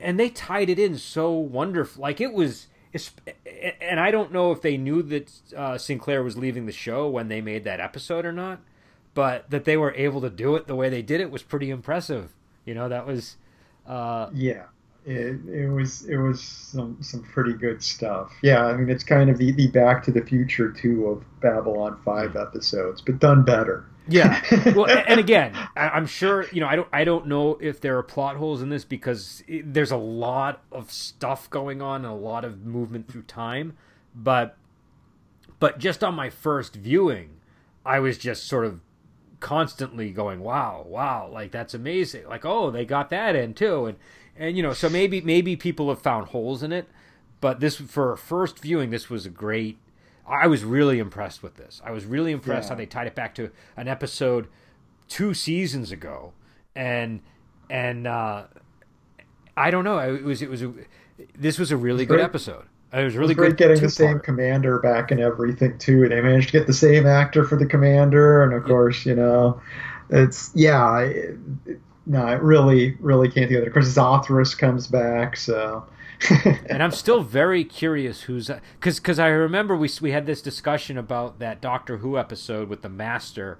and 0.00 0.18
they 0.18 0.30
tied 0.30 0.70
it 0.70 0.78
in 0.78 0.96
so 0.96 1.32
wonderful. 1.32 2.00
Like 2.00 2.18
it 2.18 2.32
was. 2.32 2.68
And 3.90 4.00
I 4.00 4.10
don't 4.10 4.32
know 4.32 4.50
if 4.50 4.62
they 4.62 4.76
knew 4.76 5.00
that 5.02 5.30
uh, 5.56 5.78
Sinclair 5.78 6.24
was 6.24 6.36
leaving 6.36 6.66
the 6.66 6.72
show 6.72 7.08
when 7.08 7.28
they 7.28 7.40
made 7.40 7.62
that 7.62 7.78
episode 7.78 8.24
or 8.24 8.32
not 8.32 8.58
but 9.20 9.50
that 9.50 9.66
they 9.66 9.76
were 9.76 9.92
able 9.96 10.22
to 10.22 10.30
do 10.30 10.56
it 10.56 10.66
the 10.66 10.74
way 10.74 10.88
they 10.88 11.02
did 11.02 11.20
it 11.20 11.30
was 11.30 11.42
pretty 11.42 11.68
impressive. 11.68 12.30
You 12.64 12.72
know, 12.72 12.88
that 12.88 13.06
was. 13.06 13.36
Uh, 13.86 14.30
yeah, 14.32 14.62
it, 15.04 15.46
it 15.46 15.68
was 15.68 16.08
it 16.08 16.16
was 16.16 16.40
some 16.42 16.96
some 17.02 17.22
pretty 17.24 17.52
good 17.52 17.82
stuff. 17.82 18.32
Yeah, 18.42 18.64
I 18.64 18.74
mean 18.74 18.88
it's 18.88 19.04
kind 19.04 19.28
of 19.28 19.36
the, 19.36 19.52
the 19.52 19.66
Back 19.66 20.02
to 20.04 20.10
the 20.10 20.22
Future 20.22 20.72
two 20.72 21.04
of 21.08 21.22
Babylon 21.42 22.00
Five 22.02 22.34
episodes, 22.34 23.02
but 23.02 23.18
done 23.18 23.44
better. 23.44 23.84
Yeah. 24.08 24.42
Well, 24.74 24.86
and 24.88 25.20
again, 25.20 25.52
I'm 25.76 26.06
sure 26.06 26.46
you 26.50 26.62
know. 26.62 26.66
I 26.66 26.76
don't. 26.76 26.88
I 26.90 27.04
don't 27.04 27.26
know 27.26 27.58
if 27.60 27.78
there 27.82 27.98
are 27.98 28.02
plot 28.02 28.36
holes 28.36 28.62
in 28.62 28.70
this 28.70 28.86
because 28.86 29.44
it, 29.46 29.74
there's 29.74 29.90
a 29.90 29.98
lot 29.98 30.62
of 30.72 30.90
stuff 30.90 31.50
going 31.50 31.82
on 31.82 32.06
and 32.06 32.14
a 32.14 32.16
lot 32.16 32.46
of 32.46 32.64
movement 32.64 33.12
through 33.12 33.24
time. 33.24 33.76
But, 34.14 34.56
but 35.58 35.78
just 35.78 36.02
on 36.02 36.14
my 36.14 36.30
first 36.30 36.74
viewing, 36.74 37.40
I 37.84 38.00
was 38.00 38.16
just 38.16 38.46
sort 38.46 38.64
of 38.64 38.80
constantly 39.40 40.10
going, 40.10 40.40
wow, 40.40 40.84
wow, 40.86 41.28
like 41.32 41.50
that's 41.50 41.74
amazing. 41.74 42.26
Like, 42.28 42.44
oh, 42.44 42.70
they 42.70 42.84
got 42.84 43.10
that 43.10 43.34
in 43.34 43.54
too. 43.54 43.86
And, 43.86 43.98
and, 44.36 44.56
you 44.56 44.62
know, 44.62 44.72
so 44.72 44.88
maybe, 44.88 45.20
maybe 45.20 45.56
people 45.56 45.88
have 45.88 46.00
found 46.00 46.28
holes 46.28 46.62
in 46.62 46.72
it, 46.72 46.88
but 47.40 47.60
this, 47.60 47.76
for 47.76 48.16
first 48.16 48.58
viewing, 48.58 48.90
this 48.90 49.10
was 49.10 49.26
a 49.26 49.30
great, 49.30 49.78
I 50.26 50.46
was 50.46 50.62
really 50.62 50.98
impressed 50.98 51.42
with 51.42 51.56
this. 51.56 51.82
I 51.84 51.90
was 51.90 52.04
really 52.04 52.32
impressed 52.32 52.66
yeah. 52.66 52.74
how 52.74 52.78
they 52.78 52.86
tied 52.86 53.08
it 53.08 53.14
back 53.14 53.34
to 53.34 53.50
an 53.76 53.88
episode 53.88 54.46
two 55.10 55.34
seasons 55.34 55.90
ago, 55.92 56.32
and 56.74 57.20
and 57.68 58.06
uh, 58.06 58.44
I 59.56 59.70
don't 59.70 59.84
know. 59.84 59.98
It 59.98 60.22
was 60.22 60.40
it 60.40 60.48
was 60.48 60.62
a, 60.62 60.72
this 61.36 61.58
was 61.58 61.70
a 61.70 61.76
really 61.76 62.06
good 62.06 62.20
episode. 62.20 62.64
It 62.92 63.04
was 63.04 63.16
really 63.16 63.32
it 63.32 63.38
was 63.38 63.48
good. 63.48 63.56
getting 63.56 63.80
the 63.80 63.88
same 63.88 64.18
commander 64.18 64.80
back 64.80 65.12
and 65.12 65.20
everything 65.20 65.78
too. 65.78 66.08
They 66.08 66.20
managed 66.20 66.48
to 66.48 66.58
get 66.58 66.66
the 66.66 66.72
same 66.72 67.06
actor 67.06 67.44
for 67.44 67.56
the 67.56 67.66
commander, 67.66 68.42
and 68.42 68.52
of 68.52 68.64
course, 68.64 69.06
you 69.06 69.14
know, 69.14 69.60
it's 70.08 70.50
yeah. 70.54 71.00
It, 71.00 71.38
it, 71.66 71.80
no, 72.06 72.26
it 72.26 72.42
really, 72.42 72.96
really 72.98 73.30
can't 73.30 73.48
do 73.48 73.60
that. 73.60 73.68
Of 73.68 73.72
course, 73.72 73.94
Zathras 73.94 74.58
comes 74.58 74.88
back, 74.88 75.36
so. 75.36 75.86
and 76.68 76.82
I'm 76.82 76.90
still 76.90 77.22
very 77.22 77.64
curious 77.64 78.22
who's 78.22 78.50
because 78.74 78.98
because 78.98 79.18
I 79.18 79.28
remember 79.28 79.76
we 79.76 79.88
we 80.02 80.10
had 80.10 80.26
this 80.26 80.42
discussion 80.42 80.98
about 80.98 81.38
that 81.38 81.60
Doctor 81.60 81.98
Who 81.98 82.18
episode 82.18 82.68
with 82.68 82.82
the 82.82 82.88
Master, 82.88 83.58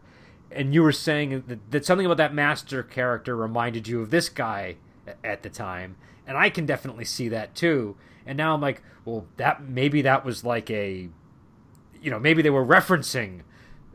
and 0.51 0.75
you 0.75 0.83
were 0.83 0.93
saying 0.93 1.45
that, 1.47 1.71
that 1.71 1.87
something 1.87 2.05
about 2.05 2.19
that 2.19 2.35
Master 2.35 2.83
character 2.83 3.37
reminded 3.37 3.87
you 3.87 4.03
of 4.03 4.11
this 4.11 4.29
guy 4.29 4.77
at 5.23 5.43
the 5.43 5.49
time, 5.49 5.97
and 6.27 6.37
I 6.37 6.51
can 6.51 6.67
definitely 6.67 7.05
see 7.05 7.29
that 7.29 7.55
too. 7.55 7.97
And 8.27 8.37
now 8.37 8.55
I'm 8.55 8.61
like, 8.61 8.83
well, 9.05 9.27
that 9.37 9.63
maybe 9.63 10.03
that 10.03 10.25
was 10.25 10.45
like 10.45 10.71
a, 10.71 11.09
you 12.03 12.11
know, 12.11 12.19
maybe 12.19 12.43
they 12.43 12.51
were 12.51 12.65
referencing 12.65 13.43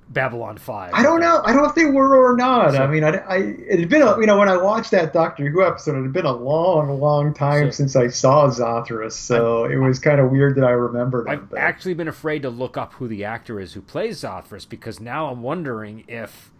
Babylon 0.09 0.57
Five. 0.57 0.93
I 0.93 1.01
don't 1.01 1.19
know. 1.19 1.41
I 1.43 1.51
don't 1.51 1.63
know 1.63 1.69
if 1.69 1.75
they 1.75 1.85
were 1.85 2.15
or 2.15 2.35
not. 2.35 2.73
So, 2.73 2.83
I 2.83 2.87
mean, 2.87 3.03
I, 3.03 3.17
I 3.17 3.37
it 3.37 3.79
had 3.79 3.89
been 3.89 4.03
a, 4.03 4.19
you 4.19 4.27
know 4.27 4.37
when 4.37 4.49
I 4.49 4.57
watched 4.57 4.91
that 4.91 5.13
Doctor 5.13 5.49
Who 5.49 5.63
episode, 5.63 5.97
it 5.97 6.03
had 6.03 6.13
been 6.13 6.25
a 6.25 6.35
long, 6.35 6.99
long 6.99 7.33
time 7.33 7.71
so, 7.71 7.77
since 7.77 7.95
I 7.95 8.07
saw 8.07 8.47
Zathras, 8.47 9.13
so 9.13 9.65
I'm, 9.65 9.71
it 9.71 9.77
was 9.77 9.99
kind 9.99 10.19
of 10.19 10.29
weird 10.29 10.55
that 10.55 10.63
I 10.63 10.71
remembered. 10.71 11.27
I've 11.27 11.49
but. 11.49 11.59
actually 11.59 11.95
been 11.95 12.07
afraid 12.07 12.43
to 12.43 12.49
look 12.49 12.77
up 12.77 12.93
who 12.93 13.07
the 13.07 13.25
actor 13.25 13.59
is 13.59 13.73
who 13.73 13.81
plays 13.81 14.21
Zathras 14.21 14.69
because 14.69 14.99
now 14.99 15.27
I'm 15.27 15.41
wondering 15.41 16.03
if 16.07 16.51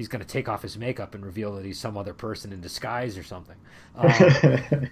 he's 0.00 0.08
going 0.08 0.24
to 0.24 0.26
take 0.26 0.48
off 0.48 0.62
his 0.62 0.78
makeup 0.78 1.14
and 1.14 1.22
reveal 1.26 1.54
that 1.56 1.62
he's 1.62 1.78
some 1.78 1.94
other 1.94 2.14
person 2.14 2.54
in 2.54 2.60
disguise 2.62 3.18
or 3.18 3.22
something. 3.22 3.56
Um, 3.96 4.88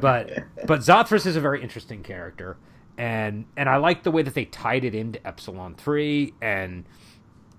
but 0.00 0.30
but 0.66 0.80
Zathras 0.80 1.24
is 1.26 1.36
a 1.36 1.40
very 1.40 1.62
interesting 1.62 2.02
character, 2.02 2.58
and 2.98 3.46
and 3.56 3.68
I 3.68 3.78
like 3.78 4.02
the 4.02 4.10
way 4.10 4.22
that 4.22 4.34
they 4.34 4.44
tied 4.44 4.84
it 4.84 4.94
into 4.94 5.26
Epsilon 5.26 5.74
Three 5.74 6.34
and 6.42 6.84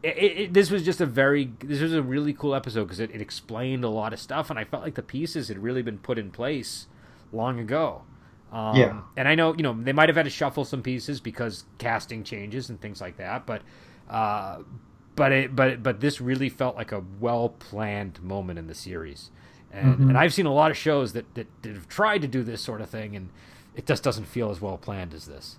it, 0.04 0.18
it, 0.18 0.54
this 0.54 0.70
was 0.70 0.86
just 0.86 1.02
a 1.02 1.06
very 1.08 1.52
this 1.60 1.82
was 1.82 1.94
a 1.94 2.04
really 2.04 2.32
cool 2.32 2.54
episode 2.54 2.84
because 2.86 3.00
it, 3.00 3.10
it, 3.10 3.22
explained 3.22 3.84
a 3.84 3.89
lot 3.89 4.13
of 4.13 4.20
stuff 4.20 4.50
and 4.50 4.60
i 4.60 4.63
felt 4.63 4.84
like 4.84 4.96
the 4.96 5.02
pieces 5.02 5.48
had 5.48 5.58
really 5.58 5.82
been 5.82 5.98
put 5.98 6.20
in 6.20 6.30
place 6.30 6.88
long 7.32 7.58
ago 7.58 8.04
um, 8.52 8.76
yeah 8.76 9.02
and 9.16 9.30
i 9.30 9.34
know 9.34 9.56
you 9.56 9.63
know 9.63 9.74
they 9.82 9.94
might 9.94 10.10
have 10.10 10.18
had 10.18 10.26
to 10.26 10.30
shuffle 10.30 10.66
some 10.66 10.84
pieces 10.84 11.22
because 11.22 11.63
casting 11.78 12.24
changes 12.24 12.70
and 12.70 12.82
things 12.82 13.00
like 13.00 13.16
that 13.16 13.46
but 13.46 13.62
uh, 14.10 14.60
but 15.15 15.32
it 15.32 15.56
but 15.56 15.84
but 15.84 15.99
this 15.99 16.19
really 16.19 16.49
felt 16.49 16.76
like 16.76 16.91
a 16.91 17.04
well 17.19 17.49
planned 17.49 18.21
moment 18.21 18.60
in 18.60 18.67
the 18.67 18.73
series 18.73 19.30
and 19.71 19.93
mm-hmm. 19.93 20.10
and 20.10 20.17
i've 20.17 20.34
seen 20.34 20.45
a 20.45 20.54
lot 20.54 20.71
of 20.71 20.78
shows 20.78 21.13
that, 21.13 21.34
that 21.36 21.47
that 21.62 21.73
have 21.73 21.88
tried 21.88 22.21
to 22.21 22.28
do 22.28 22.43
this 22.43 22.62
sort 22.62 22.82
of 22.82 22.89
thing 22.89 23.15
and 23.15 23.30
it 23.76 23.86
just 23.86 24.04
doesn't 24.04 24.26
feel 24.26 24.49
as 24.49 24.62
well 24.62 24.78
planned 24.78 25.13
as 25.13 25.26
this 25.26 25.58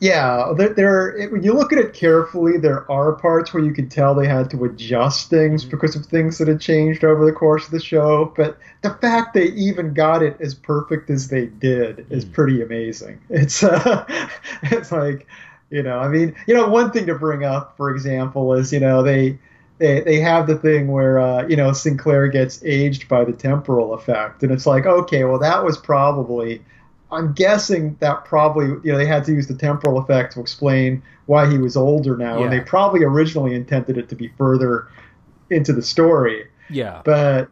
yeah, 0.00 0.52
there, 0.56 0.74
there. 0.74 1.28
When 1.30 1.42
you 1.42 1.54
look 1.54 1.72
at 1.72 1.78
it 1.78 1.94
carefully, 1.94 2.58
there 2.58 2.90
are 2.90 3.12
parts 3.12 3.54
where 3.54 3.62
you 3.62 3.72
could 3.72 3.90
tell 3.90 4.14
they 4.14 4.26
had 4.26 4.50
to 4.50 4.64
adjust 4.64 5.30
things 5.30 5.62
mm-hmm. 5.62 5.70
because 5.70 5.96
of 5.96 6.04
things 6.04 6.38
that 6.38 6.48
had 6.48 6.60
changed 6.60 7.04
over 7.04 7.24
the 7.24 7.32
course 7.32 7.64
of 7.64 7.70
the 7.70 7.80
show. 7.80 8.32
But 8.36 8.58
the 8.82 8.90
fact 8.90 9.34
they 9.34 9.46
even 9.46 9.94
got 9.94 10.22
it 10.22 10.36
as 10.40 10.54
perfect 10.54 11.10
as 11.10 11.28
they 11.28 11.46
did 11.46 12.06
is 12.10 12.24
mm. 12.24 12.32
pretty 12.32 12.60
amazing. 12.60 13.20
It's 13.30 13.62
uh, 13.62 14.04
it's 14.64 14.90
like, 14.90 15.26
you 15.70 15.82
know, 15.82 15.98
I 15.98 16.08
mean, 16.08 16.34
you 16.46 16.54
know, 16.54 16.68
one 16.68 16.90
thing 16.90 17.06
to 17.06 17.14
bring 17.14 17.44
up, 17.44 17.76
for 17.76 17.90
example, 17.90 18.54
is 18.54 18.72
you 18.72 18.80
know 18.80 19.02
they 19.02 19.38
they, 19.78 20.00
they 20.00 20.20
have 20.20 20.46
the 20.46 20.56
thing 20.56 20.88
where 20.88 21.18
uh, 21.18 21.46
you 21.46 21.56
know 21.56 21.72
Sinclair 21.72 22.28
gets 22.28 22.62
aged 22.64 23.08
by 23.08 23.24
the 23.24 23.32
temporal 23.32 23.94
effect, 23.94 24.42
and 24.42 24.52
it's 24.52 24.66
like, 24.66 24.86
okay, 24.86 25.24
well 25.24 25.38
that 25.38 25.64
was 25.64 25.76
probably 25.76 26.62
I'm 27.10 27.32
guessing 27.32 27.96
that 28.00 28.24
probably 28.24 28.66
you 28.66 28.92
know 28.92 28.98
they 28.98 29.06
had 29.06 29.24
to 29.24 29.32
use 29.32 29.46
the 29.46 29.54
temporal 29.54 29.98
effect 29.98 30.34
to 30.34 30.40
explain 30.40 31.02
why 31.26 31.50
he 31.50 31.58
was 31.58 31.76
older 31.76 32.16
now, 32.16 32.38
yeah. 32.38 32.44
and 32.44 32.52
they 32.52 32.60
probably 32.60 33.04
originally 33.04 33.54
intended 33.54 33.96
it 33.96 34.08
to 34.10 34.14
be 34.14 34.28
further 34.36 34.88
into 35.50 35.72
the 35.72 35.82
story. 35.82 36.46
Yeah. 36.70 37.02
But, 37.04 37.50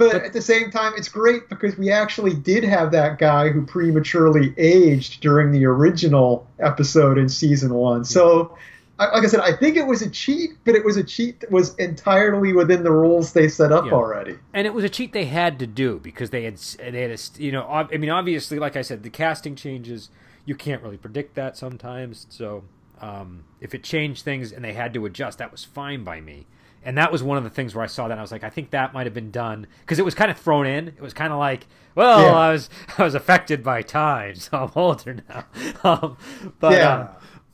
but 0.00 0.12
but 0.12 0.24
at 0.24 0.32
the 0.32 0.42
same 0.42 0.70
time, 0.70 0.94
it's 0.96 1.08
great 1.08 1.48
because 1.48 1.76
we 1.76 1.90
actually 1.90 2.34
did 2.34 2.64
have 2.64 2.90
that 2.92 3.18
guy 3.18 3.50
who 3.50 3.64
prematurely 3.66 4.54
aged 4.56 5.20
during 5.20 5.52
the 5.52 5.66
original 5.66 6.46
episode 6.58 7.18
in 7.18 7.28
season 7.28 7.74
one. 7.74 8.04
So 8.04 8.56
like 8.98 9.24
I 9.24 9.26
said, 9.26 9.40
I 9.40 9.56
think 9.56 9.76
it 9.76 9.86
was 9.86 10.02
a 10.02 10.10
cheat, 10.10 10.50
but 10.64 10.74
it 10.74 10.84
was 10.84 10.96
a 10.96 11.04
cheat 11.04 11.40
that 11.40 11.50
was 11.50 11.74
entirely 11.76 12.52
within 12.52 12.82
the 12.82 12.92
rules 12.92 13.32
they 13.32 13.48
set 13.48 13.72
up 13.72 13.86
yeah. 13.86 13.92
already. 13.92 14.38
And 14.52 14.66
it 14.66 14.74
was 14.74 14.84
a 14.84 14.88
cheat 14.88 15.12
they 15.12 15.24
had 15.24 15.58
to 15.58 15.66
do 15.66 15.98
because 16.00 16.30
they 16.30 16.44
had 16.44 16.56
they 16.56 17.02
had 17.02 17.10
a, 17.10 17.18
you 17.42 17.52
know 17.52 17.66
I 17.66 17.96
mean 17.96 18.10
obviously 18.10 18.58
like 18.58 18.76
I 18.76 18.82
said 18.82 19.02
the 19.02 19.10
casting 19.10 19.54
changes 19.54 20.08
you 20.44 20.54
can't 20.54 20.82
really 20.82 20.96
predict 20.96 21.34
that 21.34 21.56
sometimes 21.56 22.26
so 22.30 22.64
um, 23.00 23.44
if 23.60 23.74
it 23.74 23.82
changed 23.82 24.24
things 24.24 24.52
and 24.52 24.64
they 24.64 24.74
had 24.74 24.92
to 24.94 25.06
adjust 25.06 25.38
that 25.38 25.52
was 25.52 25.64
fine 25.64 26.04
by 26.04 26.20
me 26.20 26.46
and 26.84 26.96
that 26.96 27.12
was 27.12 27.22
one 27.22 27.36
of 27.36 27.44
the 27.44 27.50
things 27.50 27.74
where 27.74 27.84
I 27.84 27.86
saw 27.86 28.08
that 28.08 28.18
I 28.18 28.22
was 28.22 28.32
like 28.32 28.44
I 28.44 28.50
think 28.50 28.70
that 28.70 28.92
might 28.94 29.06
have 29.06 29.14
been 29.14 29.30
done 29.30 29.66
because 29.80 29.98
it 29.98 30.04
was 30.04 30.14
kind 30.14 30.30
of 30.30 30.38
thrown 30.38 30.66
in 30.66 30.88
it 30.88 31.00
was 31.00 31.14
kind 31.14 31.32
of 31.32 31.38
like 31.38 31.66
well 31.94 32.22
yeah. 32.22 32.32
I 32.32 32.52
was 32.52 32.70
I 32.98 33.04
was 33.04 33.14
affected 33.14 33.62
by 33.62 33.82
time 33.82 34.36
so 34.36 34.58
I'm 34.58 34.72
older 34.74 35.22
now 35.28 35.44
um, 35.84 36.16
but 36.58 36.72
yeah. 36.72 36.94
Um, 36.94 37.08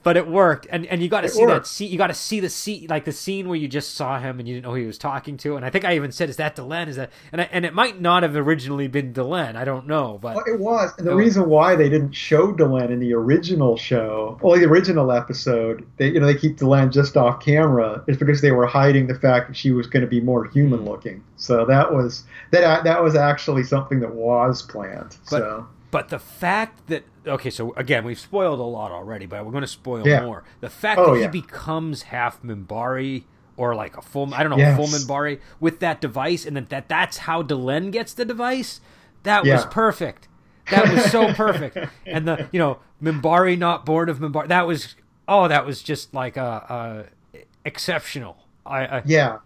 but 0.06 0.16
it 0.16 0.28
worked, 0.28 0.68
and 0.70 0.86
and 0.86 1.02
you 1.02 1.08
got 1.08 1.22
to 1.22 1.28
see 1.28 1.40
worked. 1.40 1.64
that 1.64 1.66
scene. 1.66 1.90
You 1.90 1.98
got 1.98 2.06
to 2.06 2.14
see 2.14 2.38
the 2.38 2.48
scene, 2.48 2.86
like 2.88 3.04
the 3.04 3.10
scene 3.10 3.48
where 3.48 3.56
you 3.56 3.66
just 3.66 3.96
saw 3.96 4.20
him 4.20 4.38
and 4.38 4.46
you 4.46 4.54
didn't 4.54 4.66
know 4.66 4.70
who 4.70 4.76
he 4.82 4.86
was 4.86 4.98
talking 4.98 5.36
to. 5.38 5.56
And 5.56 5.64
I 5.64 5.70
think 5.70 5.84
I 5.84 5.96
even 5.96 6.12
said, 6.12 6.28
"Is 6.28 6.36
that 6.36 6.54
Delenn? 6.54 6.86
Is 6.86 6.94
that?" 6.94 7.10
And 7.32 7.40
I, 7.40 7.48
and 7.50 7.64
it 7.64 7.74
might 7.74 8.00
not 8.00 8.22
have 8.22 8.36
originally 8.36 8.86
been 8.86 9.12
Delenn. 9.12 9.56
I 9.56 9.64
don't 9.64 9.88
know, 9.88 10.16
but 10.22 10.36
well, 10.36 10.44
it 10.46 10.60
was. 10.60 10.92
And 10.96 11.08
the 11.08 11.10
it 11.10 11.16
reason 11.16 11.48
why 11.48 11.74
they 11.74 11.88
didn't 11.88 12.12
show 12.12 12.52
Delenn 12.52 12.90
in 12.90 13.00
the 13.00 13.14
original 13.14 13.76
show, 13.76 14.38
well, 14.42 14.56
the 14.56 14.66
original 14.66 15.10
episode, 15.10 15.84
they 15.96 16.12
you 16.12 16.20
know 16.20 16.26
they 16.26 16.36
keep 16.36 16.56
Delenn 16.56 16.92
just 16.92 17.16
off 17.16 17.44
camera, 17.44 18.04
is 18.06 18.16
because 18.16 18.42
they 18.42 18.52
were 18.52 18.66
hiding 18.66 19.08
the 19.08 19.18
fact 19.18 19.48
that 19.48 19.56
she 19.56 19.72
was 19.72 19.88
going 19.88 20.02
to 20.02 20.08
be 20.08 20.20
more 20.20 20.44
human 20.44 20.82
hmm. 20.82 20.88
looking. 20.88 21.24
So 21.34 21.64
that 21.64 21.92
was 21.92 22.22
that 22.52 22.84
that 22.84 23.02
was 23.02 23.16
actually 23.16 23.64
something 23.64 23.98
that 23.98 24.14
was 24.14 24.62
planned. 24.62 25.16
But, 25.28 25.40
so 25.40 25.66
but 25.90 26.10
the 26.10 26.18
fact 26.18 26.88
that 26.88 27.02
okay, 27.26 27.50
so 27.50 27.72
again, 27.74 28.04
we've 28.04 28.18
spoiled 28.18 28.60
a 28.60 28.64
lot 28.64 28.92
already, 28.92 29.26
but 29.26 29.44
we're 29.44 29.52
going 29.52 29.62
to 29.62 29.68
spoil 29.68 30.06
yeah. 30.06 30.24
more. 30.24 30.44
The 30.60 30.70
fact 30.70 31.00
oh, 31.00 31.14
that 31.14 31.20
yeah. 31.20 31.30
he 31.30 31.40
becomes 31.40 32.02
half 32.02 32.42
Minbari 32.42 33.24
or 33.56 33.74
like 33.74 33.96
a 33.96 34.02
full 34.02 34.32
I 34.34 34.42
don't 34.42 34.50
know 34.50 34.58
yes. 34.58 34.76
full 34.76 34.86
Minbari 34.86 35.40
with 35.60 35.80
that 35.80 36.00
device, 36.00 36.46
and 36.46 36.56
that, 36.56 36.68
that 36.70 36.88
that's 36.88 37.18
how 37.18 37.42
Delenn 37.42 37.90
gets 37.90 38.14
the 38.14 38.24
device. 38.24 38.80
That 39.22 39.44
yeah. 39.44 39.54
was 39.54 39.66
perfect. 39.66 40.28
That 40.70 40.92
was 40.92 41.04
so 41.10 41.32
perfect. 41.32 41.76
And 42.06 42.26
the 42.26 42.48
you 42.52 42.58
know 42.58 42.78
Minbari 43.02 43.58
not 43.58 43.84
born 43.84 44.08
of 44.08 44.18
Minbari. 44.18 44.48
That 44.48 44.66
was 44.66 44.94
oh 45.28 45.48
that 45.48 45.66
was 45.66 45.82
just 45.82 46.14
like 46.14 46.36
a, 46.36 47.06
a 47.40 47.44
exceptional. 47.64 48.36
I, 48.64 48.86
I 48.86 49.02
yeah 49.04 49.38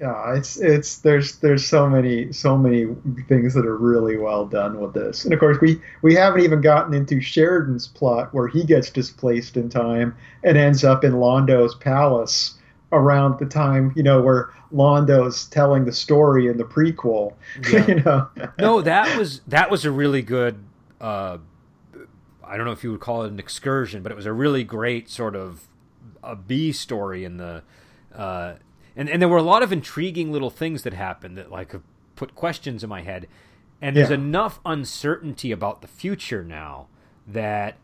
yeah, 0.00 0.34
it's 0.34 0.56
it's 0.56 0.98
there's 0.98 1.36
there's 1.36 1.66
so 1.66 1.86
many 1.86 2.32
so 2.32 2.56
many 2.56 2.86
things 3.28 3.52
that 3.52 3.66
are 3.66 3.76
really 3.76 4.16
well 4.16 4.46
done 4.46 4.80
with 4.80 4.94
this, 4.94 5.24
and 5.24 5.34
of 5.34 5.40
course 5.40 5.58
we 5.60 5.78
we 6.00 6.14
haven't 6.14 6.40
even 6.40 6.62
gotten 6.62 6.94
into 6.94 7.20
Sheridan's 7.20 7.86
plot 7.86 8.32
where 8.32 8.48
he 8.48 8.64
gets 8.64 8.88
displaced 8.88 9.58
in 9.58 9.68
time 9.68 10.16
and 10.42 10.56
ends 10.56 10.84
up 10.84 11.04
in 11.04 11.20
Londo's 11.20 11.74
palace 11.74 12.54
around 12.92 13.38
the 13.38 13.46
time 13.46 13.92
you 13.94 14.02
know 14.02 14.22
where 14.22 14.50
Londo's 14.72 15.44
telling 15.46 15.84
the 15.84 15.92
story 15.92 16.46
in 16.46 16.56
the 16.56 16.64
prequel. 16.64 17.34
Yeah. 17.70 17.86
you 17.86 17.94
know, 17.96 18.28
no, 18.58 18.80
that 18.80 19.18
was 19.18 19.42
that 19.48 19.70
was 19.70 19.84
a 19.84 19.90
really 19.90 20.22
good. 20.22 20.64
Uh, 20.98 21.38
I 22.42 22.56
don't 22.56 22.64
know 22.64 22.72
if 22.72 22.82
you 22.82 22.90
would 22.90 23.00
call 23.00 23.24
it 23.24 23.30
an 23.30 23.38
excursion, 23.38 24.02
but 24.02 24.10
it 24.10 24.14
was 24.14 24.26
a 24.26 24.32
really 24.32 24.64
great 24.64 25.10
sort 25.10 25.36
of 25.36 25.68
a 26.24 26.36
B 26.36 26.72
story 26.72 27.22
in 27.22 27.36
the. 27.36 27.62
Uh, 28.14 28.54
and 29.00 29.08
and 29.08 29.20
there 29.20 29.28
were 29.30 29.38
a 29.38 29.42
lot 29.42 29.62
of 29.62 29.72
intriguing 29.72 30.30
little 30.30 30.50
things 30.50 30.82
that 30.82 30.92
happened 30.92 31.36
that 31.38 31.50
like 31.50 31.74
put 32.16 32.34
questions 32.34 32.84
in 32.84 32.90
my 32.90 33.00
head 33.00 33.26
and 33.80 33.96
there's 33.96 34.10
yeah. 34.10 34.16
enough 34.16 34.60
uncertainty 34.66 35.50
about 35.50 35.80
the 35.80 35.88
future 35.88 36.44
now 36.44 36.86
that 37.26 37.78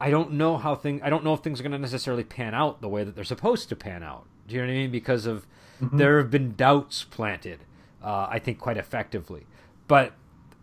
I 0.00 0.10
don't 0.10 0.32
know 0.32 0.56
how 0.56 0.74
things 0.74 1.00
I 1.04 1.10
don't 1.10 1.22
know 1.22 1.32
if 1.32 1.40
things 1.40 1.60
are 1.60 1.62
going 1.62 1.72
to 1.72 1.78
necessarily 1.78 2.24
pan 2.24 2.54
out 2.54 2.80
the 2.80 2.88
way 2.88 3.04
that 3.04 3.14
they're 3.14 3.24
supposed 3.24 3.68
to 3.68 3.76
pan 3.76 4.02
out. 4.02 4.26
Do 4.48 4.56
you 4.56 4.60
know 4.60 4.66
what 4.66 4.72
I 4.72 4.76
mean? 4.76 4.90
Because 4.90 5.26
of 5.26 5.46
mm-hmm. 5.80 5.96
there 5.96 6.18
have 6.18 6.30
been 6.30 6.56
doubts 6.56 7.04
planted, 7.04 7.60
uh, 8.02 8.26
I 8.28 8.40
think 8.40 8.58
quite 8.58 8.76
effectively. 8.76 9.46
But 9.86 10.14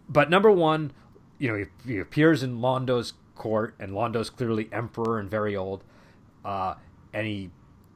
but 0.10 0.30
number 0.30 0.52
one, 0.52 0.92
you 1.40 1.48
know, 1.48 1.56
he, 1.56 1.94
he 1.94 2.00
appears 2.00 2.44
in 2.44 2.60
Londo's 2.60 3.14
court, 3.36 3.76
and 3.80 3.96
Londo's 3.96 4.30
clearly 4.30 4.68
emperor 4.74 5.20
and 5.20 5.30
very 5.30 5.56
old, 5.56 5.84
uh, 6.44 6.76
and 7.14 7.26
he 7.26 7.50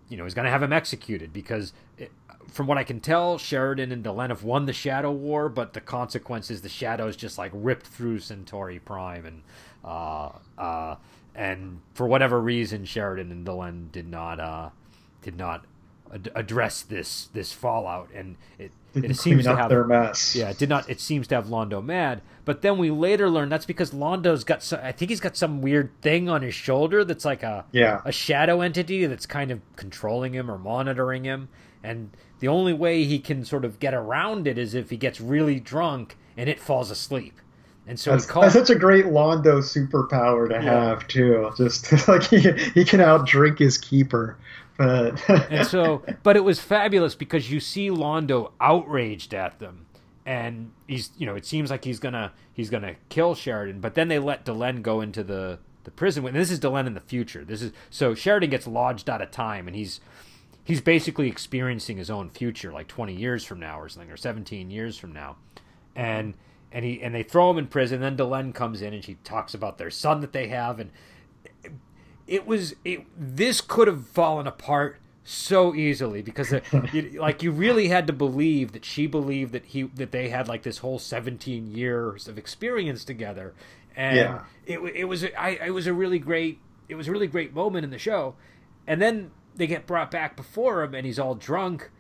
you 0.10 0.18
know, 0.18 0.24
he's 0.24 0.34
going 0.34 0.46
to 0.46 0.52
have 0.52 0.64
him 0.64 0.74
executed 0.74 1.32
because, 1.32 1.74
it, 1.98 2.12
from 2.48 2.68
what 2.68 2.78
I 2.78 2.84
can 2.84 3.00
tell, 3.00 3.38
Sheridan 3.38 3.92
and 3.92 4.04
Delenn 4.04 4.30
have 4.30 4.44
won 4.44 4.66
the 4.66 4.74
Shadow 4.74 5.12
War, 5.12 5.50
but 5.50 5.74
the 5.74 5.82
consequences, 5.82 6.62
the 6.62 6.70
Shadows 6.70 7.16
just 7.16 7.38
like 7.38 7.52
ripped 7.54 7.86
through 7.86 8.20
Centauri 8.20 8.80
Prime, 8.80 9.26
and 9.26 9.44
uh, 9.86 10.32
uh, 10.58 10.96
and 11.36 11.80
for 11.94 12.08
whatever 12.08 12.42
reason, 12.42 12.86
Sheridan 12.86 13.32
and 13.32 13.46
Delenn 13.46 13.92
did 13.92 14.08
not 14.08 14.40
uh, 14.40 14.70
did 15.22 15.38
not 15.38 15.66
ad- 16.14 16.32
address 16.36 16.82
this 16.82 17.30
this 17.34 17.52
fallout, 17.54 18.10
and 18.14 18.36
it 18.58 18.72
Didn't 18.94 19.12
it 19.12 19.18
seems 19.18 19.44
to 19.46 19.56
have 19.56 19.70
their 19.70 19.84
mess. 19.86 20.36
yeah, 20.36 20.50
it 20.50 20.58
did 20.58 20.70
not. 20.70 20.90
It 20.90 21.00
seems 21.00 21.28
to 21.28 21.36
have 21.36 21.46
Londo 21.48 21.84
mad, 21.84 22.22
but 22.46 22.62
then 22.62 22.78
we 22.78 22.90
later 22.92 23.30
learn 23.30 23.50
that's 23.50 23.66
because 23.66 23.92
Londo's 23.92 24.44
got. 24.44 24.64
Some, 24.64 24.80
I 24.84 24.92
think 24.92 25.10
he's 25.10 25.20
got 25.20 25.36
some 25.38 25.62
weird 25.62 25.92
thing 26.02 26.28
on 26.30 26.42
his 26.42 26.54
shoulder 26.56 27.04
that's 27.04 27.26
like 27.26 27.44
a 27.44 27.66
Yeah. 27.72 28.02
a 28.06 28.12
shadow 28.12 28.62
entity 28.62 29.06
that's 29.06 29.26
kind 29.26 29.52
of 29.52 29.62
controlling 29.76 30.34
him 30.34 30.50
or 30.50 30.58
monitoring 30.58 31.24
him, 31.24 31.50
and 31.84 32.10
the 32.40 32.48
only 32.48 32.74
way 32.74 33.04
he 33.04 33.20
can 33.20 33.44
sort 33.46 33.66
of 33.66 33.80
get 33.80 33.94
around 33.94 34.48
it 34.48 34.58
is 34.58 34.74
if 34.74 34.90
he 34.90 34.98
gets 34.98 35.20
really 35.22 35.60
drunk 35.60 36.16
and 36.38 36.50
it 36.50 36.60
falls 36.60 36.90
asleep, 36.90 37.34
and 37.90 38.00
so 38.00 38.12
That's, 38.12 38.26
he 38.26 38.30
calls. 38.32 38.54
that's 38.54 38.68
such 38.68 38.76
a 38.76 38.80
great 38.80 39.06
Londo 39.06 39.60
superpower 39.62 40.48
to 40.48 40.56
Yeah. 40.56 40.62
have 40.90 41.08
too. 41.08 41.52
Just 41.58 41.92
like 42.08 42.24
he, 42.24 42.40
he 42.40 42.86
can 42.86 43.00
outdrink 43.02 43.60
his 43.60 43.78
keeper. 43.78 44.38
But 44.78 45.22
and 45.52 45.68
so 45.68 46.04
but 46.24 46.38
it 46.38 46.44
was 46.46 46.60
fabulous 46.62 47.16
because 47.16 47.52
you 47.52 47.60
see 47.60 47.90
Londo 47.90 48.52
outraged 48.62 49.34
at 49.34 49.60
them 49.60 49.88
and 50.26 50.72
he's 50.88 51.10
you 51.18 51.26
know 51.26 51.36
it 51.36 51.46
seems 51.46 51.70
like 51.70 51.84
he's 51.84 52.00
gonna 52.00 52.32
he's 52.54 52.70
gonna 52.70 52.96
kill 53.10 53.36
Sheridan 53.36 53.82
but 53.82 53.96
then 53.96 54.08
they 54.08 54.20
let 54.20 54.46
Delenn 54.46 54.82
go 54.82 55.02
into 55.02 55.22
the 55.24 55.60
the 55.84 55.92
prison 55.92 56.26
and 56.26 56.36
this 56.36 56.52
is 56.52 56.60
Delenn 56.62 56.88
in 56.88 56.94
the 56.94 57.00
future 57.02 57.44
this 57.44 57.62
is 57.62 57.72
so 57.90 58.14
Sheridan 58.16 58.50
gets 58.52 58.68
lodged 58.68 59.10
out 59.10 59.22
of 59.22 59.32
time 59.32 59.68
and 59.68 59.76
he's 59.76 60.00
he's 60.64 60.80
basically 60.80 61.28
experiencing 61.28 61.98
his 61.98 62.10
own 62.10 62.30
future 62.30 62.72
like 62.72 62.88
20 62.88 63.14
years 63.14 63.44
from 63.44 63.60
now 63.60 63.80
or 63.82 63.90
something 63.90 64.12
or 64.12 64.18
17 64.18 64.70
years 64.72 64.98
from 64.98 65.12
now 65.12 65.36
and 65.96 66.36
and 66.72 66.86
he 66.86 67.02
and 67.02 67.14
they 67.16 67.24
throw 67.24 67.50
him 67.52 67.58
in 67.58 67.68
prison 67.68 68.02
then 68.02 68.16
Delenn 68.18 68.54
comes 68.54 68.82
in 68.82 68.94
and 68.94 69.04
she 69.04 69.16
talks 69.24 69.54
about 69.54 69.78
their 69.78 69.90
son 69.92 70.22
that 70.22 70.34
they 70.34 70.48
have 70.48 70.80
and 70.80 70.92
it 72.28 72.46
was 72.46 72.76
it, 72.86 73.06
this 73.18 73.60
could 73.62 73.88
have 73.88 74.08
fallen 74.08 74.48
apart 74.48 74.98
so 75.24 75.76
easily 75.76 76.22
because 76.22 76.54
uh, 76.54 76.60
it, 76.94 77.16
like 77.16 77.44
you 77.44 77.52
really 77.52 77.88
had 77.88 78.08
to 78.08 78.14
believe 78.14 78.72
that 78.72 78.86
she 78.86 79.08
believed 79.08 79.52
that 79.52 79.66
he 79.66 79.84
that 79.84 80.12
they 80.12 80.30
had 80.30 80.48
like 80.48 80.64
this 80.64 80.80
whole 80.80 81.00
17 81.00 81.68
years 81.68 82.28
of 82.28 82.38
experience 82.38 83.04
together. 83.04 83.54
And 83.96 84.18
Yeah. 84.18 84.42
it, 84.66 84.80
it 84.96 85.06
was 85.06 85.24
I 85.38 85.60
it 85.66 85.74
was 85.74 85.88
a 85.88 85.94
really 85.94 86.20
great 86.20 86.60
it 86.88 86.96
was 86.96 87.08
a 87.08 87.12
really 87.12 87.28
great 87.28 87.54
moment 87.54 87.84
in 87.84 87.92
the 87.92 88.00
show. 88.00 88.36
And 88.88 89.02
then 89.02 89.32
they 89.56 89.68
get 89.68 89.86
brought 89.86 90.10
back 90.10 90.36
before 90.36 90.84
him 90.84 90.96
and 90.96 91.06
he's 91.06 91.20
all 91.20 91.36
drunk 91.36 91.92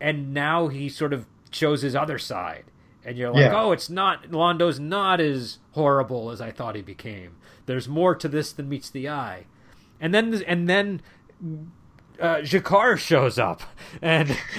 and 0.00 0.32
now 0.32 0.68
he 0.68 0.88
sort 0.88 1.12
of 1.12 1.26
shows 1.50 1.82
his 1.82 1.96
other 1.96 2.18
side 2.18 2.64
and 3.04 3.16
you're 3.16 3.30
like 3.30 3.40
Yeah. 3.40 3.60
oh 3.60 3.72
it's 3.72 3.88
not 3.90 4.30
Londo's 4.30 4.78
not 4.80 5.20
as 5.20 5.58
horrible 5.72 6.30
as 6.30 6.40
I 6.40 6.50
thought 6.50 6.74
he 6.74 6.82
became 6.82 7.36
there's 7.66 7.88
more 7.88 8.14
to 8.14 8.28
this 8.28 8.52
than 8.52 8.68
meets 8.68 8.90
the 8.90 9.08
eye 9.08 9.44
and 10.00 10.14
then 10.14 10.42
and 10.46 10.68
then 10.68 11.00
uh, 12.20 12.38
G'Kar 12.38 12.98
shows 12.98 13.38
up, 13.38 13.62
and 14.02 14.36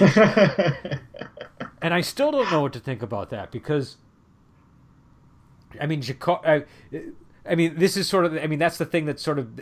and 1.82 1.92
I 1.94 2.00
still 2.00 2.30
don't 2.30 2.50
know 2.50 2.62
what 2.62 2.72
to 2.72 2.80
think 2.80 3.02
about 3.02 3.28
that 3.30 3.50
because, 3.50 3.98
I 5.80 5.86
mean, 5.86 6.00
G'Kar. 6.00 6.40
I, 6.46 7.02
I 7.50 7.54
mean, 7.54 7.78
this 7.78 7.96
is 7.98 8.08
sort 8.08 8.24
of. 8.24 8.34
I 8.34 8.46
mean, 8.46 8.58
that's 8.58 8.78
the 8.78 8.86
thing 8.86 9.04
that 9.06 9.20
sort 9.20 9.38
of 9.38 9.60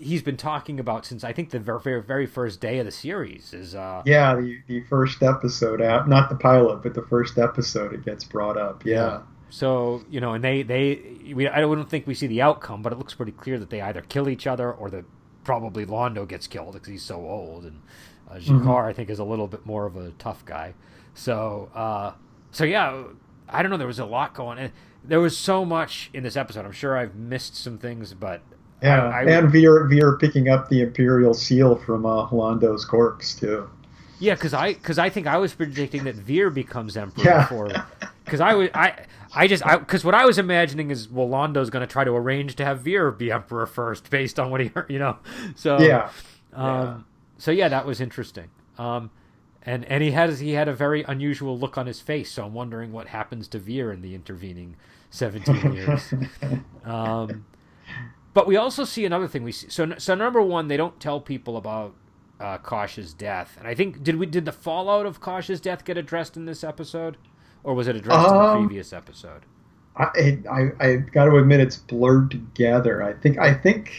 he's 0.00 0.22
been 0.22 0.36
talking 0.36 0.80
about 0.80 1.04
since 1.04 1.22
I 1.22 1.32
think 1.32 1.50
the 1.50 1.60
very 1.60 2.02
very 2.02 2.26
first 2.26 2.60
day 2.60 2.78
of 2.78 2.86
the 2.86 2.90
series 2.90 3.52
is. 3.52 3.74
Uh, 3.74 4.02
yeah, 4.06 4.34
the, 4.34 4.58
the 4.66 4.82
first 4.84 5.22
episode 5.22 5.80
out, 5.82 6.08
not 6.08 6.28
the 6.28 6.36
pilot, 6.36 6.82
but 6.82 6.94
the 6.94 7.02
first 7.02 7.38
episode, 7.38 7.92
it 7.92 8.04
gets 8.04 8.24
brought 8.24 8.56
up. 8.56 8.84
Yeah. 8.84 9.22
So 9.50 10.02
you 10.10 10.20
know, 10.20 10.34
and 10.34 10.42
they 10.42 10.62
they 10.62 11.32
we 11.34 11.48
I 11.48 11.60
don't 11.60 11.88
think 11.88 12.06
we 12.06 12.14
see 12.14 12.26
the 12.26 12.42
outcome, 12.42 12.82
but 12.82 12.92
it 12.92 12.98
looks 12.98 13.14
pretty 13.14 13.32
clear 13.32 13.58
that 13.58 13.70
they 13.70 13.80
either 13.80 14.00
kill 14.00 14.28
each 14.28 14.46
other 14.46 14.72
or 14.72 14.90
that 14.90 15.04
probably 15.44 15.84
Londo 15.86 16.26
gets 16.26 16.46
killed 16.46 16.74
because 16.74 16.88
he's 16.88 17.02
so 17.02 17.16
old, 17.16 17.64
and 17.64 17.82
uh, 18.30 18.36
G'Kar 18.36 18.84
I 18.84 18.92
think 18.92 19.10
is 19.10 19.18
a 19.18 19.24
little 19.24 19.48
bit 19.48 19.66
more 19.66 19.86
of 19.86 19.96
a 19.96 20.10
tough 20.12 20.44
guy. 20.44 20.74
So 21.14 21.70
uh, 21.74 22.12
so 22.50 22.64
yeah, 22.64 23.04
I 23.48 23.62
don't 23.62 23.70
know. 23.70 23.76
There 23.76 23.86
was 23.86 23.98
a 23.98 24.06
lot 24.06 24.34
going, 24.34 24.58
and 24.58 24.72
there 25.04 25.20
was 25.20 25.36
so 25.36 25.64
much 25.64 26.10
in 26.14 26.22
this 26.22 26.36
episode. 26.36 26.64
I'm 26.64 26.72
sure 26.72 26.96
I've 26.96 27.16
missed 27.16 27.56
some 27.56 27.78
things, 27.78 28.14
but 28.14 28.42
Yeah, 28.82 29.04
I, 29.08 29.20
I, 29.20 29.22
and 29.24 29.50
Veer 29.50 29.84
Veer 29.88 30.16
picking 30.18 30.48
up 30.48 30.68
the 30.68 30.82
Imperial 30.82 31.34
seal 31.34 31.76
from 31.76 32.06
uh, 32.06 32.28
Londo's 32.30 32.84
corpse 32.84 33.34
too. 33.34 33.68
Yeah, 34.18 34.34
because 34.34 34.54
I 34.54 34.74
because 34.74 34.98
I 34.98 35.08
think 35.10 35.26
I 35.26 35.38
was 35.38 35.52
predicting 35.54 36.04
that 36.04 36.14
Veer 36.14 36.50
becomes 36.50 36.96
emperor 36.96 37.24
Yeah. 37.24 37.42
before. 37.42 37.84
Because 38.24 38.40
I 38.40 38.54
was 38.54 38.68
I 38.74 38.94
I 39.34 39.46
just 39.46 39.64
I 39.66 39.76
because 39.76 40.04
what 40.04 40.14
I 40.14 40.24
was 40.24 40.38
imagining 40.38 40.90
is 40.90 41.08
well 41.08 41.28
Londo's 41.28 41.70
going 41.70 41.86
to 41.86 41.92
try 41.92 42.04
to 42.04 42.12
arrange 42.12 42.56
to 42.56 42.64
have 42.64 42.80
Veer 42.80 43.10
be 43.10 43.32
emperor 43.32 43.66
first 43.66 44.08
based 44.10 44.38
on 44.38 44.50
what 44.50 44.60
he 44.60 44.68
heard, 44.68 44.86
you 44.90 44.98
know. 44.98 45.18
So 45.56 45.78
Yeah, 45.78 46.10
um, 46.52 46.66
Yeah. 46.68 46.98
so 47.38 47.50
yeah, 47.50 47.68
that 47.68 47.86
was 47.86 48.00
interesting. 48.00 48.48
Um, 48.78 49.10
and 49.62 49.84
and 49.86 50.02
he 50.02 50.12
has 50.12 50.40
he 50.40 50.52
had 50.52 50.68
a 50.68 50.74
very 50.74 51.02
unusual 51.02 51.58
look 51.58 51.76
on 51.76 51.86
his 51.86 52.00
face, 52.00 52.30
so 52.32 52.44
I'm 52.46 52.54
wondering 52.54 52.92
what 52.92 53.08
happens 53.08 53.48
to 53.48 53.58
Veer 53.58 53.92
in 53.92 54.00
the 54.00 54.14
intervening 54.14 54.76
17 55.10 55.72
years. 55.74 56.14
um, 56.84 57.44
but 58.34 58.46
we 58.46 58.56
also 58.56 58.84
see 58.84 59.04
another 59.04 59.28
thing. 59.28 59.42
We 59.42 59.52
see, 59.52 59.68
so 59.68 59.94
so 59.98 60.14
number 60.14 60.42
one, 60.42 60.68
they 60.68 60.76
don't 60.76 60.98
tell 61.00 61.20
people 61.20 61.56
about 61.56 61.94
uh, 62.38 62.58
Kosh's 62.58 63.12
death, 63.14 63.56
and 63.58 63.66
I 63.68 63.74
think 63.74 64.02
did 64.02 64.16
we 64.16 64.26
did 64.26 64.44
the 64.44 64.52
fallout 64.52 65.06
of 65.06 65.20
Kosh's 65.20 65.60
death 65.60 65.84
get 65.84 65.98
addressed 65.98 66.36
in 66.36 66.44
this 66.46 66.64
episode, 66.64 67.16
or 67.64 67.74
was 67.74 67.88
it 67.88 67.96
addressed 67.96 68.30
in 68.30 68.38
the 68.38 68.44
Um, 68.44 68.56
previous 68.66 68.92
episode? 68.92 69.46
I, 69.96 70.38
I 70.50 70.70
I 70.80 70.96
got 70.96 71.26
to 71.26 71.36
admit 71.36 71.60
it's 71.60 71.76
blurred 71.76 72.30
together. 72.30 73.02
I 73.02 73.12
think 73.14 73.38
I 73.38 73.52
think. 73.52 73.92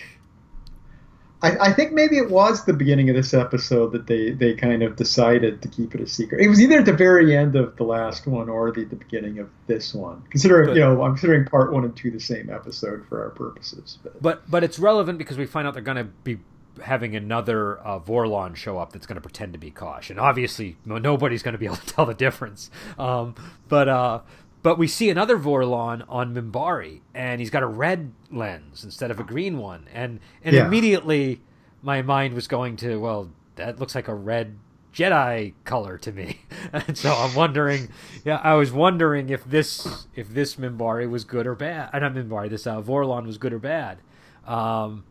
I, 1.44 1.58
I 1.70 1.74
think 1.74 1.94
maybe 1.94 2.18
it 2.18 2.30
was 2.30 2.66
the 2.66 2.74
beginning 2.74 3.10
of 3.10 3.16
this 3.16 3.34
episode 3.34 3.92
that 3.94 4.08
they, 4.08 4.32
they 4.32 4.54
kind 4.54 4.84
of 4.84 4.96
decided 4.96 5.62
to 5.62 5.68
keep 5.68 5.96
it 5.96 6.02
a 6.02 6.08
secret. 6.08 6.42
It 6.42 6.50
was 6.50 6.62
either 6.62 6.80
at 6.80 6.86
the 6.86 6.94
very 6.94 7.36
end 7.36 7.56
of 7.56 7.76
the 7.78 7.84
last 7.84 8.28
one 8.28 8.48
or 8.48 8.72
the, 8.72 8.84
the 8.84 8.96
beginning 8.96 9.40
of 9.40 9.50
this 9.68 9.94
one. 9.94 10.22
Considering 10.30 10.68
But- 10.68 10.76
you 10.76 10.82
know, 10.82 11.02
I'm 11.02 11.14
considering 11.14 11.46
part 11.46 11.74
one 11.74 11.84
and 11.84 11.96
two 11.96 12.12
the 12.12 12.20
same 12.20 12.50
episode 12.50 13.06
for 13.08 13.24
our 13.24 13.32
purposes. 13.32 13.98
But 14.04 14.22
But 14.22 14.50
but 14.52 14.64
it's 14.64 14.78
relevant 14.78 15.18
because 15.18 15.38
we 15.38 15.46
find 15.46 15.68
out 15.68 15.74
they're 15.74 15.82
going 15.84 15.98
to 15.98 16.04
be 16.24 16.40
having 16.82 17.16
another 17.16 17.80
uh, 17.86 18.00
Vorlon 18.00 18.56
show 18.56 18.78
up 18.78 18.94
that's 18.94 19.06
going 19.06 19.16
to 19.16 19.22
pretend 19.22 19.54
to 19.54 19.60
be 19.60 19.72
Kosh, 19.72 20.10
and 20.10 20.20
obviously 20.20 20.78
nobody's 20.86 21.44
going 21.44 21.54
to 21.54 21.58
be 21.58 21.66
able 21.66 21.76
to 21.78 21.86
tell 21.86 22.06
the 22.06 22.14
difference. 22.14 22.70
Um, 22.98 23.36
but 23.68 23.90
uh, 23.90 24.22
but 24.64 24.78
we 24.78 24.88
see 24.88 25.10
another 25.10 25.38
Vorlon 25.38 26.04
on 26.08 26.34
Minbari, 26.36 27.02
and 27.14 27.40
he's 27.42 27.50
got 27.50 27.64
a 27.64 27.68
red 27.68 28.12
lens 28.32 28.84
instead 28.84 29.12
of 29.12 29.20
a 29.20 29.24
green 29.24 29.58
one, 29.58 29.88
and 29.94 30.20
and 30.44 30.56
Yeah. 30.56 30.66
immediately 30.66 31.42
my 31.82 32.02
mind 32.02 32.34
was 32.34 32.48
going 32.48 32.76
to 32.78 32.98
well 32.98 33.30
that 33.56 33.80
looks 33.80 33.96
like 33.96 34.08
a 34.08 34.16
red 34.16 34.58
Jedi 34.94 35.54
color 35.64 35.98
to 36.00 36.12
me, 36.12 36.42
and 36.74 36.98
so 36.98 37.14
I'm 37.14 37.34
wondering. 37.34 37.88
Yeah, 38.26 38.42
I 38.44 38.54
was 38.56 38.72
wondering 38.74 39.30
if 39.30 39.44
this 39.46 40.06
if 40.16 40.30
this 40.30 40.56
Minbari 40.58 41.10
was 41.10 41.24
good 41.24 41.48
or 41.48 41.56
bad. 41.56 41.90
Uh, 41.94 42.00
not 42.00 42.14
Minbari. 42.14 42.50
This 42.50 42.68
uh, 42.68 42.82
Vorlon 42.82 43.26
was 43.26 43.38
good 43.38 43.54
or 43.54 43.60
bad. 43.60 44.00
Um, 44.46 45.06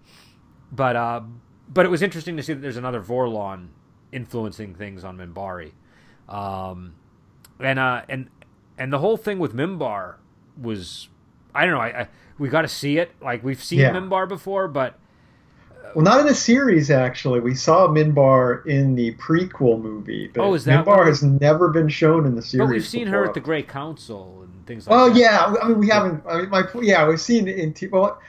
but 0.70 0.96
uh, 0.96 1.22
but 1.72 1.86
it 1.86 1.88
was 1.88 2.02
interesting 2.02 2.36
to 2.36 2.42
see 2.42 2.52
that 2.52 2.60
there's 2.60 2.76
another 2.76 3.00
Vorlon 3.00 3.68
influencing 4.12 4.74
things 4.74 5.02
on 5.02 5.16
Minbari, 5.16 5.72
um, 6.28 6.94
and 7.58 7.78
uh, 7.78 8.02
and 8.08 8.28
and 8.80 8.92
the 8.92 8.98
whole 8.98 9.16
thing 9.16 9.38
with 9.38 9.54
Minbar 9.54 10.14
was 10.60 11.08
I 11.54 11.64
don't 11.64 11.74
know. 11.74 11.80
I, 11.80 12.00
I 12.02 12.08
we 12.38 12.48
got 12.48 12.62
to 12.62 12.68
see 12.68 12.98
it. 12.98 13.12
Like 13.22 13.44
we've 13.44 13.62
seen 13.62 13.78
Yeah. 13.80 13.92
Minbar 13.92 14.26
before, 14.28 14.66
but 14.66 14.98
uh, 15.84 15.90
well, 15.94 16.04
not 16.04 16.20
in 16.20 16.26
the 16.26 16.34
series 16.34 16.90
actually. 16.90 17.40
We 17.40 17.54
saw 17.54 17.86
Minbar 17.88 18.64
in 18.66 18.94
the 18.94 19.14
prequel 19.14 19.80
movie, 19.80 20.28
but 20.34 20.42
Oh, 20.42 20.54
is 20.54 20.64
that 20.64 20.84
Minbar 20.84 20.98
what- 20.98 21.06
has 21.06 21.22
never 21.22 21.68
been 21.68 21.88
shown 21.88 22.26
in 22.26 22.34
the 22.34 22.42
series. 22.42 22.66
but 22.66 22.72
we've 22.72 22.86
seen 22.86 23.06
her 23.08 23.24
at 23.24 23.34
the 23.34 23.40
Great 23.40 23.68
Council 23.68 24.40
and 24.42 24.66
things 24.66 24.86
like 24.86 24.96
Well, 24.96 25.10
that. 25.10 25.18
yeah. 25.18 25.54
I 25.62 25.68
mean, 25.68 25.78
we 25.78 25.88
haven't. 25.88 26.22
I 26.28 26.40
mean, 26.42 26.50
my 26.50 26.64
yeah, 26.80 27.06
we've 27.08 27.20
seen 27.20 27.46
it 27.48 27.58
in. 27.58 27.74
Well, 27.90 28.20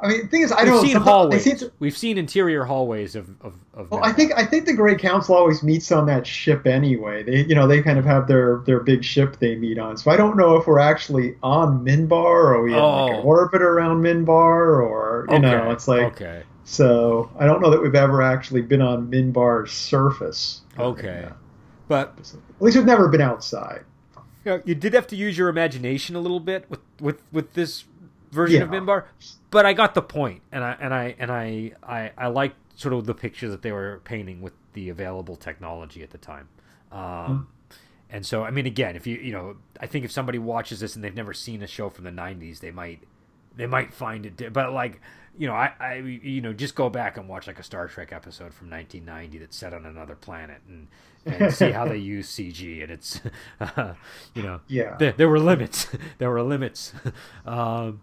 I 0.00 0.06
mean, 0.08 0.20
the 0.22 0.26
thing 0.28 0.42
is, 0.42 0.52
I 0.52 0.62
We've 0.62 0.72
don't. 0.72 0.86
seen 0.86 0.96
hallways. 0.96 1.42
Seem 1.42 1.56
to- 1.56 1.72
We've 1.80 1.96
seen 1.96 2.18
interior 2.18 2.64
hallways 2.64 3.16
of 3.16 3.30
of. 3.40 3.54
of 3.74 3.90
well, 3.90 4.00
I 4.04 4.12
think 4.12 4.32
I 4.36 4.44
think 4.44 4.66
the 4.66 4.74
Great 4.74 4.98
Council 5.00 5.34
always 5.34 5.62
meets 5.64 5.90
on 5.90 6.06
that 6.06 6.24
ship 6.24 6.68
anyway. 6.68 7.24
They, 7.24 7.44
you 7.46 7.54
know, 7.56 7.66
they 7.66 7.82
kind 7.82 7.98
of 7.98 8.04
have 8.04 8.28
their 8.28 8.58
their 8.64 8.78
big 8.80 9.02
ship 9.02 9.38
they 9.40 9.56
meet 9.56 9.76
on. 9.78 9.96
So 9.96 10.10
I 10.12 10.16
don't 10.16 10.36
know 10.36 10.56
if 10.56 10.68
we're 10.68 10.78
actually 10.78 11.34
on 11.42 11.84
Minbar 11.84 12.12
or 12.12 12.62
we 12.62 12.72
in 12.74 12.78
like 12.78 12.84
Oh. 13.12 13.18
an 13.18 13.24
orbit 13.26 13.60
around 13.60 14.00
Minbar 14.02 14.80
or 14.82 15.26
you 15.30 15.38
know, 15.40 15.70
it's 15.72 15.88
like 15.88 16.12
okay, 16.12 16.42
so. 16.64 17.28
I 17.38 17.46
don't 17.46 17.60
know 17.60 17.70
that 17.70 17.82
we've 17.82 17.94
ever 17.96 18.22
actually 18.22 18.62
been 18.62 18.80
on 18.82 19.10
Minbar's 19.10 19.72
surface. 19.72 20.60
okay, 20.78 21.22
Yeah. 21.24 21.32
but 21.88 22.14
At 22.20 22.62
least 22.62 22.76
we've 22.76 22.86
never 22.86 23.08
been 23.08 23.20
outside. 23.20 23.82
you, 24.44 24.52
know, 24.52 24.62
you 24.64 24.74
did 24.76 24.94
have 24.94 25.08
to 25.08 25.16
use 25.16 25.36
your 25.36 25.48
imagination 25.48 26.14
a 26.14 26.20
little 26.20 26.38
bit 26.40 26.66
with 26.70 26.80
with 27.00 27.20
with 27.32 27.54
this 27.54 27.82
version 28.30 28.62
of 28.62 28.72
Yeah. 28.72 28.78
Minbar, 28.80 29.04
but 29.50 29.66
I 29.66 29.72
got 29.72 29.94
the 29.94 30.02
point, 30.02 30.42
and 30.52 30.64
I 30.64 30.76
and 30.80 30.94
I 30.94 31.14
and 31.18 31.30
I 31.30 31.72
I, 31.82 32.12
I 32.16 32.26
liked 32.28 32.56
sort 32.78 32.94
of 32.94 33.06
the 33.06 33.14
picture 33.14 33.48
that 33.48 33.62
they 33.62 33.72
were 33.72 34.00
painting 34.04 34.40
with 34.40 34.52
the 34.74 34.88
available 34.88 35.36
technology 35.36 36.02
at 36.02 36.10
the 36.10 36.18
time. 36.18 36.48
Um, 36.92 37.48
And 38.10 38.24
so, 38.24 38.42
I 38.44 38.50
mean, 38.50 38.64
again, 38.66 38.96
if 38.96 39.06
you 39.06 39.16
you 39.18 39.32
know, 39.32 39.56
I 39.80 39.86
think 39.86 40.04
if 40.04 40.12
somebody 40.12 40.38
watches 40.38 40.80
this 40.80 40.94
and 40.96 41.04
they've 41.04 41.14
never 41.14 41.34
seen 41.34 41.62
a 41.62 41.66
show 41.66 41.90
from 41.90 42.04
the 42.04 42.10
'90s, 42.10 42.60
they 42.60 42.70
might 42.70 43.02
they 43.56 43.66
might 43.66 43.92
find 43.92 44.24
it, 44.26 44.52
but 44.52 44.72
like 44.72 45.00
you 45.36 45.46
know, 45.46 45.54
I, 45.54 45.72
I, 45.78 45.94
you 45.94 46.40
know, 46.40 46.52
just 46.52 46.74
go 46.74 46.90
back 46.90 47.16
and 47.16 47.28
watch 47.28 47.46
like 47.46 47.60
a 47.60 47.62
Star 47.62 47.86
Trek 47.86 48.12
episode 48.12 48.52
from 48.52 48.70
1990 48.70 49.38
that's 49.38 49.56
set 49.56 49.72
on 49.72 49.86
another 49.86 50.16
planet 50.16 50.60
and, 50.66 50.88
and 51.24 51.54
see 51.54 51.70
how 51.70 51.86
they 51.86 51.96
use 52.16 52.28
CG. 52.28 52.82
And 52.82 52.90
it's, 52.90 53.20
uh, 53.60 53.94
you 54.34 54.42
know, 54.42 54.60
yeah, 54.66 54.96
there, 54.98 55.12
there 55.12 55.28
were 55.28 55.38
limits. 55.38 55.86
there 56.18 56.30
were 56.30 56.42
limits. 56.42 56.92
Um, 57.46 58.00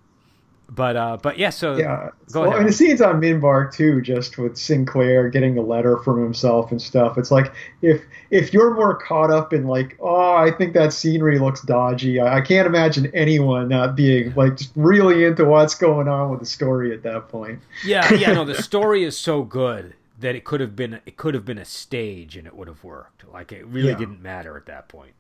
but 0.70 0.96
uh, 0.96 1.18
but 1.22 1.38
yeah, 1.38 1.52
so 1.52 1.78
yeah. 1.78 2.10
Go 2.32 2.42
well, 2.42 2.50
ahead. 2.50 2.62
and 2.62 2.70
the 2.70 2.74
scenes 2.74 3.02
on 3.02 3.22
Minbar 3.22 3.72
too, 3.72 4.02
just 4.02 4.38
with 4.38 4.58
Sinclair 4.58 5.30
getting 5.30 5.58
a 5.58 5.62
letter 5.62 5.98
from 5.98 6.22
himself 6.22 6.72
and 6.72 6.82
stuff. 6.82 7.18
It's 7.18 7.32
like 7.32 7.54
if 7.82 8.02
if 8.32 8.54
you're 8.54 8.74
more 8.74 8.96
caught 8.96 9.32
up 9.32 9.54
in 9.54 9.68
like, 9.68 9.96
oh, 10.00 10.34
I 10.34 10.52
think 10.52 10.74
that 10.74 10.92
scenery 10.92 11.38
looks 11.38 11.62
dodgy. 11.62 12.20
I, 12.20 12.38
I 12.38 12.42
can't 12.42 12.66
imagine 12.66 13.12
anyone 13.14 13.68
not 13.70 13.96
being 13.96 14.34
like 14.36 14.58
just 14.58 14.72
really 14.76 15.24
into 15.26 15.46
what's 15.46 15.76
going 15.76 16.08
on 16.08 16.32
with 16.32 16.40
the 16.40 16.46
story 16.46 16.94
at 16.94 17.04
that 17.04 17.30
point. 17.30 17.60
Yeah, 17.86 18.12
yeah. 18.14 18.34
No, 18.34 18.44
the 18.44 18.56
story 18.62 19.04
is 19.04 19.18
so 19.18 19.44
good 19.44 19.94
that 20.20 20.36
it 20.36 20.46
could 20.46 20.62
have 20.62 20.76
been 20.76 21.00
it 21.06 21.16
could 21.16 21.36
have 21.36 21.46
been 21.46 21.60
a 21.60 21.66
stage 21.66 22.36
and 22.36 22.48
it 22.48 22.56
would 22.56 22.68
have 22.68 22.84
worked. 22.84 23.28
Like 23.32 23.52
it 23.52 23.66
really 23.68 23.90
yeah. 23.90 23.98
didn't 23.98 24.22
matter 24.22 24.58
at 24.58 24.66
that 24.66 24.88
point. 24.88 25.14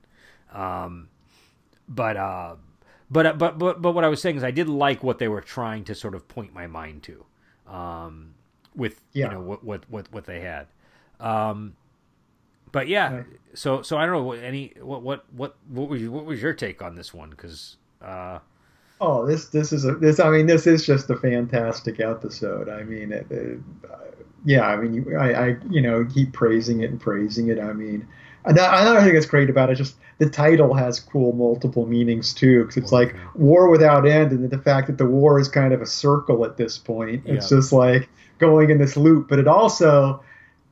Um, 0.51 1.09
but 1.87 2.17
uh 2.17 2.55
but 3.15 3.25
uh, 3.25 3.33
but 3.33 3.57
but 3.57 3.81
but 3.81 3.93
what 3.93 4.03
I 4.03 4.09
was 4.09 4.21
saying 4.21 4.35
is 4.35 4.43
I 4.43 4.51
did 4.51 4.67
like 4.67 5.01
what 5.01 5.19
they 5.19 5.29
were 5.29 5.39
trying 5.39 5.85
to 5.85 5.95
sort 5.95 6.15
of 6.15 6.27
point 6.27 6.53
my 6.53 6.67
mind 6.67 7.03
to, 7.03 7.25
um, 7.65 8.33
with 8.75 8.99
yeah. 9.13 9.27
you 9.27 9.31
know 9.31 9.39
what 9.39 9.63
what 9.63 9.89
what 9.89 10.11
what 10.11 10.25
they 10.25 10.41
had, 10.41 10.67
um, 11.21 11.77
but 12.73 12.89
yeah. 12.89 13.15
Right. 13.15 13.25
So 13.53 13.81
so 13.83 13.97
I 13.97 14.05
don't 14.05 14.15
know 14.15 14.23
what 14.23 14.39
any 14.39 14.73
what 14.81 15.01
what 15.01 15.23
what 15.33 15.55
what 15.69 15.87
was 15.87 16.03
what 16.09 16.25
was 16.25 16.41
your 16.41 16.53
take 16.53 16.81
on 16.81 16.95
this 16.95 17.13
one 17.13 17.29
because. 17.29 17.77
Uh, 18.01 18.39
oh, 18.99 19.25
this 19.25 19.47
this 19.47 19.71
is 19.71 19.85
a 19.85 19.95
this. 19.95 20.19
I 20.19 20.29
mean, 20.29 20.45
this 20.45 20.67
is 20.67 20.85
just 20.85 21.09
a 21.09 21.15
fantastic 21.15 22.01
episode. 22.01 22.67
I 22.67 22.83
mean, 22.83 23.13
it, 23.13 23.31
it, 23.31 23.59
uh, 23.89 23.97
yeah. 24.43 24.67
I 24.67 24.75
mean, 24.75 24.93
you, 24.93 25.17
I, 25.17 25.31
I 25.31 25.57
you 25.69 25.81
know 25.81 26.05
keep 26.13 26.33
praising 26.33 26.81
it 26.81 26.89
and 26.89 26.99
praising 26.99 27.47
it. 27.47 27.59
I 27.59 27.71
mean, 27.71 28.05
another 28.45 29.01
thing 29.01 29.13
that's 29.13 29.25
great 29.25 29.49
about 29.49 29.69
it 29.69 29.75
just 29.75 29.95
the 30.17 30.29
title 30.29 30.73
has 30.73 30.99
cool 30.99 31.33
multiple 31.33 31.85
meanings 31.85 32.33
too 32.33 32.61
because 32.61 32.77
it's 32.77 32.91
like 32.91 33.15
war 33.35 33.69
without 33.69 34.07
end 34.07 34.31
and 34.31 34.49
the 34.49 34.57
fact 34.57 34.87
that 34.87 34.97
the 34.97 35.05
war 35.05 35.39
is 35.39 35.47
kind 35.47 35.73
of 35.73 35.81
a 35.81 35.85
circle 35.85 36.45
at 36.45 36.57
this 36.57 36.77
point 36.77 37.21
it's 37.25 37.51
yeah. 37.51 37.57
just 37.57 37.71
like 37.71 38.09
going 38.37 38.69
in 38.69 38.77
this 38.77 38.95
loop 38.95 39.27
but 39.27 39.39
it 39.39 39.47
also 39.47 40.23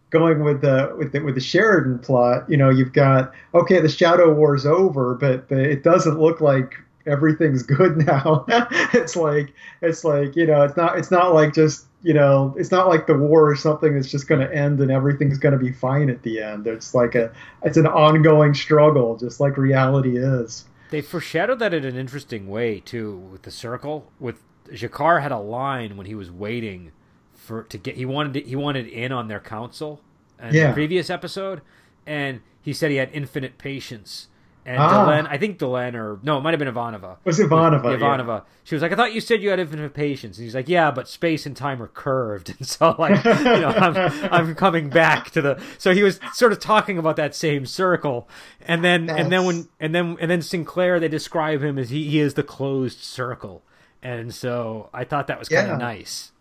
going 0.09 0.43
with 0.43 0.61
the 0.61 0.93
with 0.97 1.11
the 1.11 1.19
with 1.21 1.36
the 1.36 1.41
Sheridan 1.41 1.99
plot 1.99 2.49
you 2.49 2.55
know 2.55 2.69
you've 2.69 2.93
got 2.93 3.34
okay 3.53 3.80
the 3.80 3.89
shadow 3.89 4.34
war's 4.34 4.65
over 4.65 5.15
but, 5.15 5.49
but 5.49 5.57
it 5.57 5.84
doesn't 5.84 6.19
look 6.19 6.39
like 6.39 6.76
everything's 7.05 7.63
good 7.63 7.97
now 8.07 8.45
it's 8.93 9.15
like 9.15 9.53
it's 9.81 10.03
like 10.03 10.35
you 10.35 10.45
know 10.45 10.63
it's 10.63 10.77
not 10.77 10.97
it's 10.97 11.11
not 11.11 11.33
like 11.33 11.53
just 11.53 11.85
you 12.03 12.13
know, 12.13 12.53
it's 12.57 12.69
not 12.69 12.89
like 12.89 13.07
the 13.07 13.17
war 13.17 13.49
or 13.49 13.55
something 13.55 13.95
that's 13.95 14.11
just 14.11 14.27
going 14.27 14.41
to 14.41 14.53
end 14.53 14.81
and 14.81 14.91
everything's 14.91 15.37
going 15.37 15.53
to 15.53 15.57
be 15.57 15.71
fine 15.71 16.09
at 16.09 16.21
the 16.21 16.41
end. 16.41 16.67
It's 16.67 16.93
like 16.93 17.15
a, 17.15 17.31
it's 17.63 17.77
an 17.77 17.87
ongoing 17.87 18.53
struggle, 18.53 19.15
just 19.15 19.39
like 19.39 19.57
reality 19.57 20.17
is. 20.17 20.65
They 20.91 21.01
foreshadowed 21.01 21.59
that 21.59 21.73
in 21.73 21.85
an 21.85 21.95
interesting 21.95 22.49
way 22.49 22.81
too, 22.81 23.15
with 23.31 23.43
the 23.43 23.51
circle. 23.51 24.11
With 24.19 24.43
G'Kar 24.69 25.21
had 25.21 25.31
a 25.31 25.39
line 25.39 25.95
when 25.95 26.05
he 26.05 26.13
was 26.13 26.29
waiting 26.29 26.91
for 27.33 27.63
to 27.63 27.77
get, 27.77 27.95
he 27.95 28.05
wanted 28.05 28.33
to, 28.33 28.41
he 28.41 28.57
wanted 28.57 28.87
in 28.87 29.13
on 29.13 29.29
their 29.29 29.39
council 29.39 30.01
in 30.41 30.53
yeah. 30.53 30.67
the 30.67 30.73
previous 30.73 31.09
episode, 31.09 31.61
and 32.05 32.41
he 32.61 32.73
said 32.73 32.91
he 32.91 32.97
had 32.97 33.09
infinite 33.13 33.57
patience 33.57 34.27
and 34.66 34.78
ah. 34.78 35.05
Delenn, 35.05 35.28
I 35.30 35.38
think 35.38 35.59
Delenn, 35.59 35.95
or 35.95 36.20
no, 36.24 36.38
it 36.38 36.41
might 36.41 36.51
have 36.51 36.59
been 36.59 36.74
Ivanova. 36.74 37.18
Was 37.24 37.39
Ivanova? 37.39 37.97
Ivanova. 37.97 38.39
Yeah. 38.39 38.41
She 38.64 38.76
was 38.76 38.82
like, 38.82 38.91
I 38.93 38.95
thought 38.95 39.14
you 39.14 39.20
said 39.20 39.41
you 39.41 39.49
had 39.49 39.59
infinite 39.59 39.93
patience. 39.93 40.38
And 40.38 40.45
he's 40.45 40.55
like, 40.55 40.70
Yeah, 40.70 40.91
but 40.91 41.07
space 41.07 41.45
and 41.45 41.55
time 41.55 41.82
are 41.82 41.88
curved, 41.88 42.49
and 42.57 42.68
so 42.68 42.95
like, 42.97 43.24
you 43.24 43.32
know, 43.34 43.74
I'm 43.76 43.97
I'm 44.32 44.55
coming 44.55 44.89
back 44.89 45.32
to 45.32 45.41
the. 45.41 45.61
So 45.78 45.93
he 45.93 46.03
was 46.03 46.20
sort 46.34 46.51
of 46.51 46.59
talking 46.59 46.97
about 46.97 47.18
that 47.18 47.36
same 47.36 47.66
circle, 47.66 48.30
and 48.61 48.84
then 48.84 49.07
That's... 49.07 49.20
and 49.20 49.32
then 49.32 49.45
when 49.45 49.68
and 49.80 49.93
then 49.93 50.18
and 50.20 50.32
then 50.32 50.41
Sinclair 50.41 50.99
they 50.99 51.09
describe 51.09 51.61
him 51.61 51.78
as 51.78 51.89
he 51.89 52.09
he 52.09 52.20
is 52.20 52.36
the 52.36 52.43
closed 52.43 52.99
circle, 52.99 53.64
and 54.01 54.34
so 54.34 54.89
I 54.93 55.03
thought 55.03 55.28
that 55.28 55.39
was 55.39 55.49
kind 55.49 55.70
of 55.72 55.80
yeah. 55.80 55.86
nice. 55.86 56.32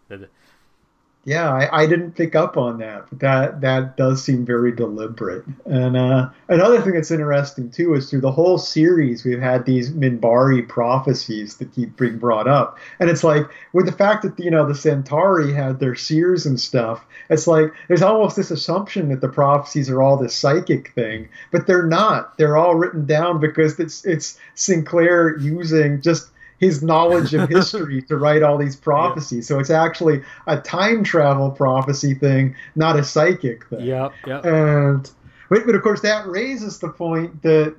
Yeah, 1.25 1.53
I, 1.53 1.83
I, 1.83 1.87
didn't 1.87 2.17
pick 2.17 2.35
up 2.35 2.57
on 2.57 2.79
that, 2.79 3.05
but 3.09 3.21
that 3.21 3.61
that 3.61 3.97
does 3.97 4.25
seem 4.25 4.45
very 4.45 4.73
deliberate. 4.73 5.45
And 5.67 5.97
uh, 5.97 6.31
another 6.49 6.81
thing 6.81 6.95
that's 6.95 7.13
interesting 7.13 7.71
too 7.71 7.95
is 7.95 8.11
through 8.11 8.23
the 8.23 8.33
whole 8.33 8.59
series 8.59 9.25
we've 9.25 9.41
had 9.41 9.65
these 9.65 9.93
Minbari 9.93 10.69
prophecies 10.69 11.59
that 11.59 11.73
keep 11.73 11.97
being 11.97 12.19
brought 12.19 12.49
up, 12.49 12.77
and 12.99 13.09
it's 13.09 13.23
like 13.23 13.47
with 13.73 13.87
the 13.87 13.93
fact 13.93 14.25
that 14.25 14.37
you 14.45 14.51
know 14.51 14.67
the 14.67 14.75
Centauri 14.75 15.53
had 15.53 15.79
their 15.79 15.95
seers 15.95 16.45
and 16.45 16.59
stuff, 16.59 17.05
it's 17.31 17.47
like 17.47 17.73
there's 17.87 18.03
almost 18.03 18.35
this 18.35 18.51
assumption 18.51 19.09
that 19.11 19.21
the 19.21 19.29
prophecies 19.29 19.89
are 19.89 20.03
all 20.03 20.17
this 20.17 20.35
psychic 20.35 20.93
thing, 20.95 21.29
but 21.53 21.69
they're 21.69 21.87
not. 21.87 22.37
They're 22.37 22.57
all 22.57 22.75
written 22.75 23.07
down 23.07 23.39
because 23.39 23.79
it's 23.79 24.05
it's 24.05 24.41
Sinclair 24.57 25.39
using 25.39 26.01
just 26.03 26.32
his 26.63 26.81
knowledge 26.81 27.35
of 27.35 27.49
history 27.51 28.01
to 28.03 28.17
write 28.17 28.45
all 28.45 28.57
these 28.57 28.77
prophecies. 28.77 29.51
Yeah. 29.51 29.57
So 29.57 29.59
it's 29.59 29.69
actually 29.69 30.23
a 30.47 30.59
time 30.59 31.03
travel 31.03 31.51
prophecy 31.51 32.15
thing, 32.15 32.55
not 32.77 32.97
a 32.97 33.03
psychic 33.03 33.67
thing. 33.67 33.85
Yep, 33.85 34.13
yep. 34.27 34.45
And 34.45 35.11
but, 35.51 35.67
but 35.67 35.75
of 35.75 35.83
course 35.83 36.01
that 36.03 36.27
raises 36.27 36.79
the 36.79 36.89
point 36.89 37.43
that 37.43 37.75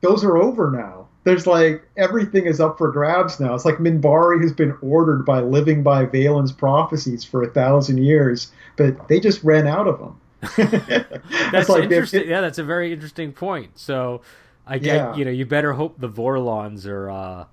those 0.00 0.24
are 0.24 0.36
over 0.36 0.70
now. 0.70 1.06
There's 1.22 1.46
like 1.46 1.82
everything 1.96 2.46
is 2.46 2.60
up 2.60 2.76
for 2.76 2.90
grabs 2.90 3.38
now. 3.38 3.54
It's 3.54 3.64
like 3.64 3.76
Minbari 3.76 4.42
has 4.42 4.52
been 4.52 4.76
ordered 4.82 5.24
by 5.24 5.40
living 5.40 5.84
by 5.84 6.04
Valen's 6.04 6.52
prophecies 6.52 7.24
for 7.24 7.44
a 7.44 7.48
thousand 7.48 7.98
years, 7.98 8.50
but 8.76 9.08
they 9.08 9.20
just 9.20 9.44
ran 9.44 9.68
out 9.68 9.86
of 9.86 9.98
them. 10.00 10.20
that's 11.52 11.68
like 11.68 11.84
interesting. 11.84 12.28
yeah, 12.28 12.40
that's 12.40 12.58
a 12.58 12.64
very 12.64 12.92
interesting 12.92 13.32
point. 13.32 13.78
So 13.78 14.22
I 14.66 14.78
get 14.78 14.96
yeah. 14.96 15.14
you 15.14 15.24
know 15.24 15.30
you 15.30 15.46
better 15.46 15.72
hope 15.72 16.00
the 16.00 16.08
Vorlons 16.08 16.84
are 16.84 17.08
uh, 17.08 17.44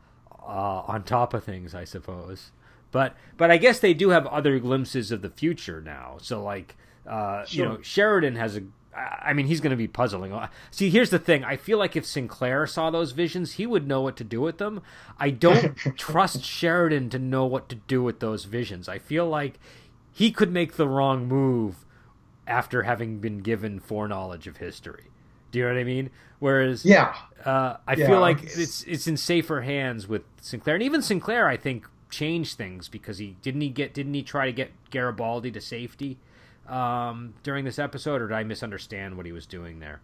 uh, 0.52 0.84
on 0.86 1.04
top 1.04 1.34
of 1.34 1.44
things, 1.44 1.74
I 1.74 1.86
suppose. 1.86 2.52
But 2.92 3.16
but 3.38 3.50
I 3.50 3.58
guess 3.58 3.80
they 3.80 3.94
do 3.94 4.10
have 4.10 4.28
other 4.28 4.60
glimpses 4.60 5.12
of 5.12 5.22
the 5.22 5.30
future 5.30 5.82
now. 5.82 6.18
So 6.22 6.44
like 6.44 6.76
uh, 7.10 7.46
sure. 7.46 7.66
you 7.66 7.70
know 7.70 7.82
Sheridan 7.82 8.36
has 8.36 8.58
a. 8.58 8.64
I 8.94 9.32
mean, 9.32 9.48
he's 9.48 9.62
going 9.62 9.72
to 9.72 9.78
be 9.78 9.88
puzzling. 9.88 10.38
See, 10.70 10.90
here's 10.90 11.12
the 11.12 11.18
thing. 11.18 11.46
I 11.46 11.56
feel 11.56 11.78
like 11.78 11.96
if 11.96 12.06
Sinclair 12.06 12.68
saw 12.68 12.92
those 12.92 13.14
visions, 13.14 13.54
he 13.54 13.66
would 13.66 13.88
know 13.88 14.02
what 14.02 14.18
to 14.18 14.26
do 14.26 14.42
with 14.42 14.58
them. 14.58 14.82
I 15.18 15.30
don't 15.30 15.78
trust 15.98 16.44
Sheridan 16.44 17.10
to 17.12 17.18
know 17.18 17.46
what 17.46 17.70
to 17.70 17.76
do 17.76 18.04
with 18.04 18.20
those 18.20 18.44
visions. 18.44 18.90
I 18.90 19.00
feel 19.00 19.26
like 19.26 19.60
he 20.12 20.30
could 20.30 20.52
make 20.52 20.74
the 20.74 20.90
wrong 20.90 21.26
move 21.26 21.86
after 22.46 22.84
having 22.84 23.20
been 23.20 23.40
given 23.40 23.80
foreknowledge 23.80 24.46
of 24.46 24.58
history. 24.58 25.06
Do 25.52 25.60
you 25.60 25.66
know 25.66 25.74
what 25.74 25.80
I 25.80 25.84
mean? 25.84 26.10
Whereas, 26.40 26.86
yeah, 26.86 27.16
uh, 27.46 27.78
I 27.88 27.96
yeah. 27.96 28.08
feel 28.08 28.20
like 28.20 28.44
it's 28.44 28.84
it's 28.84 29.08
in 29.08 29.18
safer 29.18 29.62
hands 29.62 30.08
with 30.08 30.24
Sinclair, 30.42 30.76
and 30.76 30.84
even 30.84 31.02
Sinclair, 31.02 31.48
I 31.48 31.58
think, 31.58 31.88
changed 32.10 32.58
things 32.58 32.88
because 32.88 33.18
he 33.18 33.36
didn't 33.42 33.62
he 33.62 33.70
get 33.70 33.94
didn't 33.94 34.14
he 34.14 34.24
try 34.24 34.48
to 34.48 34.52
get 34.52 34.72
Garibaldi 34.90 35.52
to 35.52 35.62
safety 35.62 36.18
um, 36.68 37.34
during 37.44 37.66
this 37.66 37.78
episode, 37.78 38.22
or 38.22 38.28
did 38.28 38.36
I 38.36 38.44
misunderstand 38.44 39.18
what 39.18 39.26
he 39.26 39.32
was 39.32 39.46
doing 39.46 39.80
there? 39.80 40.02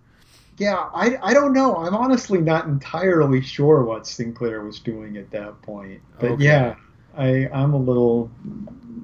Yeah, 0.58 0.90
I, 0.94 1.18
I 1.22 1.34
don't 1.34 1.54
know. 1.54 1.76
I'm 1.76 1.96
honestly 1.96 2.42
not 2.42 2.66
entirely 2.66 3.42
sure 3.42 3.84
what 3.84 4.08
Sinclair 4.08 4.64
was 4.64 4.80
doing 4.80 5.18
at 5.18 5.30
that 5.32 5.62
point, 5.62 6.02
but 6.20 6.32
okay. 6.32 6.44
yeah, 6.44 6.76
I 7.18 7.50
I'm 7.52 7.74
a 7.74 7.78
little 7.78 8.32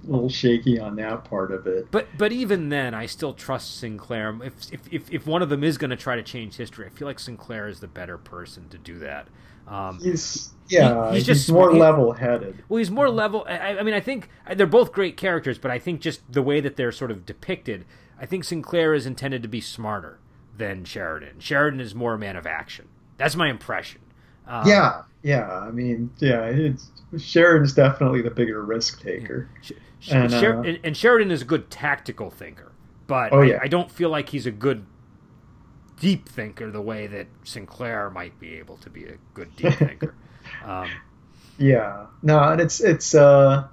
little 0.06 0.30
shaky 0.30 0.80
on 0.80 0.96
that 0.98 1.24
part 1.24 1.52
of 1.52 1.66
it. 1.68 1.88
But 1.92 2.08
but 2.18 2.32
even 2.32 2.70
then, 2.70 2.94
I 2.94 3.06
still 3.06 3.34
trust 3.34 3.78
Sinclair. 3.78 4.38
If 4.44 4.74
if 4.74 4.94
if, 4.94 5.12
if 5.12 5.28
one 5.28 5.42
of 5.42 5.50
them 5.50 5.64
is 5.64 5.78
going 5.78 5.92
to 5.92 5.96
try 5.96 6.16
to 6.16 6.24
change 6.24 6.56
history, 6.56 6.86
I 6.86 6.90
feel 6.90 7.08
like 7.08 7.20
Sinclair 7.20 7.68
is 7.68 7.80
the 7.80 7.88
better 7.88 8.18
person 8.18 8.70
to 8.70 8.78
do 8.78 9.00
that. 9.00 9.28
Um, 9.68 10.00
he's 10.02 10.52
yeah, 10.68 11.10
he, 11.10 11.18
he's 11.18 11.26
just 11.26 11.48
he's 11.48 11.54
more 11.54 11.72
he, 11.72 11.80
level-headed. 11.80 12.64
Well, 12.68 12.80
he's 12.80 12.92
more 12.92 13.10
level. 13.10 13.46
I, 13.48 13.78
I 13.78 13.84
mean, 13.84 13.94
I 13.94 14.02
think 14.02 14.30
they're 14.56 14.68
both 14.68 14.92
great 14.92 15.16
characters, 15.16 15.58
but 15.58 15.72
I 15.72 15.80
think 15.80 16.02
just 16.02 16.22
the 16.32 16.42
way 16.42 16.60
that 16.60 16.76
they're 16.76 16.92
sort 16.92 17.12
of 17.12 17.26
depicted, 17.26 17.86
I 18.20 18.26
think 18.26 18.44
Sinclair 18.44 18.94
is 18.94 19.06
intended 19.06 19.42
to 19.44 19.48
be 19.48 19.62
smarter 19.62 20.20
than 20.58 20.84
Sheridan. 20.84 21.40
Sheridan 21.40 21.80
is 21.80 21.96
more 21.96 22.16
a 22.16 22.20
man 22.20 22.36
of 22.36 22.46
action. 22.46 22.90
That's 23.18 23.36
my 23.36 23.50
impression. 23.50 24.02
Um, 24.46 24.68
yeah, 24.68 25.04
yeah. 25.22 25.50
I 25.50 25.72
mean, 25.72 26.12
yeah, 26.18 26.44
it's 26.44 26.92
Sheridan's 27.18 27.74
definitely 27.74 28.22
the 28.22 28.32
bigger 28.32 28.64
risk 28.64 29.02
taker. 29.02 29.50
And, 30.10 30.32
Sher- 30.32 30.60
uh, 30.60 30.74
and, 30.84 30.96
Sheridan 30.98 31.32
is 31.32 31.42
a 31.42 31.46
good 31.46 31.70
tactical 31.70 32.30
thinker, 32.30 32.72
but 33.08 33.32
oh, 33.32 33.42
yeah. 33.42 33.56
I, 33.56 33.64
I, 33.64 33.68
don't 33.68 33.90
feel 33.90 34.10
like 34.10 34.30
he's 34.30 34.46
a 34.46 34.52
good 34.52 34.86
deep 36.00 36.28
thinker 36.28 36.70
the 36.70 36.82
way 36.82 37.08
that 37.08 37.28
Sinclair 37.44 38.10
might 38.10 38.38
be 38.40 38.56
able 38.56 38.78
to 38.78 38.90
be 38.90 39.06
a 39.06 39.16
good 39.34 39.56
deep 39.56 39.74
thinker. 39.80 40.16
Um, 40.66 40.90
yeah, 41.58 42.08
no, 42.22 42.40
and 42.40 42.60
it's 42.60 42.82
it's 42.82 43.16
uh, 43.16 43.68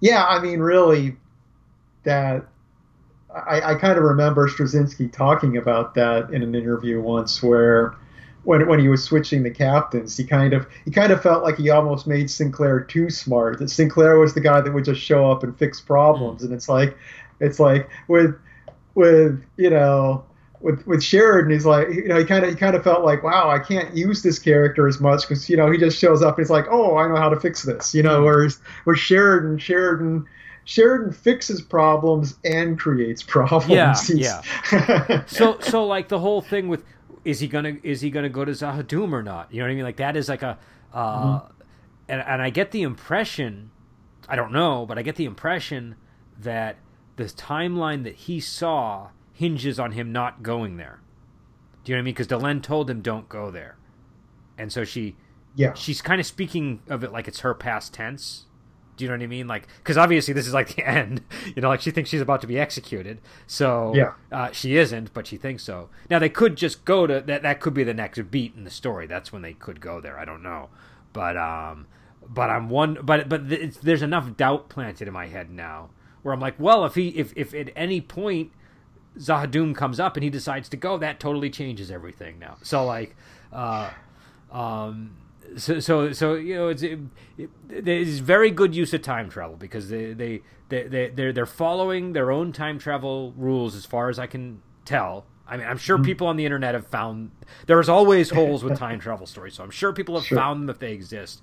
yeah. 0.00 0.24
I 0.24 0.40
mean, 0.40 0.60
really, 0.60 1.16
that 2.02 2.46
I, 3.32 3.72
I 3.72 3.74
kind 3.76 3.96
of 3.96 4.04
remember 4.04 4.48
Straczynski 4.48 5.12
talking 5.12 5.56
about 5.56 5.94
that 5.94 6.30
in 6.30 6.42
an 6.42 6.54
interview 6.54 7.00
once, 7.00 7.42
where 7.42 7.94
when 8.44 8.66
when 8.66 8.80
he 8.80 8.88
was 8.88 9.04
switching 9.04 9.42
the 9.42 9.50
captains, 9.50 10.16
he 10.16 10.24
kind 10.24 10.52
of 10.52 10.66
he 10.84 10.90
kind 10.90 11.12
of 11.12 11.22
felt 11.22 11.42
like 11.42 11.56
he 11.56 11.70
almost 11.70 12.06
made 12.06 12.30
Sinclair 12.30 12.80
too 12.80 13.10
smart. 13.10 13.58
That 13.58 13.70
Sinclair 13.70 14.18
was 14.18 14.34
the 14.34 14.40
guy 14.40 14.60
that 14.60 14.72
would 14.72 14.84
just 14.84 15.00
show 15.00 15.30
up 15.30 15.42
and 15.42 15.56
fix 15.56 15.80
problems, 15.80 16.42
mm. 16.42 16.46
and 16.46 16.54
it's 16.54 16.68
like 16.68 16.96
it's 17.40 17.60
like 17.60 17.88
with 18.08 18.36
with 18.94 19.44
you 19.56 19.70
know 19.70 20.24
with 20.60 20.86
with 20.86 21.02
Sheridan, 21.02 21.50
he's 21.50 21.66
like, 21.66 21.88
you 21.88 22.08
know, 22.08 22.18
he 22.18 22.24
kind 22.24 22.44
of 22.44 22.50
he 22.50 22.56
kind 22.56 22.74
of 22.74 22.82
felt 22.82 23.04
like, 23.04 23.22
wow, 23.22 23.50
I 23.50 23.58
can't 23.58 23.94
use 23.96 24.22
this 24.22 24.38
character 24.38 24.88
as 24.88 25.00
much 25.00 25.22
because 25.22 25.48
you 25.48 25.56
know 25.56 25.70
he 25.70 25.78
just 25.78 25.98
shows 25.98 26.22
up 26.22 26.38
and 26.38 26.44
he's 26.44 26.50
like, 26.50 26.66
oh, 26.70 26.96
I 26.96 27.08
know 27.08 27.16
how 27.16 27.28
to 27.28 27.38
fix 27.38 27.62
this, 27.62 27.94
you 27.94 28.02
know. 28.02 28.20
Mm. 28.20 28.24
Whereas 28.24 28.58
with 28.86 28.98
Sheridan, 28.98 29.58
Sheridan. 29.58 30.26
Sheridan 30.64 31.12
fixes 31.12 31.60
problems 31.60 32.36
and 32.44 32.78
creates 32.78 33.20
problems. 33.24 34.08
Yeah, 34.08 34.40
yeah. 34.70 35.24
so, 35.26 35.58
so 35.58 35.84
like 35.84 36.06
the 36.06 36.20
whole 36.20 36.40
thing 36.40 36.68
with 36.68 36.84
is 37.24 37.40
he 37.40 37.48
gonna 37.48 37.76
is 37.82 38.00
he 38.00 38.10
gonna 38.10 38.28
go 38.28 38.44
to 38.44 38.52
Z'ha'dum 38.52 39.12
or 39.12 39.22
not? 39.22 39.52
You 39.52 39.60
know 39.60 39.66
what 39.66 39.72
I 39.72 39.74
mean? 39.74 39.84
Like 39.84 39.96
that 39.96 40.16
is 40.16 40.28
like 40.28 40.42
a, 40.42 40.58
uh, 40.92 41.40
mm-hmm. 41.40 41.62
and 42.08 42.20
and 42.20 42.42
I 42.42 42.50
get 42.50 42.70
the 42.70 42.82
impression, 42.82 43.70
I 44.28 44.36
don't 44.36 44.52
know, 44.52 44.86
but 44.86 44.98
I 44.98 45.02
get 45.02 45.16
the 45.16 45.24
impression 45.24 45.96
that 46.38 46.76
the 47.16 47.24
timeline 47.24 48.04
that 48.04 48.14
he 48.14 48.40
saw 48.40 49.10
hinges 49.32 49.78
on 49.78 49.92
him 49.92 50.12
not 50.12 50.42
going 50.42 50.76
there. 50.76 51.00
Do 51.84 51.92
you 51.92 51.96
know 51.96 52.00
what 52.00 52.02
I 52.02 52.04
mean? 52.04 52.14
Because 52.14 52.28
Delenn 52.28 52.62
told 52.62 52.88
him 52.88 53.00
don't 53.00 53.28
go 53.28 53.50
there, 53.50 53.76
and 54.56 54.72
so 54.72 54.84
she, 54.84 55.16
yeah, 55.54 55.74
she's 55.74 56.00
kind 56.00 56.20
of 56.20 56.26
speaking 56.26 56.80
of 56.88 57.02
it 57.04 57.12
like 57.12 57.28
it's 57.28 57.40
her 57.40 57.54
past 57.54 57.92
tense. 57.94 58.46
Do 59.02 59.06
you 59.06 59.10
know 59.10 59.18
what 59.18 59.24
I 59.24 59.26
mean? 59.26 59.48
Like, 59.48 59.66
because 59.78 59.98
obviously 59.98 60.32
this 60.32 60.46
is 60.46 60.54
like 60.54 60.68
the 60.76 60.86
end. 60.86 61.22
You 61.56 61.60
know, 61.60 61.68
like 61.68 61.80
she 61.80 61.90
thinks 61.90 62.08
she's 62.08 62.20
about 62.20 62.40
to 62.42 62.46
be 62.46 62.56
executed. 62.56 63.20
So 63.48 63.92
yeah, 63.96 64.12
uh, 64.30 64.52
she 64.52 64.76
isn't, 64.76 65.12
but 65.12 65.26
she 65.26 65.36
thinks 65.36 65.64
so. 65.64 65.88
Now 66.08 66.20
they 66.20 66.28
could 66.28 66.56
just 66.56 66.84
go 66.84 67.08
to 67.08 67.20
that. 67.20 67.42
That 67.42 67.60
could 67.60 67.74
be 67.74 67.82
the 67.82 67.94
next 67.94 68.30
beat 68.30 68.54
in 68.54 68.62
the 68.62 68.70
story. 68.70 69.08
That's 69.08 69.32
when 69.32 69.42
they 69.42 69.54
could 69.54 69.80
go 69.80 70.00
there. 70.00 70.16
I 70.16 70.24
don't 70.24 70.44
know, 70.44 70.68
but 71.12 71.36
um, 71.36 71.88
but 72.28 72.48
I'm 72.48 72.70
one. 72.70 72.98
But 73.02 73.28
but 73.28 73.48
there's 73.48 74.02
enough 74.02 74.36
doubt 74.36 74.68
planted 74.68 75.08
in 75.08 75.14
my 75.14 75.26
head 75.26 75.50
now 75.50 75.90
where 76.22 76.32
I'm 76.32 76.38
like, 76.40 76.54
well, 76.60 76.84
if 76.84 76.94
he 76.94 77.08
if 77.08 77.32
if 77.36 77.52
at 77.54 77.70
any 77.74 78.00
point 78.00 78.52
Z'ha'dum 79.18 79.74
comes 79.74 79.98
up 79.98 80.16
and 80.16 80.22
he 80.22 80.30
decides 80.30 80.68
to 80.68 80.76
go, 80.76 80.96
that 80.98 81.18
totally 81.18 81.50
changes 81.50 81.90
everything 81.90 82.38
now. 82.38 82.58
So 82.62 82.84
like, 82.86 83.16
uh, 83.52 83.90
um, 84.52 85.16
so 85.56 85.80
so 85.80 86.12
so 86.12 86.34
you 86.34 86.54
know 86.54 86.68
it's 86.68 86.82
it, 86.82 86.98
it, 87.38 87.50
it's 87.68 88.18
very 88.18 88.50
good 88.50 88.74
use 88.74 88.92
of 88.94 89.02
time 89.02 89.28
travel 89.28 89.56
because 89.56 89.88
they 89.88 90.12
they 90.12 90.42
they 90.68 90.84
they 90.84 91.08
they're, 91.10 91.32
they're 91.32 91.46
following 91.46 92.12
their 92.12 92.30
own 92.30 92.52
time 92.52 92.78
travel 92.78 93.32
rules 93.36 93.74
as 93.74 93.86
far 93.86 94.08
as 94.08 94.18
I 94.18 94.26
can 94.26 94.62
tell. 94.84 95.26
I 95.46 95.56
mean, 95.56 95.66
I'm 95.66 95.78
sure 95.78 95.96
mm-hmm. 95.96 96.04
people 96.04 96.26
on 96.28 96.36
the 96.36 96.44
internet 96.44 96.74
have 96.74 96.86
found 96.86 97.30
there's 97.66 97.88
always 97.88 98.30
holes 98.30 98.64
with 98.64 98.78
time 98.78 99.00
travel 99.00 99.26
stories, 99.26 99.54
so 99.54 99.64
I'm 99.64 99.70
sure 99.70 99.92
people 99.92 100.14
have 100.14 100.26
sure. 100.26 100.38
found 100.38 100.62
them 100.62 100.70
if 100.70 100.78
they 100.78 100.92
exist. 100.92 101.42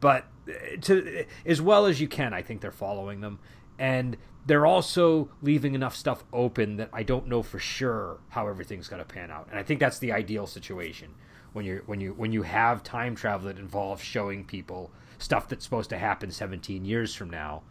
But 0.00 0.26
uh, 0.48 0.76
to 0.82 1.24
as 1.44 1.60
well 1.60 1.86
as 1.86 2.00
you 2.00 2.08
can, 2.08 2.32
I 2.32 2.42
think 2.42 2.60
they're 2.60 2.70
following 2.70 3.20
them, 3.20 3.38
and 3.78 4.16
they're 4.46 4.66
also 4.66 5.28
leaving 5.42 5.74
enough 5.74 5.96
stuff 5.96 6.24
open 6.32 6.76
that 6.76 6.90
I 6.92 7.02
don't 7.02 7.26
know 7.26 7.42
for 7.42 7.58
sure 7.58 8.18
how 8.30 8.48
everything's 8.48 8.88
going 8.88 9.02
to 9.02 9.08
pan 9.08 9.30
out. 9.30 9.48
And 9.50 9.58
I 9.58 9.62
think 9.62 9.80
that's 9.80 9.98
the 9.98 10.12
ideal 10.12 10.46
situation 10.46 11.10
when 11.52 11.64
you 11.64 11.82
when 11.86 12.00
you 12.00 12.12
when 12.12 12.32
you 12.32 12.42
have 12.42 12.82
time 12.82 13.14
travel 13.14 13.48
that 13.48 13.58
involves 13.58 14.02
showing 14.02 14.44
people 14.44 14.90
stuff 15.18 15.48
that's 15.48 15.64
supposed 15.64 15.90
to 15.90 15.98
happen 15.98 16.30
17 16.30 16.84
years 16.84 17.14
from 17.14 17.30
now 17.30 17.62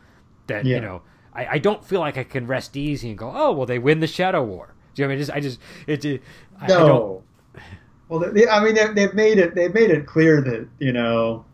that 0.48 0.66
yeah. 0.66 0.76
you 0.76 0.82
know 0.82 1.02
I, 1.34 1.48
I 1.54 1.58
don't 1.60 1.84
feel 1.84 2.00
like 2.00 2.18
I 2.18 2.24
can 2.24 2.48
rest 2.48 2.76
easy 2.76 3.10
and 3.10 3.18
go 3.18 3.32
oh 3.34 3.52
well 3.52 3.66
they 3.66 3.80
win 3.80 4.00
the 4.00 4.08
shadow 4.08 4.44
war 4.44 4.74
do 4.96 5.02
you 5.02 5.08
know 5.08 5.14
I 5.14 5.16
mean 5.16 5.20
just 5.20 5.32
I 5.32 5.40
just 5.40 5.60
it, 5.86 6.04
it 6.04 6.22
I, 6.60 6.68
no 6.68 7.24
I 7.56 7.60
well 8.10 8.20
they, 8.20 8.48
I 8.48 8.64
mean 8.64 8.76
they, 8.76 8.88
they've 8.88 9.14
made 9.14 9.38
it 9.38 9.56
they've 9.56 9.74
made 9.74 9.92
it 9.92 10.06
clear 10.06 10.42
that 10.42 10.68
you 10.80 10.92
know 10.92 11.46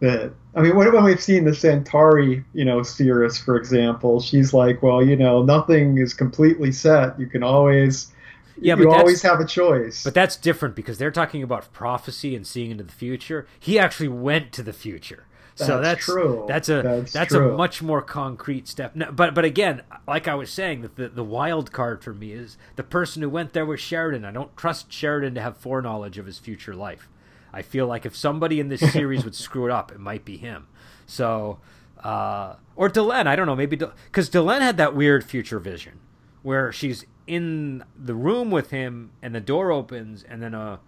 that 0.00 0.32
I 0.54 0.60
mean, 0.60 0.76
when, 0.76 0.92
when 0.92 1.04
we've 1.04 1.22
seen 1.22 1.44
the 1.44 1.54
Centauri, 1.54 2.44
you 2.52 2.64
know, 2.64 2.82
Cirrus, 2.82 3.38
for 3.38 3.56
example, 3.56 4.20
she's 4.20 4.52
like, 4.52 4.82
well, 4.82 5.02
you 5.02 5.16
know, 5.16 5.42
nothing 5.42 5.96
is 5.96 6.12
completely 6.12 6.72
set. 6.72 7.18
You 7.18 7.26
can 7.26 7.42
always 7.42 8.11
yeah, 8.60 8.76
you 8.76 8.90
always 8.90 9.22
have 9.22 9.40
a 9.40 9.46
choice. 9.46 10.04
But 10.04 10.14
that's 10.14 10.36
different 10.36 10.74
because 10.74 10.98
they're 10.98 11.10
talking 11.10 11.42
about 11.42 11.72
prophecy 11.72 12.34
and 12.36 12.46
seeing 12.46 12.70
into 12.70 12.84
the 12.84 12.92
future. 12.92 13.46
He 13.58 13.78
actually 13.78 14.08
went 14.08 14.52
to 14.52 14.62
the 14.62 14.72
future. 14.72 15.26
That's 15.56 15.68
so 15.68 15.80
that's 15.80 16.04
true. 16.04 16.44
That's 16.48 16.68
a 16.68 16.82
that's, 16.82 17.12
that's 17.12 17.34
a 17.34 17.40
much 17.40 17.82
more 17.82 18.00
concrete 18.00 18.68
step. 18.68 18.94
but 19.12 19.34
but 19.34 19.44
again, 19.44 19.82
like 20.08 20.26
I 20.26 20.34
was 20.34 20.50
saying, 20.50 20.82
that 20.82 20.96
the 20.96 21.08
the 21.08 21.24
wild 21.24 21.72
card 21.72 22.02
for 22.02 22.14
me 22.14 22.32
is 22.32 22.56
the 22.76 22.82
person 22.82 23.22
who 23.22 23.28
went 23.28 23.52
there 23.52 23.66
was 23.66 23.80
Sheridan. 23.80 24.24
I 24.24 24.32
don't 24.32 24.56
trust 24.56 24.92
Sheridan 24.92 25.34
to 25.34 25.42
have 25.42 25.56
foreknowledge 25.56 26.18
of 26.18 26.26
his 26.26 26.38
future 26.38 26.74
life. 26.74 27.08
I 27.52 27.60
feel 27.60 27.86
like 27.86 28.06
if 28.06 28.16
somebody 28.16 28.60
in 28.60 28.68
this 28.68 28.92
series 28.92 29.24
would 29.24 29.34
screw 29.34 29.66
it 29.66 29.70
up, 29.70 29.92
it 29.92 30.00
might 30.00 30.24
be 30.24 30.38
him. 30.38 30.68
So 31.04 31.58
uh, 32.02 32.56
or 32.74 32.88
Delenn, 32.88 33.26
I 33.26 33.36
don't 33.36 33.46
know, 33.46 33.56
maybe 33.56 33.76
because 33.76 34.28
De- 34.28 34.38
Delenn 34.38 34.60
had 34.60 34.76
that 34.78 34.94
weird 34.94 35.24
future 35.24 35.58
vision 35.58 36.00
where 36.42 36.72
she's 36.72 37.04
in 37.26 37.84
the 37.96 38.14
room 38.14 38.50
with 38.50 38.70
him 38.70 39.10
and 39.22 39.34
the 39.34 39.40
door 39.40 39.70
opens 39.70 40.22
and 40.22 40.42
then 40.42 40.54
a 40.54 40.80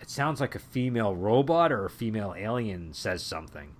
it 0.00 0.08
sounds 0.08 0.40
like 0.40 0.54
a 0.54 0.58
female 0.58 1.14
robot 1.14 1.70
or 1.70 1.84
a 1.84 1.90
female 1.90 2.34
alien 2.36 2.92
says 2.92 3.22
something. 3.22 3.74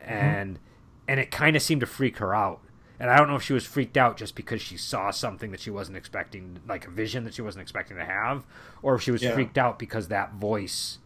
Mm-hmm. 0.00 0.12
and 0.12 0.58
and 1.06 1.20
it 1.20 1.30
kind 1.30 1.56
of 1.56 1.62
seemed 1.62 1.82
to 1.82 1.86
freak 1.86 2.18
her 2.18 2.34
out. 2.34 2.60
And 2.98 3.10
i 3.10 3.16
don't 3.16 3.28
know 3.28 3.36
if 3.36 3.42
she 3.42 3.52
was 3.52 3.64
freaked 3.64 3.96
out 3.96 4.16
just 4.16 4.34
because 4.34 4.60
she 4.60 4.76
saw 4.76 5.10
something 5.10 5.50
that 5.52 5.60
she 5.60 5.70
wasn't 5.70 5.96
expecting 5.96 6.60
like 6.68 6.86
a 6.86 6.90
vision 6.90 7.24
that 7.24 7.34
she 7.34 7.42
wasn't 7.42 7.62
expecting 7.62 7.96
to 7.96 8.04
have 8.04 8.46
or 8.82 8.94
if 8.94 9.02
she 9.02 9.10
was 9.10 9.22
yeah. 9.22 9.32
freaked 9.32 9.56
out 9.56 9.78
because 9.78 10.08
that 10.08 10.34
voice 10.34 10.98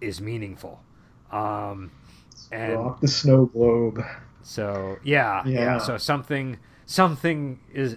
is 0.00 0.20
meaningful. 0.20 0.80
Um 1.30 1.92
and 2.52 2.74
Drop 2.74 3.00
the 3.00 3.08
snow 3.08 3.46
globe. 3.46 4.02
So 4.42 4.98
yeah, 5.04 5.42
yeah 5.46 5.60
yeah. 5.60 5.78
so 5.78 5.96
something 5.96 6.58
something 6.86 7.60
is 7.72 7.96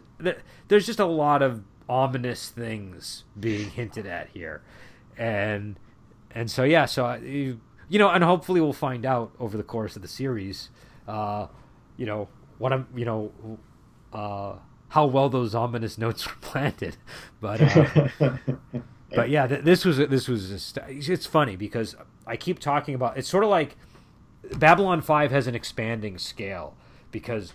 there's 0.68 0.86
just 0.86 1.00
a 1.00 1.06
lot 1.06 1.42
of 1.42 1.64
ominous 1.90 2.50
things 2.50 3.24
being 3.40 3.70
hinted 3.70 4.06
at 4.06 4.30
here, 4.30 4.62
and 5.18 5.80
and 6.32 6.50
so 6.50 6.64
yeah, 6.64 6.86
so 6.86 7.14
you, 7.16 7.60
you 7.90 8.00
know, 8.00 8.10
and 8.10 8.24
hopefully 8.24 8.62
we'll 8.62 8.74
find 8.74 9.06
out 9.06 9.32
over 9.40 9.58
the 9.58 9.64
course 9.64 9.96
of 9.96 10.02
the 10.02 10.08
series, 10.08 10.70
uh, 11.08 11.48
you 11.98 12.06
know, 12.06 12.28
what 12.58 12.74
I'm, 12.74 12.88
you 12.96 13.06
know, 13.06 13.32
uh, 14.12 14.56
how 14.90 15.06
well 15.06 15.30
those 15.30 15.54
ominous 15.56 15.98
notes 15.98 16.26
were 16.26 16.40
planted, 16.42 16.98
but. 17.42 17.62
Uh, 17.62 18.38
but 19.16 19.30
yeah, 19.30 19.48
th- 19.48 19.64
this 19.64 19.86
was 19.86 19.98
this 19.98 20.28
was 20.28 20.50
just, 20.50 20.78
it's 20.88 21.26
funny 21.26 21.56
because 21.56 21.96
I 22.26 22.36
keep 22.36 22.60
talking 22.60 22.96
about 22.96 23.18
it's 23.18 23.30
sort 23.30 23.44
of 23.44 23.50
like 23.50 23.78
Babylon 24.58 25.02
Five 25.02 25.32
has 25.32 25.48
an 25.48 25.56
expanding 25.56 26.18
scale 26.18 26.76
because 27.12 27.54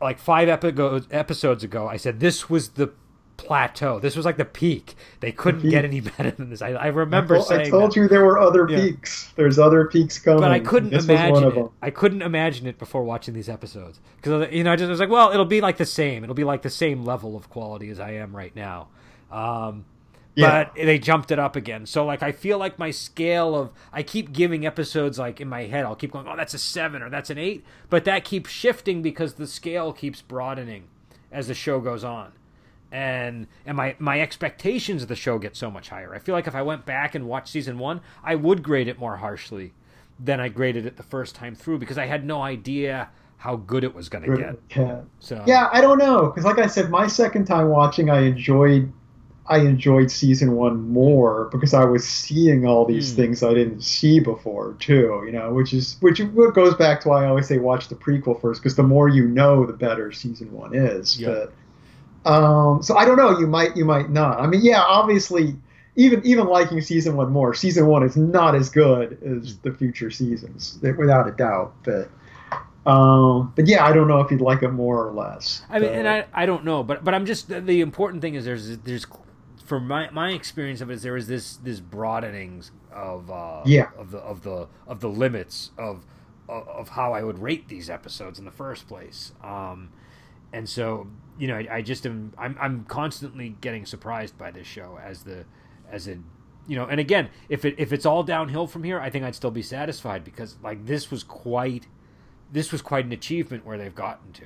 like 0.00 0.18
five 0.18 0.48
epi- 0.48 1.06
episodes 1.10 1.64
ago 1.64 1.88
I 1.88 1.96
said 1.96 2.20
this 2.20 2.50
was 2.50 2.70
the 2.70 2.92
plateau. 3.36 4.00
This 4.00 4.16
was 4.16 4.24
like 4.24 4.36
the 4.36 4.44
peak. 4.44 4.94
They 5.20 5.32
couldn't 5.32 5.62
the 5.62 5.70
get 5.70 5.84
any 5.84 6.00
better 6.16 6.30
than 6.30 6.50
this. 6.50 6.62
I, 6.62 6.70
I 6.70 6.86
remember 6.86 7.34
I 7.34 7.38
told, 7.38 7.48
saying. 7.48 7.60
I 7.60 7.70
told 7.70 7.90
that. 7.90 7.96
you 7.96 8.08
there 8.08 8.24
were 8.24 8.38
other 8.38 8.66
yeah. 8.68 8.80
peaks. 8.80 9.32
There's 9.36 9.58
other 9.58 9.86
peaks 9.86 10.18
coming. 10.18 10.40
But 10.40 10.50
I 10.50 10.60
couldn't 10.60 10.90
this 10.90 11.04
imagine 11.04 11.56
it. 11.56 11.70
I 11.82 11.90
couldn't 11.90 12.22
imagine 12.22 12.66
it 12.66 12.78
before 12.78 13.04
watching 13.04 13.34
these 13.34 13.48
episodes 13.48 14.00
because 14.16 14.52
you 14.52 14.64
know 14.64 14.72
I 14.72 14.76
just 14.76 14.90
was 14.90 15.00
like, 15.00 15.10
well, 15.10 15.30
it'll 15.32 15.44
be 15.44 15.60
like 15.60 15.76
the 15.76 15.86
same. 15.86 16.22
It'll 16.24 16.34
be 16.34 16.44
like 16.44 16.62
the 16.62 16.70
same 16.70 17.04
level 17.04 17.36
of 17.36 17.48
quality 17.50 17.90
as 17.90 18.00
I 18.00 18.12
am 18.12 18.34
right 18.34 18.54
now. 18.54 18.88
Um, 19.30 19.84
yeah. 20.36 20.64
but 20.64 20.74
they 20.74 20.98
jumped 20.98 21.30
it 21.30 21.38
up 21.38 21.56
again. 21.56 21.86
So 21.86 22.04
like 22.04 22.22
I 22.22 22.32
feel 22.32 22.58
like 22.58 22.78
my 22.78 22.90
scale 22.90 23.54
of 23.56 23.70
I 23.92 24.02
keep 24.02 24.32
giving 24.32 24.66
episodes 24.66 25.18
like 25.18 25.40
in 25.40 25.48
my 25.48 25.62
head 25.64 25.84
I'll 25.84 25.96
keep 25.96 26.12
going 26.12 26.26
oh 26.28 26.36
that's 26.36 26.54
a 26.54 26.58
7 26.58 27.02
or 27.02 27.10
that's 27.10 27.30
an 27.30 27.38
8, 27.38 27.64
but 27.90 28.04
that 28.04 28.24
keeps 28.24 28.50
shifting 28.50 29.02
because 29.02 29.34
the 29.34 29.46
scale 29.46 29.92
keeps 29.92 30.22
broadening 30.22 30.84
as 31.32 31.48
the 31.48 31.54
show 31.54 31.80
goes 31.80 32.04
on 32.04 32.32
and 32.92 33.46
and 33.64 33.76
my 33.76 33.96
my 33.98 34.20
expectations 34.20 35.02
of 35.02 35.08
the 35.08 35.16
show 35.16 35.38
get 35.38 35.56
so 35.56 35.70
much 35.70 35.88
higher. 35.88 36.14
I 36.14 36.18
feel 36.18 36.34
like 36.34 36.46
if 36.46 36.54
I 36.54 36.62
went 36.62 36.86
back 36.86 37.14
and 37.14 37.26
watched 37.26 37.48
season 37.48 37.78
one, 37.78 38.00
I 38.22 38.34
would 38.34 38.62
grade 38.62 38.88
it 38.88 38.98
more 38.98 39.16
harshly 39.16 39.72
than 40.18 40.40
I 40.40 40.48
graded 40.48 40.86
it 40.86 40.96
the 40.96 41.02
first 41.02 41.34
time 41.34 41.54
through 41.54 41.78
because 41.78 41.98
I 41.98 42.06
had 42.06 42.24
no 42.24 42.42
idea 42.42 43.10
how 43.38 43.56
good 43.56 43.84
it 43.84 43.94
was 43.94 44.08
going 44.08 44.24
to 44.24 44.36
get. 44.36 44.58
Yeah. 44.74 45.00
So 45.20 45.42
yeah, 45.46 45.68
I 45.72 45.80
don't 45.80 45.98
know 45.98 46.26
because 46.26 46.44
like 46.44 46.58
I 46.58 46.66
said, 46.66 46.90
my 46.90 47.06
second 47.06 47.44
time 47.44 47.68
watching, 47.68 48.10
I 48.10 48.20
enjoyed 48.20 48.92
I 49.48 49.58
enjoyed 49.58 50.10
season 50.10 50.52
one 50.52 50.88
more 50.90 51.48
because 51.52 51.72
I 51.72 51.84
was 51.84 52.06
seeing 52.06 52.66
all 52.66 52.84
these 52.84 53.12
mm. 53.12 53.16
things 53.16 53.42
I 53.42 53.54
didn't 53.54 53.82
see 53.82 54.20
before 54.20 54.74
too. 54.80 55.22
You 55.26 55.32
know, 55.32 55.52
which 55.52 55.72
is 55.72 55.96
which 56.00 56.20
goes 56.54 56.74
back 56.74 57.02
to 57.02 57.08
why 57.08 57.24
I 57.24 57.28
always 57.28 57.46
say 57.46 57.58
watch 57.58 57.88
the 57.88 57.94
prequel 57.94 58.40
first 58.40 58.62
because 58.62 58.76
the 58.76 58.82
more 58.82 59.08
you 59.08 59.28
know, 59.28 59.66
the 59.66 59.72
better 59.72 60.12
season 60.12 60.52
one 60.52 60.74
is. 60.74 61.20
Yep. 61.20 61.30
But 61.30 61.54
um, 62.26 62.82
so 62.82 62.96
I 62.96 63.04
don't 63.04 63.16
know. 63.16 63.38
You 63.38 63.46
might, 63.46 63.76
you 63.76 63.84
might 63.84 64.10
not. 64.10 64.40
I 64.40 64.46
mean, 64.46 64.60
yeah, 64.62 64.82
obviously, 64.82 65.56
even 65.94 66.20
even 66.26 66.46
liking 66.46 66.80
season 66.80 67.16
one 67.16 67.30
more, 67.30 67.54
season 67.54 67.86
one 67.86 68.02
is 68.02 68.16
not 68.16 68.54
as 68.54 68.68
good 68.68 69.18
as 69.22 69.58
the 69.58 69.72
future 69.72 70.10
seasons, 70.10 70.78
without 70.82 71.28
a 71.28 71.32
doubt. 71.32 71.74
But 71.84 72.10
um, 72.84 73.52
but 73.54 73.66
yeah, 73.66 73.84
I 73.84 73.92
don't 73.92 74.08
know 74.08 74.20
if 74.20 74.30
you'd 74.30 74.40
like 74.40 74.62
it 74.62 74.70
more 74.70 75.06
or 75.06 75.12
less. 75.12 75.62
I 75.70 75.78
mean, 75.78 75.90
and 75.90 76.08
I, 76.08 76.26
I 76.34 76.46
don't 76.46 76.64
know, 76.64 76.82
but 76.82 77.04
but 77.04 77.14
I'm 77.14 77.26
just 77.26 77.48
the 77.48 77.80
important 77.80 78.22
thing 78.22 78.34
is 78.34 78.44
there's 78.44 78.76
there's 78.78 79.06
from 79.64 79.86
my 79.86 80.10
my 80.10 80.30
experience 80.30 80.80
of 80.80 80.90
it 80.90 80.94
is 80.94 81.02
there 81.02 81.16
is 81.16 81.28
this 81.28 81.56
this 81.56 81.78
broadening 81.78 82.64
of 82.92 83.30
uh, 83.30 83.62
yeah 83.64 83.90
of 83.96 84.10
the 84.10 84.18
of 84.18 84.42
the 84.42 84.66
of 84.88 84.98
the 84.98 85.08
limits 85.08 85.70
of 85.78 86.04
of 86.48 86.90
how 86.90 87.12
I 87.12 87.22
would 87.22 87.38
rate 87.38 87.68
these 87.68 87.88
episodes 87.88 88.38
in 88.38 88.44
the 88.44 88.50
first 88.50 88.86
place. 88.86 89.32
Um, 89.42 89.90
and 90.52 90.68
so 90.68 91.08
you 91.38 91.48
know, 91.48 91.56
I, 91.56 91.76
I, 91.76 91.82
just 91.82 92.06
am 92.06 92.32
I'm 92.38 92.56
I'm 92.60 92.84
constantly 92.84 93.56
getting 93.60 93.86
surprised 93.86 94.38
by 94.38 94.50
this 94.50 94.66
show 94.66 94.98
as 95.02 95.22
the 95.24 95.44
as 95.90 96.08
a 96.08 96.18
you 96.68 96.76
know, 96.76 96.86
and 96.86 96.98
again, 96.98 97.28
if 97.48 97.64
it 97.64 97.76
if 97.78 97.92
it's 97.92 98.04
all 98.04 98.22
downhill 98.22 98.66
from 98.66 98.82
here, 98.82 99.00
I 99.00 99.10
think 99.10 99.24
I'd 99.24 99.34
still 99.34 99.50
be 99.50 99.62
satisfied 99.62 100.24
because 100.24 100.56
like 100.62 100.86
this 100.86 101.10
was 101.10 101.22
quite 101.22 101.86
this 102.52 102.72
was 102.72 102.82
quite 102.82 103.04
an 103.04 103.12
achievement 103.12 103.64
where 103.64 103.78
they've 103.78 103.94
gotten 103.94 104.32
to. 104.32 104.44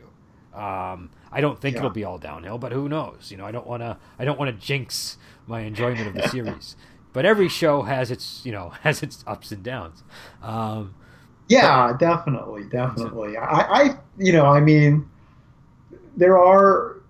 Um, 0.59 1.11
I 1.31 1.41
don't 1.41 1.61
think 1.61 1.75
yeah. 1.75 1.81
it'll 1.81 1.91
be 1.91 2.05
all 2.05 2.19
downhill, 2.19 2.59
but 2.59 2.73
who 2.73 2.89
knows? 2.89 3.31
You 3.31 3.37
know, 3.37 3.47
I 3.47 3.53
don't 3.53 3.67
want 3.67 3.83
to 3.83 3.97
I 4.19 4.25
don't 4.25 4.39
want 4.39 4.55
to 4.55 4.67
jinx 4.67 5.17
my 5.47 5.61
enjoyment 5.61 6.09
of 6.09 6.15
the 6.15 6.29
series. 6.29 6.77
But 7.13 7.25
every 7.25 7.49
show 7.49 7.83
has 7.83 8.11
its 8.11 8.45
you 8.45 8.53
know 8.53 8.71
has 8.83 9.03
its 9.03 9.25
ups 9.27 9.53
and 9.53 9.63
downs. 9.63 10.03
Um, 10.43 10.95
yeah, 11.49 11.89
but, 11.89 11.99
definitely, 12.01 12.65
definitely. 12.65 13.37
I, 13.37 13.61
I 13.61 13.99
you 14.19 14.33
know 14.33 14.47
I 14.47 14.61
mean 14.61 15.09
there 16.21 16.39
are 16.39 17.01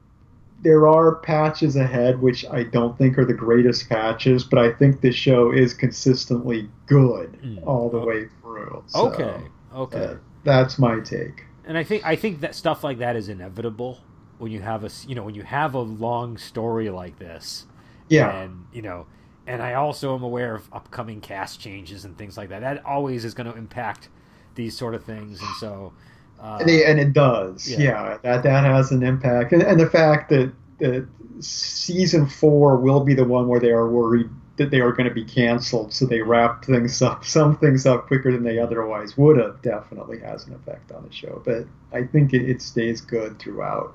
there 0.63 0.87
are 0.87 1.17
patches 1.17 1.77
ahead 1.77 2.21
which 2.21 2.47
I 2.47 2.63
don't 2.63 2.97
think 2.97 3.19
are 3.19 3.25
the 3.25 3.35
greatest 3.35 3.89
patches, 3.89 4.45
but 4.45 4.59
I 4.59 4.73
think 4.73 5.01
this 5.01 5.15
show 5.15 5.53
is 5.53 5.75
consistently 5.75 6.69
good 6.87 7.39
mm. 7.43 7.67
all 7.67 7.91
the 7.91 7.99
way 7.99 8.27
through. 8.41 8.85
So, 8.87 9.09
okay, 9.09 9.45
okay, 9.75 10.05
uh, 10.05 10.15
that's 10.45 10.79
my 10.79 11.01
take. 11.01 11.45
And 11.65 11.77
I 11.77 11.85
think 11.85 12.07
I 12.07 12.17
think 12.17 12.41
that 12.41 12.55
stuff 12.55 12.85
like 12.85 12.99
that 12.99 13.17
is 13.17 13.29
inevitable 13.29 14.01
when 14.39 14.53
you 14.53 14.61
have 14.61 14.85
a 14.85 14.91
you 15.07 15.15
know 15.15 15.25
when 15.25 15.35
you 15.35 15.43
have 15.43 15.75
a 15.75 15.81
long 15.81 16.39
story 16.39 16.89
like 16.89 17.19
this. 17.19 17.67
Yeah, 18.09 18.43
and 18.43 18.67
you 18.73 18.83
know, 18.83 19.07
and 19.47 19.63
I 19.63 19.75
also 19.75 20.15
am 20.15 20.23
aware 20.23 20.55
of 20.55 20.69
upcoming 20.73 21.21
cast 21.21 21.61
changes 21.61 22.05
and 22.05 22.17
things 22.17 22.37
like 22.37 22.49
that. 22.51 22.61
That 22.61 22.85
always 22.85 23.25
is 23.25 23.35
going 23.35 23.51
to 23.51 23.59
impact 23.59 24.09
these 24.55 24.77
sort 24.77 24.95
of 24.95 25.05
things, 25.05 25.41
and 25.41 25.51
so 25.59 25.93
uh, 26.41 26.59
and, 26.61 26.71
it, 26.71 26.87
and, 26.87 27.01
it, 27.01 27.13
does, 27.13 27.69
yeah. 27.69 27.79
yeah. 27.79 28.19
that 28.23 28.43
that 28.43 28.65
has 28.65 28.91
an 28.91 29.03
impact, 29.03 29.53
and, 29.53 29.63
and 29.63 29.79
the 29.79 29.89
fact 29.89 30.31
that 30.31 30.53
that 30.79 31.07
season 31.41 32.27
four 32.27 32.77
will 32.77 33.01
be 33.01 33.15
the 33.15 33.25
one 33.25 33.49
where 33.49 33.61
they 33.61 33.71
are 33.71 33.89
worried 33.89 34.29
that 34.57 34.71
they 34.71 34.81
are 34.81 34.93
going 34.93 35.09
to 35.09 35.15
be 35.15 35.25
canceled, 35.25 35.93
so 35.93 36.05
they 36.05 36.21
wrap 36.21 36.65
things 36.65 37.01
up, 37.03 37.25
some 37.25 37.57
things 37.57 37.87
up 37.87 38.07
quicker 38.07 38.31
than 38.31 38.43
they 38.43 38.59
otherwise 38.59 39.17
would 39.17 39.39
have. 39.39 39.61
Definitely 39.63 40.19
has 40.21 40.47
an 40.47 40.55
effect 40.55 40.93
on 40.93 41.03
the 41.07 41.13
show, 41.13 41.43
but 41.45 41.65
I 41.93 42.05
think 42.05 42.35
it, 42.35 42.49
it 42.49 42.63
stays 42.63 43.01
good 43.01 43.39
throughout. 43.39 43.95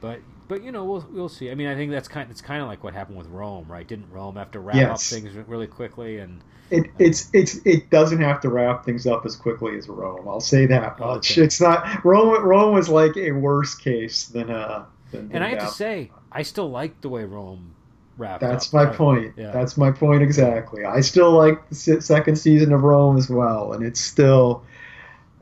But 0.00 0.20
but 0.48 0.62
you 0.62 0.72
know 0.72 0.84
we'll 0.84 1.06
we'll 1.10 1.28
see. 1.28 1.50
I 1.50 1.54
mean, 1.54 1.66
I 1.66 1.74
think 1.74 1.90
that's 1.90 2.08
kind 2.08 2.30
it's 2.30 2.40
kind 2.40 2.62
of 2.62 2.68
like 2.68 2.84
what 2.84 2.94
happened 2.94 3.18
with 3.18 3.28
Rome, 3.28 3.66
right? 3.68 3.86
Didn't 3.86 4.10
Rome 4.10 4.36
have 4.36 4.50
to 4.52 4.60
wrap 4.60 4.76
yes. 4.76 5.12
up 5.12 5.20
things 5.20 5.34
really 5.48 5.66
quickly 5.66 6.18
and 6.18 6.42
it, 6.70 6.86
it's 6.98 7.30
it's 7.32 7.58
it 7.64 7.90
doesn't 7.90 8.20
have 8.20 8.40
to 8.40 8.48
wrap 8.48 8.84
things 8.84 9.06
up 9.06 9.24
as 9.24 9.36
quickly 9.36 9.76
as 9.76 9.88
Rome. 9.88 10.28
I'll 10.28 10.40
say 10.40 10.66
that 10.66 10.98
much. 10.98 11.32
Okay. 11.32 11.42
It's 11.42 11.60
not 11.60 12.04
Rome. 12.04 12.42
Rome 12.44 12.74
was 12.74 12.88
like 12.88 13.16
a 13.16 13.32
worse 13.32 13.74
case 13.74 14.26
than 14.26 14.50
uh. 14.50 14.86
Than, 15.12 15.30
and 15.32 15.44
I 15.44 15.50
have 15.50 15.60
to 15.60 15.68
say, 15.68 16.10
I 16.32 16.42
still 16.42 16.68
like 16.68 17.00
the 17.00 17.08
way 17.08 17.24
Rome 17.24 17.74
wrapped. 18.18 18.40
That's 18.40 18.68
up, 18.68 18.74
my 18.74 18.84
right? 18.84 18.96
point. 18.96 19.34
Yeah. 19.36 19.52
That's 19.52 19.76
my 19.76 19.92
point 19.92 20.22
exactly. 20.22 20.84
I 20.84 21.00
still 21.00 21.30
like 21.30 21.68
the 21.68 22.00
second 22.00 22.36
season 22.36 22.72
of 22.72 22.82
Rome 22.82 23.16
as 23.16 23.30
well, 23.30 23.72
and 23.72 23.84
it's 23.84 24.00
still, 24.00 24.64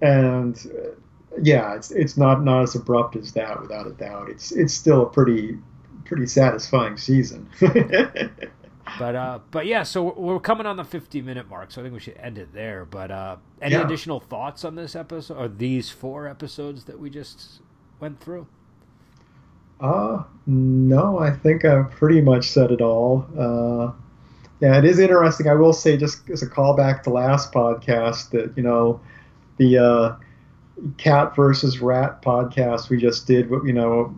and 0.02 0.56
uh, 0.66 0.90
yeah, 1.42 1.74
it's 1.74 1.90
it's 1.90 2.16
not 2.16 2.44
not 2.44 2.62
as 2.62 2.74
abrupt 2.74 3.16
as 3.16 3.32
that 3.32 3.60
without 3.60 3.86
a 3.86 3.92
doubt. 3.92 4.28
It's 4.28 4.52
it's 4.52 4.74
still 4.74 5.02
a 5.02 5.08
pretty 5.08 5.58
pretty 6.04 6.26
satisfying 6.26 6.96
season. 6.96 7.48
but 8.98 9.14
uh, 9.14 9.38
but 9.50 9.66
yeah, 9.66 9.82
so 9.82 10.14
we're 10.16 10.40
coming 10.40 10.66
on 10.66 10.76
the 10.76 10.84
50 10.84 11.22
minute 11.22 11.48
mark, 11.48 11.70
so 11.70 11.80
I 11.80 11.84
think 11.84 11.94
we 11.94 12.00
should 12.00 12.16
end 12.16 12.38
it 12.38 12.52
there. 12.52 12.84
But 12.84 13.10
uh, 13.10 13.36
any 13.60 13.74
yeah. 13.74 13.84
additional 13.84 14.20
thoughts 14.20 14.64
on 14.64 14.74
this 14.74 14.94
episode 14.94 15.36
or 15.36 15.48
these 15.48 15.90
four 15.90 16.28
episodes 16.28 16.84
that 16.84 16.98
we 16.98 17.10
just 17.10 17.60
went 18.00 18.20
through? 18.20 18.46
Uh, 19.80 20.22
no, 20.46 21.18
I 21.18 21.30
think 21.30 21.64
I've 21.64 21.90
pretty 21.90 22.20
much 22.20 22.48
said 22.48 22.70
it 22.70 22.80
all. 22.80 23.26
Uh, 23.36 23.92
yeah, 24.60 24.78
it 24.78 24.84
is 24.84 24.98
interesting. 24.98 25.48
I 25.48 25.54
will 25.54 25.72
say, 25.72 25.96
just 25.96 26.28
as 26.30 26.42
a 26.42 26.46
callback 26.46 27.02
to 27.02 27.10
last 27.10 27.52
podcast, 27.52 28.30
that 28.30 28.52
you 28.56 28.62
know, 28.62 29.00
the 29.56 29.78
uh, 29.78 30.16
cat 30.96 31.34
versus 31.36 31.80
rat 31.80 32.22
podcast 32.22 32.88
we 32.88 32.98
just 32.98 33.26
did, 33.26 33.50
you 33.50 33.72
know, 33.72 34.14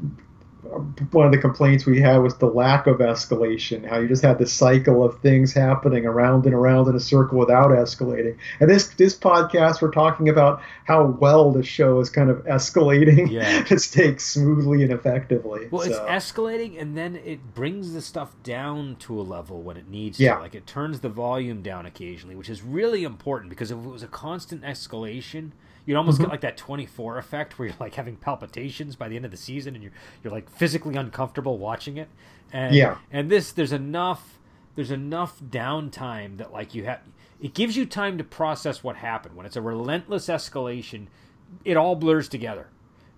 one 1.10 1.26
of 1.26 1.32
the 1.32 1.38
complaints 1.38 1.86
we 1.86 2.00
had 2.00 2.18
was 2.18 2.36
the 2.38 2.46
lack 2.46 2.86
of 2.86 2.98
escalation. 2.98 3.86
How 3.88 3.98
you 3.98 4.08
just 4.08 4.22
had 4.22 4.38
this 4.38 4.52
cycle 4.52 5.04
of 5.04 5.18
things 5.20 5.52
happening 5.52 6.06
around 6.06 6.46
and 6.46 6.54
around 6.54 6.88
in 6.88 6.94
a 6.94 7.00
circle 7.00 7.38
without 7.38 7.68
escalating. 7.68 8.36
And 8.60 8.70
this 8.70 8.88
this 8.88 9.16
podcast, 9.16 9.82
we're 9.82 9.90
talking 9.90 10.28
about 10.28 10.62
how 10.84 11.06
well 11.06 11.50
the 11.52 11.62
show 11.62 12.00
is 12.00 12.10
kind 12.10 12.30
of 12.30 12.38
escalating 12.44 13.30
yeah. 13.30 13.62
to 13.64 13.76
take 13.78 14.20
smoothly 14.20 14.82
and 14.82 14.92
effectively. 14.92 15.68
Well, 15.70 15.82
so. 15.82 15.90
it's 15.90 16.00
escalating, 16.00 16.80
and 16.80 16.96
then 16.96 17.16
it 17.16 17.54
brings 17.54 17.92
the 17.92 18.02
stuff 18.02 18.34
down 18.42 18.96
to 19.00 19.20
a 19.20 19.22
level 19.22 19.62
when 19.62 19.76
it 19.76 19.88
needs 19.88 20.20
yeah. 20.20 20.34
to. 20.34 20.40
Like 20.40 20.54
it 20.54 20.66
turns 20.66 21.00
the 21.00 21.08
volume 21.08 21.62
down 21.62 21.86
occasionally, 21.86 22.36
which 22.36 22.50
is 22.50 22.62
really 22.62 23.04
important 23.04 23.50
because 23.50 23.70
if 23.70 23.78
it 23.78 23.88
was 23.88 24.02
a 24.02 24.08
constant 24.08 24.62
escalation 24.62 25.52
you'd 25.86 25.96
almost 25.96 26.16
mm-hmm. 26.16 26.24
get 26.24 26.30
like 26.30 26.40
that 26.42 26.56
24 26.56 27.16
effect 27.16 27.58
where 27.58 27.68
you're 27.68 27.76
like 27.80 27.94
having 27.94 28.16
palpitations 28.16 28.96
by 28.96 29.08
the 29.08 29.16
end 29.16 29.24
of 29.24 29.30
the 29.30 29.36
season 29.36 29.74
and 29.74 29.82
you're 29.82 29.92
you're 30.22 30.32
like 30.32 30.50
physically 30.50 30.96
uncomfortable 30.96 31.58
watching 31.58 31.96
it. 31.96 32.08
And 32.52 32.74
yeah. 32.74 32.98
and 33.10 33.30
this 33.30 33.52
there's 33.52 33.72
enough 33.72 34.38
there's 34.74 34.90
enough 34.90 35.40
downtime 35.40 36.36
that 36.38 36.52
like 36.52 36.74
you 36.74 36.84
have 36.84 37.00
it 37.40 37.54
gives 37.54 37.76
you 37.76 37.86
time 37.86 38.18
to 38.18 38.24
process 38.24 38.82
what 38.82 38.96
happened. 38.96 39.36
When 39.36 39.46
it's 39.46 39.56
a 39.56 39.62
relentless 39.62 40.26
escalation 40.26 41.06
it 41.64 41.76
all 41.76 41.94
blurs 41.94 42.28
together. 42.28 42.66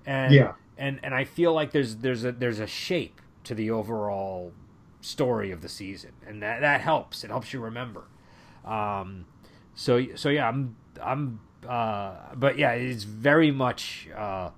And 0.07 0.33
yeah. 0.33 0.53
and 0.77 1.01
and 1.03 1.15
i 1.15 1.25
feel 1.25 1.53
like 1.53 1.73
there's 1.73 1.97
there's 1.97 2.25
a 2.25 2.33
there's 2.33 2.61
a 2.61 2.67
shape 2.67 3.21
to 3.45 3.55
the 3.55 3.71
overall 3.71 4.53
story 5.01 5.51
of 5.51 5.63
the 5.63 5.69
season. 5.69 6.13
And 6.27 6.43
that 6.43 6.61
that 6.61 6.83
helps. 6.83 7.25
It 7.25 7.31
helps 7.31 7.55
you 7.55 7.61
remember. 7.61 8.05
Um 8.65 9.25
so 9.79 10.05
so 10.17 10.29
yeah 10.29 10.49
i'm 10.49 10.75
i'm 11.01 11.39
uh, 11.67 12.15
but 12.35 12.59
yeah, 12.59 12.73
it's 12.73 13.05
very 13.05 13.51
much 13.51 14.09
uh, 14.17 14.51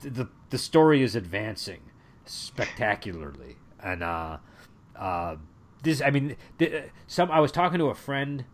the 0.00 0.28
the 0.50 0.58
story 0.58 1.02
is 1.02 1.14
advancing 1.14 1.80
spectacularly, 2.24 3.56
and 3.82 4.02
uh, 4.02 4.38
uh, 4.96 5.36
this 5.82 6.00
I 6.00 6.10
mean, 6.10 6.36
the, 6.58 6.84
some 7.06 7.30
I 7.30 7.40
was 7.40 7.52
talking 7.52 7.78
to 7.78 7.86
a 7.86 7.94
friend. 7.94 8.44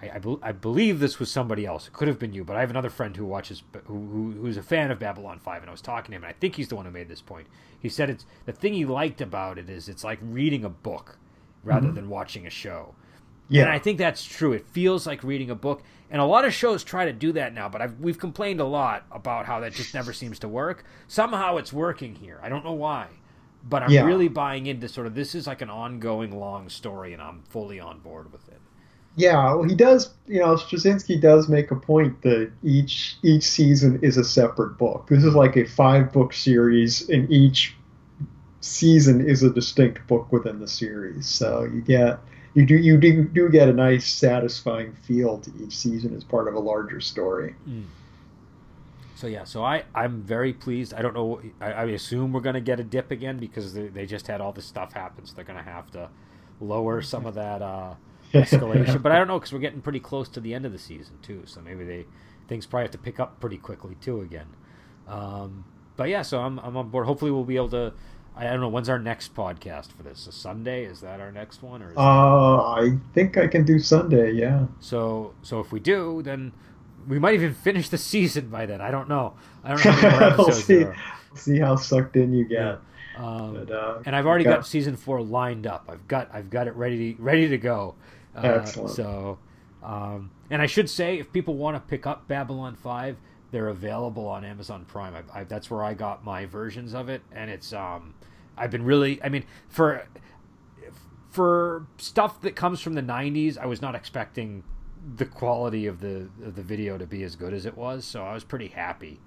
I, 0.00 0.10
I, 0.14 0.18
be, 0.18 0.36
I, 0.42 0.52
believe 0.52 1.00
this 1.00 1.18
was 1.18 1.28
somebody 1.28 1.66
else. 1.66 1.88
It 1.88 1.92
could 1.92 2.06
have 2.06 2.20
been 2.20 2.32
you, 2.32 2.44
but 2.44 2.56
I 2.56 2.60
have 2.60 2.70
another 2.70 2.88
friend 2.88 3.16
who 3.16 3.24
watches, 3.24 3.64
who, 3.86 3.94
who, 3.94 4.30
who's 4.30 4.56
a 4.56 4.62
fan 4.62 4.92
of 4.92 5.00
Babylon 5.00 5.40
Five, 5.40 5.62
and 5.62 5.68
I 5.68 5.72
was 5.72 5.80
talking 5.80 6.12
to 6.12 6.16
him, 6.16 6.22
and 6.22 6.30
I 6.30 6.36
think 6.38 6.54
he's 6.54 6.68
the 6.68 6.76
one 6.76 6.84
who 6.84 6.92
made 6.92 7.08
this 7.08 7.20
point. 7.20 7.48
He 7.80 7.88
said 7.88 8.08
it's 8.08 8.24
the 8.46 8.52
thing 8.52 8.74
he 8.74 8.84
liked 8.84 9.20
about 9.20 9.58
it 9.58 9.68
is 9.68 9.88
it's 9.88 10.04
like 10.04 10.20
reading 10.22 10.64
a 10.64 10.68
book 10.68 11.18
rather 11.64 11.86
mm-hmm. 11.86 11.96
than 11.96 12.08
watching 12.08 12.46
a 12.46 12.50
show. 12.50 12.94
Yeah. 13.48 13.62
And 13.62 13.70
I 13.70 13.78
think 13.78 13.98
that's 13.98 14.24
true. 14.24 14.52
It 14.52 14.66
feels 14.66 15.06
like 15.06 15.22
reading 15.22 15.50
a 15.50 15.54
book. 15.54 15.82
And 16.10 16.22
a 16.22 16.24
lot 16.24 16.44
of 16.44 16.54
shows 16.54 16.84
try 16.84 17.04
to 17.04 17.12
do 17.12 17.32
that 17.32 17.52
now, 17.52 17.68
but 17.68 17.82
I've, 17.82 18.00
we've 18.00 18.18
complained 18.18 18.60
a 18.60 18.64
lot 18.64 19.04
about 19.10 19.44
how 19.44 19.60
that 19.60 19.74
just 19.74 19.92
never 19.92 20.12
seems 20.12 20.38
to 20.38 20.48
work. 20.48 20.84
Somehow 21.06 21.58
it's 21.58 21.72
working 21.72 22.14
here. 22.14 22.40
I 22.42 22.48
don't 22.48 22.64
know 22.64 22.72
why. 22.72 23.08
But 23.68 23.82
I'm 23.82 23.90
yeah. 23.90 24.04
really 24.04 24.28
buying 24.28 24.66
into 24.66 24.88
sort 24.88 25.06
of 25.06 25.14
this 25.14 25.34
is 25.34 25.46
like 25.46 25.60
an 25.60 25.68
ongoing 25.68 26.38
long 26.38 26.68
story, 26.68 27.12
and 27.12 27.20
I'm 27.20 27.42
fully 27.50 27.80
on 27.80 27.98
board 27.98 28.32
with 28.32 28.48
it. 28.48 28.60
Yeah, 29.16 29.52
well, 29.52 29.64
he 29.64 29.74
does. 29.74 30.14
You 30.28 30.38
know, 30.38 30.54
Straczynski 30.54 31.20
does 31.20 31.48
make 31.48 31.72
a 31.72 31.76
point 31.76 32.22
that 32.22 32.52
each 32.62 33.16
each 33.24 33.42
season 33.42 33.98
is 34.00 34.16
a 34.16 34.24
separate 34.24 34.78
book. 34.78 35.08
This 35.10 35.24
is 35.24 35.34
like 35.34 35.56
a 35.56 35.64
five 35.64 36.12
book 36.12 36.32
series, 36.32 37.08
and 37.08 37.30
each 37.30 37.74
season 38.60 39.28
is 39.28 39.42
a 39.42 39.50
distinct 39.50 40.06
book 40.06 40.30
within 40.32 40.60
the 40.60 40.68
series. 40.68 41.26
So 41.26 41.64
you 41.64 41.80
get 41.80 42.20
you 42.54 42.66
do 42.66 42.76
you 42.76 42.96
do, 42.96 43.24
do 43.24 43.48
get 43.48 43.68
a 43.68 43.72
nice 43.72 44.06
satisfying 44.06 44.92
feel 44.92 45.38
to 45.38 45.52
each 45.62 45.76
season 45.76 46.14
as 46.16 46.24
part 46.24 46.48
of 46.48 46.54
a 46.54 46.58
larger 46.58 47.00
story. 47.00 47.54
Mm. 47.68 47.84
So 49.14 49.26
yeah, 49.26 49.44
so 49.44 49.64
I 49.64 49.84
I'm 49.94 50.22
very 50.22 50.52
pleased. 50.52 50.94
I 50.94 51.02
don't 51.02 51.14
know. 51.14 51.40
I, 51.60 51.72
I 51.72 51.84
assume 51.86 52.32
we're 52.32 52.40
gonna 52.40 52.60
get 52.60 52.78
a 52.78 52.84
dip 52.84 53.10
again 53.10 53.38
because 53.38 53.74
they, 53.74 53.88
they 53.88 54.06
just 54.06 54.26
had 54.28 54.40
all 54.40 54.52
this 54.52 54.64
stuff 54.64 54.92
happen, 54.92 55.26
so 55.26 55.34
they're 55.34 55.44
gonna 55.44 55.62
have 55.62 55.90
to 55.92 56.08
lower 56.60 57.02
some 57.02 57.26
of 57.26 57.34
that 57.34 57.60
uh, 57.60 57.94
escalation. 58.32 59.02
but 59.02 59.12
I 59.12 59.18
don't 59.18 59.28
know 59.28 59.38
because 59.38 59.52
we're 59.52 59.58
getting 59.58 59.80
pretty 59.80 60.00
close 60.00 60.28
to 60.30 60.40
the 60.40 60.54
end 60.54 60.64
of 60.64 60.72
the 60.72 60.78
season 60.78 61.18
too, 61.20 61.42
so 61.46 61.60
maybe 61.60 61.84
they 61.84 62.06
things 62.46 62.64
probably 62.64 62.84
have 62.84 62.92
to 62.92 62.98
pick 62.98 63.20
up 63.20 63.40
pretty 63.40 63.58
quickly 63.58 63.96
too 64.00 64.20
again. 64.20 64.46
Um, 65.06 65.64
but 65.96 66.08
yeah, 66.08 66.22
so 66.22 66.40
I'm 66.40 66.58
I'm 66.60 66.76
on 66.76 66.88
board. 66.90 67.06
Hopefully, 67.06 67.30
we'll 67.30 67.44
be 67.44 67.56
able 67.56 67.70
to 67.70 67.92
I 68.38 68.44
don't 68.44 68.60
know 68.60 68.68
when's 68.68 68.88
our 68.88 69.00
next 69.00 69.34
podcast 69.34 69.92
for 69.92 70.04
this. 70.04 70.28
A 70.28 70.32
Sunday 70.32 70.84
is 70.84 71.00
that 71.00 71.20
our 71.20 71.32
next 71.32 71.60
one 71.60 71.82
or? 71.82 71.92
uh, 71.98 72.62
I 72.72 72.96
think 73.12 73.36
I 73.36 73.48
can 73.48 73.64
do 73.64 73.80
Sunday. 73.80 74.30
Yeah. 74.32 74.66
So 74.78 75.34
so 75.42 75.58
if 75.58 75.72
we 75.72 75.80
do, 75.80 76.22
then 76.22 76.52
we 77.08 77.18
might 77.18 77.34
even 77.34 77.52
finish 77.52 77.88
the 77.88 77.98
season 77.98 78.48
by 78.48 78.66
then. 78.66 78.80
I 78.80 78.92
don't 78.92 79.08
know. 79.08 79.34
I 79.64 79.74
don't 79.74 80.02
know 80.02 80.34
we'll 80.38 80.52
see, 80.52 80.86
see 81.34 81.58
how 81.58 81.74
sucked 81.74 82.16
in 82.16 82.32
you 82.32 82.44
get. 82.44 82.60
Yeah. 82.60 82.76
Um, 83.16 83.54
but, 83.54 83.70
uh, 83.72 83.98
and 84.06 84.14
I've 84.14 84.26
already 84.26 84.44
got, 84.44 84.58
got, 84.58 84.66
season 84.68 84.94
four 84.96 85.20
lined 85.20 85.66
up. 85.66 85.86
I've 85.88 86.06
got 86.06 86.32
I've 86.32 86.50
got 86.50 86.68
it 86.68 86.76
ready 86.76 87.14
to, 87.14 87.22
ready 87.22 87.48
to 87.48 87.58
go. 87.58 87.96
Uh, 88.36 88.60
Excellent. 88.60 88.90
So, 88.90 89.38
um, 89.82 90.30
and 90.50 90.62
I 90.62 90.66
should 90.66 90.88
say, 90.88 91.18
if 91.18 91.32
people 91.32 91.56
want 91.56 91.74
to 91.76 91.80
pick 91.80 92.06
up 92.06 92.28
Babylon 92.28 92.76
Five, 92.76 93.16
they're 93.50 93.68
available 93.68 94.28
on 94.28 94.44
Amazon 94.44 94.84
Prime. 94.86 95.14
I, 95.16 95.40
I, 95.40 95.44
that's 95.44 95.68
where 95.68 95.82
I 95.82 95.94
got 95.94 96.24
my 96.24 96.46
versions 96.46 96.94
of 96.94 97.08
it, 97.08 97.22
and 97.32 97.50
it's 97.50 97.72
um, 97.72 98.14
I've 98.58 98.70
been 98.70 98.84
really. 98.84 99.22
I 99.22 99.28
mean, 99.28 99.44
for 99.68 100.06
for 101.30 101.86
stuff 101.98 102.40
that 102.42 102.56
comes 102.56 102.80
from 102.80 102.94
the 102.94 103.02
'90s, 103.02 103.58
I 103.58 103.66
was 103.66 103.80
not 103.80 103.94
expecting 103.94 104.62
the 105.16 105.24
quality 105.24 105.86
of 105.86 106.00
the 106.00 106.28
of 106.44 106.56
the 106.56 106.62
video 106.62 106.98
to 106.98 107.06
be 107.06 107.22
as 107.22 107.36
good 107.36 107.54
as 107.54 107.66
it 107.66 107.76
was. 107.76 108.04
So 108.04 108.24
I 108.24 108.34
was 108.34 108.44
pretty 108.44 108.68
happy 108.68 109.20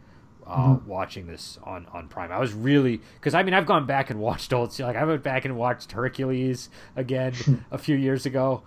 uh, 0.46 0.58
mm-hmm. 0.58 0.88
watching 0.88 1.28
this 1.28 1.58
on 1.64 1.88
on 1.94 2.08
Prime. 2.08 2.32
I 2.32 2.40
was 2.40 2.54
really 2.54 3.02
because 3.16 3.34
I 3.34 3.44
mean 3.44 3.54
I've 3.54 3.66
gone 3.66 3.86
back 3.86 4.10
and 4.10 4.20
watched 4.20 4.54
old 4.54 4.78
like 4.80 4.96
I 4.96 5.04
went 5.04 5.24
back 5.24 5.46
and 5.46 5.56
watched 5.56 5.92
Hercules 5.92 6.70
again 6.96 7.66
a 7.72 7.78
few 7.78 7.96
years 7.96 8.26
ago, 8.26 8.64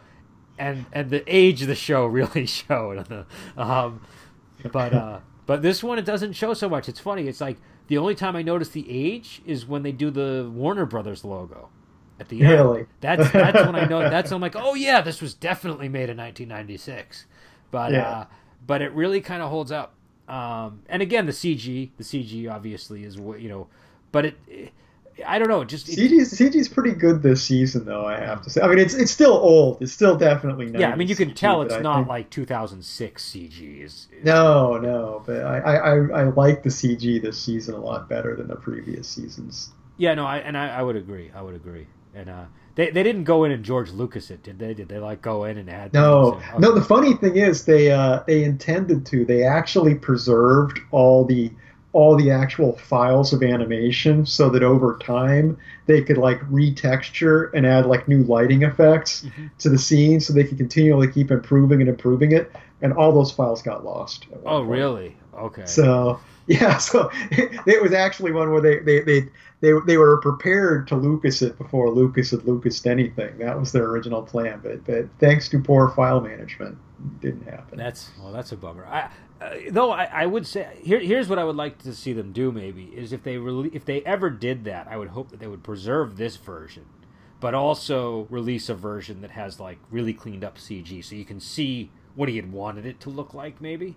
and 0.58 0.86
and 0.92 1.10
the 1.10 1.24
age 1.26 1.62
of 1.62 1.68
the 1.68 1.74
show 1.74 2.06
really 2.06 2.46
showed. 2.46 3.26
um, 3.56 4.00
but 4.72 4.94
uh, 4.94 5.20
but 5.46 5.62
this 5.62 5.82
one 5.82 5.98
it 5.98 6.04
doesn't 6.04 6.32
show 6.32 6.54
so 6.54 6.68
much. 6.68 6.88
It's 6.88 7.00
funny. 7.00 7.28
It's 7.28 7.40
like 7.40 7.58
the 7.88 7.98
only 7.98 8.14
time 8.14 8.36
I 8.36 8.42
notice 8.42 8.68
the 8.70 8.86
age 8.88 9.42
is 9.46 9.66
when 9.66 9.82
they 9.82 9.92
do 9.92 10.10
the 10.10 10.50
Warner 10.52 10.86
Brothers 10.86 11.24
logo 11.24 11.68
at 12.18 12.28
the 12.28 12.40
really? 12.40 12.80
end. 12.80 12.88
That's 13.00 13.30
that's 13.30 13.66
when 13.66 13.76
I 13.76 13.84
know. 13.86 14.00
That's 14.10 14.30
when 14.30 14.36
I'm 14.36 14.40
like, 14.40 14.56
oh 14.56 14.74
yeah, 14.74 15.00
this 15.00 15.20
was 15.20 15.34
definitely 15.34 15.88
made 15.88 16.10
in 16.10 16.16
1996. 16.16 17.26
But 17.70 17.92
yeah. 17.92 18.08
uh, 18.08 18.26
but 18.66 18.82
it 18.82 18.92
really 18.92 19.20
kind 19.20 19.42
of 19.42 19.50
holds 19.50 19.72
up. 19.72 19.94
Um, 20.28 20.82
and 20.88 21.02
again, 21.02 21.26
the 21.26 21.32
CG, 21.32 21.90
the 21.96 22.04
CG 22.04 22.50
obviously 22.50 23.04
is 23.04 23.18
what 23.18 23.40
you 23.40 23.48
know, 23.48 23.66
but 24.12 24.26
it, 24.26 24.38
it 24.46 24.72
I 25.26 25.38
don't 25.38 25.48
know, 25.48 25.64
just 25.64 25.86
CG's 25.86 26.32
CG's 26.32 26.68
pretty 26.68 26.92
good 26.92 27.22
this 27.22 27.44
season 27.44 27.84
though. 27.84 28.04
I 28.04 28.18
have 28.18 28.42
to 28.42 28.50
say. 28.50 28.60
I 28.60 28.68
mean, 28.68 28.78
it's 28.78 28.94
it's 28.94 29.12
still 29.12 29.32
old. 29.32 29.80
It's 29.80 29.92
still 29.92 30.16
definitely 30.16 30.66
not. 30.66 30.80
yeah. 30.80 30.90
I 30.90 30.96
mean, 30.96 31.08
you 31.08 31.16
can 31.16 31.30
CG, 31.30 31.36
tell 31.36 31.62
it's 31.62 31.78
not 31.80 31.98
think... 31.98 32.08
like 32.08 32.30
2006 32.30 33.24
CG. 33.24 33.82
Is, 33.82 34.08
is... 34.10 34.24
No, 34.24 34.76
no, 34.78 35.22
but 35.24 35.44
I, 35.44 35.58
I 35.58 35.94
I 35.94 36.22
like 36.24 36.62
the 36.62 36.70
CG 36.70 37.22
this 37.22 37.40
season 37.40 37.74
a 37.74 37.80
lot 37.80 38.08
better 38.08 38.34
than 38.34 38.48
the 38.48 38.56
previous 38.56 39.08
seasons. 39.08 39.70
Yeah, 39.96 40.14
no, 40.14 40.26
I 40.26 40.38
and 40.38 40.56
I, 40.56 40.68
I 40.68 40.82
would 40.82 40.96
agree. 40.96 41.30
I 41.34 41.42
would 41.42 41.54
agree. 41.54 41.86
And 42.14 42.28
uh, 42.28 42.44
they 42.74 42.90
they 42.90 43.02
didn't 43.02 43.24
go 43.24 43.44
in 43.44 43.52
and 43.52 43.64
George 43.64 43.90
Lucas 43.90 44.30
it, 44.30 44.42
did 44.42 44.58
they? 44.58 44.74
Did 44.74 44.88
they 44.88 44.98
like 44.98 45.22
go 45.22 45.44
in 45.44 45.58
and 45.58 45.70
add? 45.70 45.92
No, 45.92 46.32
and, 46.32 46.42
okay. 46.42 46.58
no. 46.58 46.72
The 46.72 46.82
funny 46.82 47.14
thing 47.14 47.36
is, 47.36 47.64
they 47.64 47.92
uh, 47.92 48.24
they 48.26 48.42
intended 48.42 49.06
to. 49.06 49.24
They 49.24 49.44
actually 49.44 49.94
preserved 49.94 50.80
all 50.90 51.24
the 51.24 51.52
all 51.94 52.16
the 52.16 52.28
actual 52.28 52.76
files 52.76 53.32
of 53.32 53.42
animation 53.42 54.26
so 54.26 54.50
that 54.50 54.64
over 54.64 54.98
time 54.98 55.56
they 55.86 56.02
could 56.02 56.18
like 56.18 56.40
retexture 56.50 57.50
and 57.54 57.64
add 57.64 57.86
like 57.86 58.08
new 58.08 58.24
lighting 58.24 58.64
effects 58.64 59.22
mm-hmm. 59.22 59.46
to 59.58 59.70
the 59.70 59.78
scene 59.78 60.20
so 60.20 60.32
they 60.32 60.42
could 60.42 60.58
continually 60.58 61.06
keep 61.06 61.30
improving 61.30 61.80
and 61.80 61.88
improving 61.88 62.32
it 62.32 62.50
and 62.82 62.92
all 62.92 63.12
those 63.12 63.30
files 63.30 63.62
got 63.62 63.84
lost 63.84 64.26
oh 64.44 64.58
point. 64.58 64.68
really 64.68 65.16
okay 65.34 65.64
so 65.66 66.18
yeah 66.48 66.76
so 66.76 67.08
it, 67.30 67.60
it, 67.66 67.80
was 67.80 67.92
actually 67.92 68.32
one 68.32 68.50
where 68.50 68.60
they, 68.60 68.80
they 68.80 69.00
they 69.00 69.28
they 69.60 69.72
they 69.86 69.96
were 69.96 70.18
prepared 70.18 70.88
to 70.88 70.96
Lucas 70.96 71.42
it 71.42 71.56
before 71.56 71.90
Lucas 71.90 72.32
had 72.32 72.40
Lucased 72.40 72.86
anything. 72.86 73.38
That 73.38 73.58
was 73.58 73.72
their 73.72 73.84
original 73.84 74.20
plan, 74.20 74.60
but 74.62 74.84
but 74.84 75.06
thanks 75.18 75.48
to 75.50 75.58
poor 75.58 75.88
file 75.88 76.20
management, 76.20 76.76
didn't 77.20 77.48
happen. 77.48 77.78
That's 77.78 78.10
well, 78.20 78.30
that's 78.30 78.52
a 78.52 78.58
bummer. 78.58 78.84
I, 78.84 79.08
uh, 79.44 79.56
though 79.70 79.90
I, 79.90 80.04
I 80.04 80.26
would 80.26 80.46
say 80.46 80.78
here, 80.82 80.98
here's 80.98 81.28
what 81.28 81.38
I 81.38 81.44
would 81.44 81.56
like 81.56 81.78
to 81.82 81.94
see 81.94 82.12
them 82.12 82.32
do. 82.32 82.50
Maybe 82.50 82.84
is 82.84 83.12
if 83.12 83.22
they 83.22 83.36
re- 83.36 83.70
if 83.72 83.84
they 83.84 84.02
ever 84.02 84.30
did 84.30 84.64
that, 84.64 84.86
I 84.88 84.96
would 84.96 85.08
hope 85.08 85.30
that 85.30 85.40
they 85.40 85.46
would 85.46 85.62
preserve 85.62 86.16
this 86.16 86.36
version, 86.36 86.86
but 87.40 87.54
also 87.54 88.26
release 88.30 88.68
a 88.68 88.74
version 88.74 89.20
that 89.20 89.32
has 89.32 89.60
like 89.60 89.78
really 89.90 90.14
cleaned 90.14 90.44
up 90.44 90.58
CG, 90.58 91.04
so 91.04 91.14
you 91.14 91.24
can 91.24 91.40
see 91.40 91.90
what 92.14 92.28
he 92.28 92.36
had 92.36 92.52
wanted 92.52 92.86
it 92.86 93.00
to 93.00 93.10
look 93.10 93.34
like. 93.34 93.60
Maybe. 93.60 93.96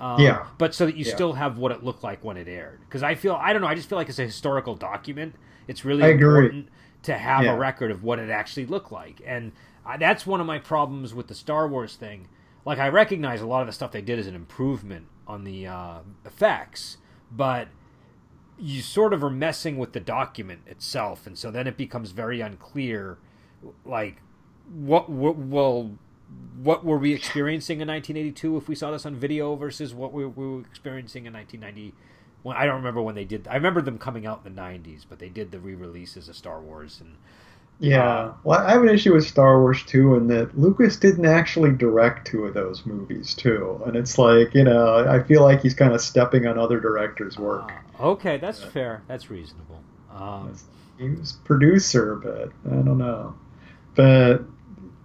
Um, 0.00 0.20
yeah. 0.20 0.46
But 0.58 0.74
so 0.74 0.86
that 0.86 0.96
you 0.96 1.04
yeah. 1.04 1.14
still 1.14 1.32
have 1.34 1.58
what 1.58 1.72
it 1.72 1.82
looked 1.82 2.04
like 2.04 2.22
when 2.22 2.36
it 2.36 2.48
aired. 2.48 2.80
Because 2.80 3.02
I 3.02 3.14
feel, 3.14 3.34
I 3.34 3.52
don't 3.52 3.62
know, 3.62 3.68
I 3.68 3.74
just 3.74 3.88
feel 3.88 3.98
like 3.98 4.08
it's 4.08 4.18
a 4.18 4.24
historical 4.24 4.76
document. 4.76 5.34
It's 5.66 5.84
really 5.84 6.08
important 6.10 6.68
to 7.02 7.18
have 7.18 7.44
yeah. 7.44 7.52
a 7.52 7.56
record 7.56 7.90
of 7.90 8.04
what 8.04 8.18
it 8.18 8.30
actually 8.30 8.66
looked 8.66 8.92
like. 8.92 9.20
And 9.26 9.52
I, 9.84 9.96
that's 9.96 10.26
one 10.26 10.40
of 10.40 10.46
my 10.46 10.58
problems 10.58 11.14
with 11.14 11.26
the 11.26 11.34
Star 11.34 11.66
Wars 11.66 11.96
thing. 11.96 12.28
Like, 12.68 12.78
I 12.78 12.88
recognize 12.88 13.40
a 13.40 13.46
lot 13.46 13.62
of 13.62 13.66
the 13.66 13.72
stuff 13.72 13.92
they 13.92 14.02
did 14.02 14.18
as 14.18 14.26
an 14.26 14.34
improvement 14.34 15.06
on 15.26 15.44
the 15.44 15.66
uh, 15.66 16.00
effects, 16.26 16.98
but 17.32 17.68
you 18.58 18.82
sort 18.82 19.14
of 19.14 19.24
are 19.24 19.30
messing 19.30 19.78
with 19.78 19.94
the 19.94 20.00
document 20.00 20.60
itself. 20.66 21.26
And 21.26 21.38
so 21.38 21.50
then 21.50 21.66
it 21.66 21.78
becomes 21.78 22.10
very 22.10 22.42
unclear, 22.42 23.16
like, 23.86 24.20
what, 24.70 25.08
what 25.08 25.38
well 25.38 25.96
what 26.60 26.84
were 26.84 26.98
we 26.98 27.14
experiencing 27.14 27.80
in 27.80 27.88
1982 27.88 28.58
if 28.58 28.68
we 28.68 28.74
saw 28.74 28.90
this 28.90 29.06
on 29.06 29.16
video 29.16 29.56
versus 29.56 29.94
what 29.94 30.12
we, 30.12 30.26
we 30.26 30.46
were 30.46 30.60
experiencing 30.60 31.24
in 31.24 31.32
1990 31.32 31.94
well, 32.44 32.54
I 32.54 32.66
don't 32.66 32.76
remember 32.76 33.00
when 33.00 33.14
they 33.14 33.24
did. 33.24 33.48
I 33.48 33.54
remember 33.54 33.80
them 33.80 33.96
coming 33.96 34.26
out 34.26 34.42
in 34.44 34.54
the 34.54 34.60
'90s, 34.60 35.06
but 35.08 35.18
they 35.18 35.28
did 35.30 35.52
the 35.52 35.58
re-releases 35.58 36.28
of 36.28 36.36
Star 36.36 36.60
Wars 36.60 37.00
and. 37.00 37.16
Yeah, 37.80 38.32
well, 38.42 38.58
I 38.58 38.72
have 38.72 38.82
an 38.82 38.88
issue 38.88 39.14
with 39.14 39.24
Star 39.24 39.60
Wars 39.60 39.84
too, 39.84 40.16
in 40.16 40.26
that 40.28 40.58
Lucas 40.58 40.96
didn't 40.96 41.26
actually 41.26 41.70
direct 41.70 42.26
two 42.26 42.44
of 42.44 42.54
those 42.54 42.84
movies 42.84 43.34
too, 43.34 43.80
and 43.86 43.94
it's 43.94 44.18
like 44.18 44.52
you 44.52 44.64
know, 44.64 45.06
I 45.08 45.22
feel 45.22 45.42
like 45.42 45.62
he's 45.62 45.74
kind 45.74 45.92
of 45.92 46.00
stepping 46.00 46.46
on 46.46 46.58
other 46.58 46.80
directors' 46.80 47.38
work. 47.38 47.70
Uh, 48.00 48.08
okay, 48.08 48.36
that's 48.36 48.62
yeah. 48.62 48.68
fair. 48.70 49.02
That's 49.06 49.30
reasonable. 49.30 49.80
Um, 50.12 50.56
he 50.98 51.10
was 51.10 51.32
producer, 51.44 52.16
but 52.16 52.50
I 52.66 52.82
don't 52.82 52.98
know. 52.98 53.34
But 53.94 54.42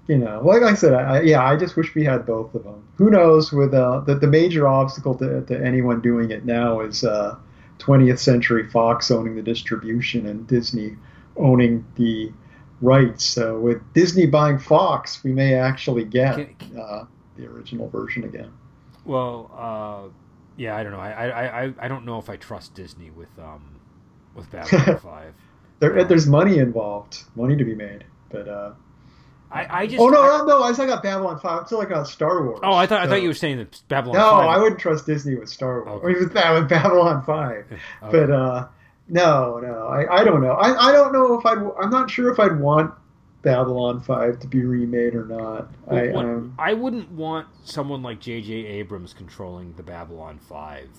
you 0.07 0.17
know, 0.17 0.41
like 0.43 0.63
I 0.63 0.73
said, 0.73 0.93
I, 0.93 1.21
yeah, 1.21 1.45
I 1.45 1.55
just 1.55 1.75
wish 1.75 1.93
we 1.93 2.03
had 2.03 2.25
both 2.25 2.55
of 2.55 2.63
them. 2.63 2.83
Who 2.95 3.11
knows? 3.11 3.51
With 3.51 3.75
uh, 3.75 3.99
the 3.99 4.15
the 4.15 4.27
major 4.27 4.67
obstacle 4.67 5.13
to, 5.19 5.41
to 5.45 5.63
anyone 5.63 6.01
doing 6.01 6.31
it 6.31 6.43
now 6.43 6.81
is 6.81 7.03
uh, 7.03 7.35
20th 7.77 8.17
Century 8.17 8.67
Fox 8.67 9.11
owning 9.11 9.35
the 9.35 9.43
distribution 9.43 10.25
and 10.25 10.47
Disney 10.47 10.95
owning 11.37 11.85
the 11.95 12.31
rights. 12.83 13.25
So 13.25 13.59
with 13.59 13.81
Disney 13.93 14.25
buying 14.25 14.59
Fox, 14.59 15.23
we 15.23 15.31
may 15.31 15.55
actually 15.55 16.03
get 16.05 16.39
uh, 16.77 17.05
the 17.37 17.47
original 17.47 17.89
version 17.89 18.25
again. 18.25 18.51
Well, 19.05 19.49
uh, 19.57 20.09
yeah, 20.57 20.75
I 20.75 20.83
don't 20.83 20.91
know. 20.91 20.99
I, 20.99 21.11
I, 21.11 21.63
I, 21.63 21.73
I 21.79 21.87
don't 21.87 22.05
know 22.05 22.19
if 22.19 22.29
I 22.29 22.35
trust 22.35 22.75
Disney 22.75 23.09
with 23.09 23.29
um 23.39 23.79
with 24.35 24.51
Babylon 24.51 24.99
Five. 25.03 25.33
there, 25.79 25.99
um, 25.99 26.07
there's 26.07 26.27
money 26.27 26.59
involved, 26.59 27.23
money 27.35 27.55
to 27.55 27.63
be 27.63 27.75
made, 27.75 28.03
but. 28.29 28.47
Uh, 28.47 28.73
I, 29.51 29.81
I 29.81 29.85
just. 29.85 30.01
Oh 30.01 30.09
no, 30.09 30.19
I, 30.19 30.37
no, 30.39 30.45
no! 30.45 30.63
I 30.63 30.73
still 30.73 30.87
got 30.87 31.03
Babylon 31.03 31.39
Five. 31.39 31.59
I'm 31.59 31.65
still 31.67 31.77
like 31.77 31.91
on 31.91 32.07
Star 32.07 32.43
Wars. 32.43 32.59
Oh, 32.63 32.73
I 32.73 32.87
thought 32.87 33.01
so. 33.01 33.03
I 33.03 33.07
thought 33.07 33.21
you 33.21 33.27
were 33.27 33.35
saying 33.35 33.57
that 33.59 33.83
Babylon. 33.87 34.17
No, 34.17 34.31
5. 34.31 34.49
I 34.49 34.57
wouldn't 34.57 34.79
trust 34.79 35.05
Disney 35.05 35.35
with 35.35 35.47
Star 35.47 35.83
Wars. 35.85 35.97
Okay. 35.97 36.05
Or 36.07 36.09
even 36.09 36.33
that 36.33 36.53
with 36.53 36.69
Babylon 36.69 37.23
Five. 37.23 37.65
okay. 37.71 37.79
But 38.01 38.31
uh, 38.31 38.67
no, 39.07 39.59
no, 39.59 39.87
I, 39.87 40.21
I 40.21 40.23
don't 40.23 40.41
know. 40.41 40.53
I, 40.53 40.89
I 40.89 40.91
don't 40.91 41.13
know 41.13 41.39
if 41.39 41.45
I'd. 41.45 41.57
I'm 41.57 41.89
not 41.89 42.09
sure 42.09 42.31
if 42.31 42.39
I'd 42.39 42.59
want 42.59 42.93
Babylon 43.41 44.01
Five 44.01 44.39
to 44.39 44.47
be 44.47 44.63
remade 44.63 45.15
or 45.15 45.25
not. 45.25 45.71
Well, 45.85 45.99
I 45.99 46.07
what, 46.11 46.25
um, 46.25 46.55
I 46.57 46.73
wouldn't 46.73 47.11
want 47.11 47.47
someone 47.63 48.01
like 48.01 48.19
J.J. 48.19 48.53
Abrams 48.53 49.13
controlling 49.13 49.73
the 49.73 49.83
Babylon 49.83 50.39
Five 50.39 50.89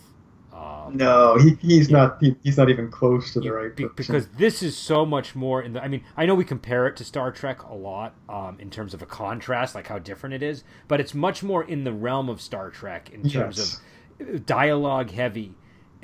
um, 0.55 0.97
no, 0.97 1.37
he, 1.37 1.57
he's 1.61 1.91
yeah. 1.91 1.97
not. 1.97 2.19
He, 2.21 2.37
he's 2.45 2.57
not 2.57 2.71
even 2.71 2.89
close 2.89 3.33
to 3.33 3.41
the 3.41 3.53
right 3.53 3.75
person. 3.75 3.93
Because 3.97 4.29
this 4.29 4.63
is 4.63 4.77
so 4.77 5.05
much 5.05 5.35
more 5.35 5.61
in 5.61 5.73
the. 5.73 5.83
I 5.83 5.89
mean, 5.89 6.05
I 6.17 6.27
know 6.27 6.35
we 6.37 6.45
compare 6.45 6.87
it 6.87 6.97
to 6.99 7.05
Star 7.05 7.33
Trek 7.33 7.65
a 7.65 7.75
lot 7.75 8.15
um, 8.29 8.59
in 8.61 8.71
terms 8.71 8.95
of 8.95 9.03
a 9.03 9.07
contrast, 9.07 9.75
like 9.75 9.89
how 9.89 9.99
different 9.99 10.35
it 10.35 10.45
is, 10.45 10.63
but 10.87 11.01
it's 11.01 11.13
much 11.13 11.43
more 11.43 11.65
in 11.65 11.83
the 11.83 11.93
realm 11.93 12.29
of 12.29 12.41
Star 12.41 12.71
Trek 12.71 13.11
in 13.11 13.29
terms 13.29 13.59
yes. 13.59 13.81
of 14.29 14.47
dialogue 14.47 15.11
heavy. 15.11 15.55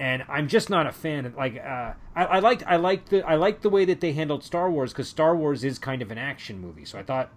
And 0.00 0.24
I'm 0.28 0.48
just 0.48 0.70
not 0.70 0.86
a 0.86 0.92
fan. 0.92 1.26
Of, 1.26 1.36
Like, 1.36 1.58
uh, 1.58 1.92
I, 2.16 2.24
I 2.24 2.38
liked, 2.38 2.64
I 2.66 2.76
liked 2.76 3.10
the, 3.10 3.22
I 3.22 3.34
liked 3.34 3.60
the 3.60 3.68
way 3.68 3.84
that 3.84 4.00
they 4.00 4.12
handled 4.12 4.42
Star 4.42 4.70
Wars 4.70 4.94
because 4.94 5.08
Star 5.10 5.36
Wars 5.36 5.62
is 5.62 5.78
kind 5.78 6.00
of 6.00 6.10
an 6.10 6.16
action 6.16 6.58
movie. 6.58 6.86
So 6.86 6.98
I 6.98 7.02
thought 7.02 7.30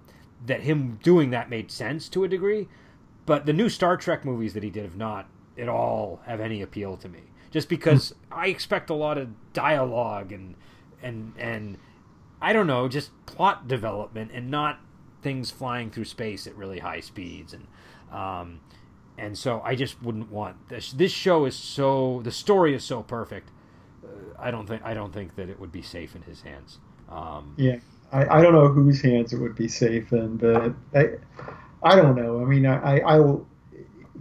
that 0.46 0.62
him 0.62 0.98
doing 1.04 1.32
that 1.32 1.50
made 1.50 1.72
sense 1.72 2.08
to 2.10 2.24
a 2.24 2.28
degree. 2.30 2.70
But 3.26 3.46
the 3.46 3.52
new 3.52 3.68
Star 3.68 3.98
Trek 3.98 4.24
movies 4.24 4.54
that 4.54 4.64
he 4.64 4.70
did 4.70 4.84
have 4.84 4.96
not 4.96 5.28
at 5.58 5.68
all 5.68 6.22
have 6.26 6.40
any 6.40 6.62
appeal 6.62 6.96
to 6.98 7.10
me. 7.10 7.24
Just 7.52 7.68
because 7.68 8.16
I 8.32 8.48
expect 8.48 8.90
a 8.90 8.96
lot 8.96 9.18
of 9.18 9.30
dialogue 9.52 10.32
and 10.32 10.56
and 11.02 11.34
and 11.38 11.78
I 12.42 12.54
don't 12.54 12.68
know, 12.68 12.88
just 12.88 13.12
plot 13.26 13.68
development 13.68 14.32
and 14.34 14.50
not 14.50 14.80
things 15.22 15.52
flying 15.52 15.92
through 15.92 16.06
space 16.06 16.48
at 16.48 16.56
really 16.56 16.80
high 16.80 17.02
speeds 17.02 17.54
and 17.54 17.68
um, 18.12 18.62
and 19.18 19.38
so 19.38 19.62
I 19.64 19.76
just 19.76 20.02
wouldn't 20.02 20.32
want 20.32 20.70
this. 20.70 20.92
This 20.92 21.12
show 21.12 21.46
is 21.46 21.56
so 21.56 22.22
the 22.24 22.32
story 22.32 22.74
is 22.74 22.84
so 22.84 23.04
perfect. 23.04 23.50
Uh, 24.04 24.08
I 24.40 24.52
don't 24.52 24.68
think 24.68 24.82
I 24.84 24.94
don't 24.94 25.14
think 25.14 25.36
that 25.36 25.50
it 25.50 25.60
would 25.60 25.72
be 25.72 25.82
safe 25.82 26.16
in 26.16 26.22
his 26.24 26.42
hands. 26.42 26.80
Um, 27.10 27.54
yeah, 27.58 27.78
I, 28.12 28.40
I 28.40 28.42
don't 28.42 28.54
know 28.54 28.68
whose 28.68 29.02
hands 29.02 29.34
it 29.34 29.40
would 29.40 29.56
be 29.56 29.68
safe 29.68 30.12
in, 30.14 30.38
but 30.38 30.74
I 30.96 31.10
I 31.82 31.96
don't 31.96 32.16
know. 32.16 32.42
I 32.42 32.46
mean, 32.46 32.66
I 32.66 33.00
I, 33.00 33.18
I 33.18 33.38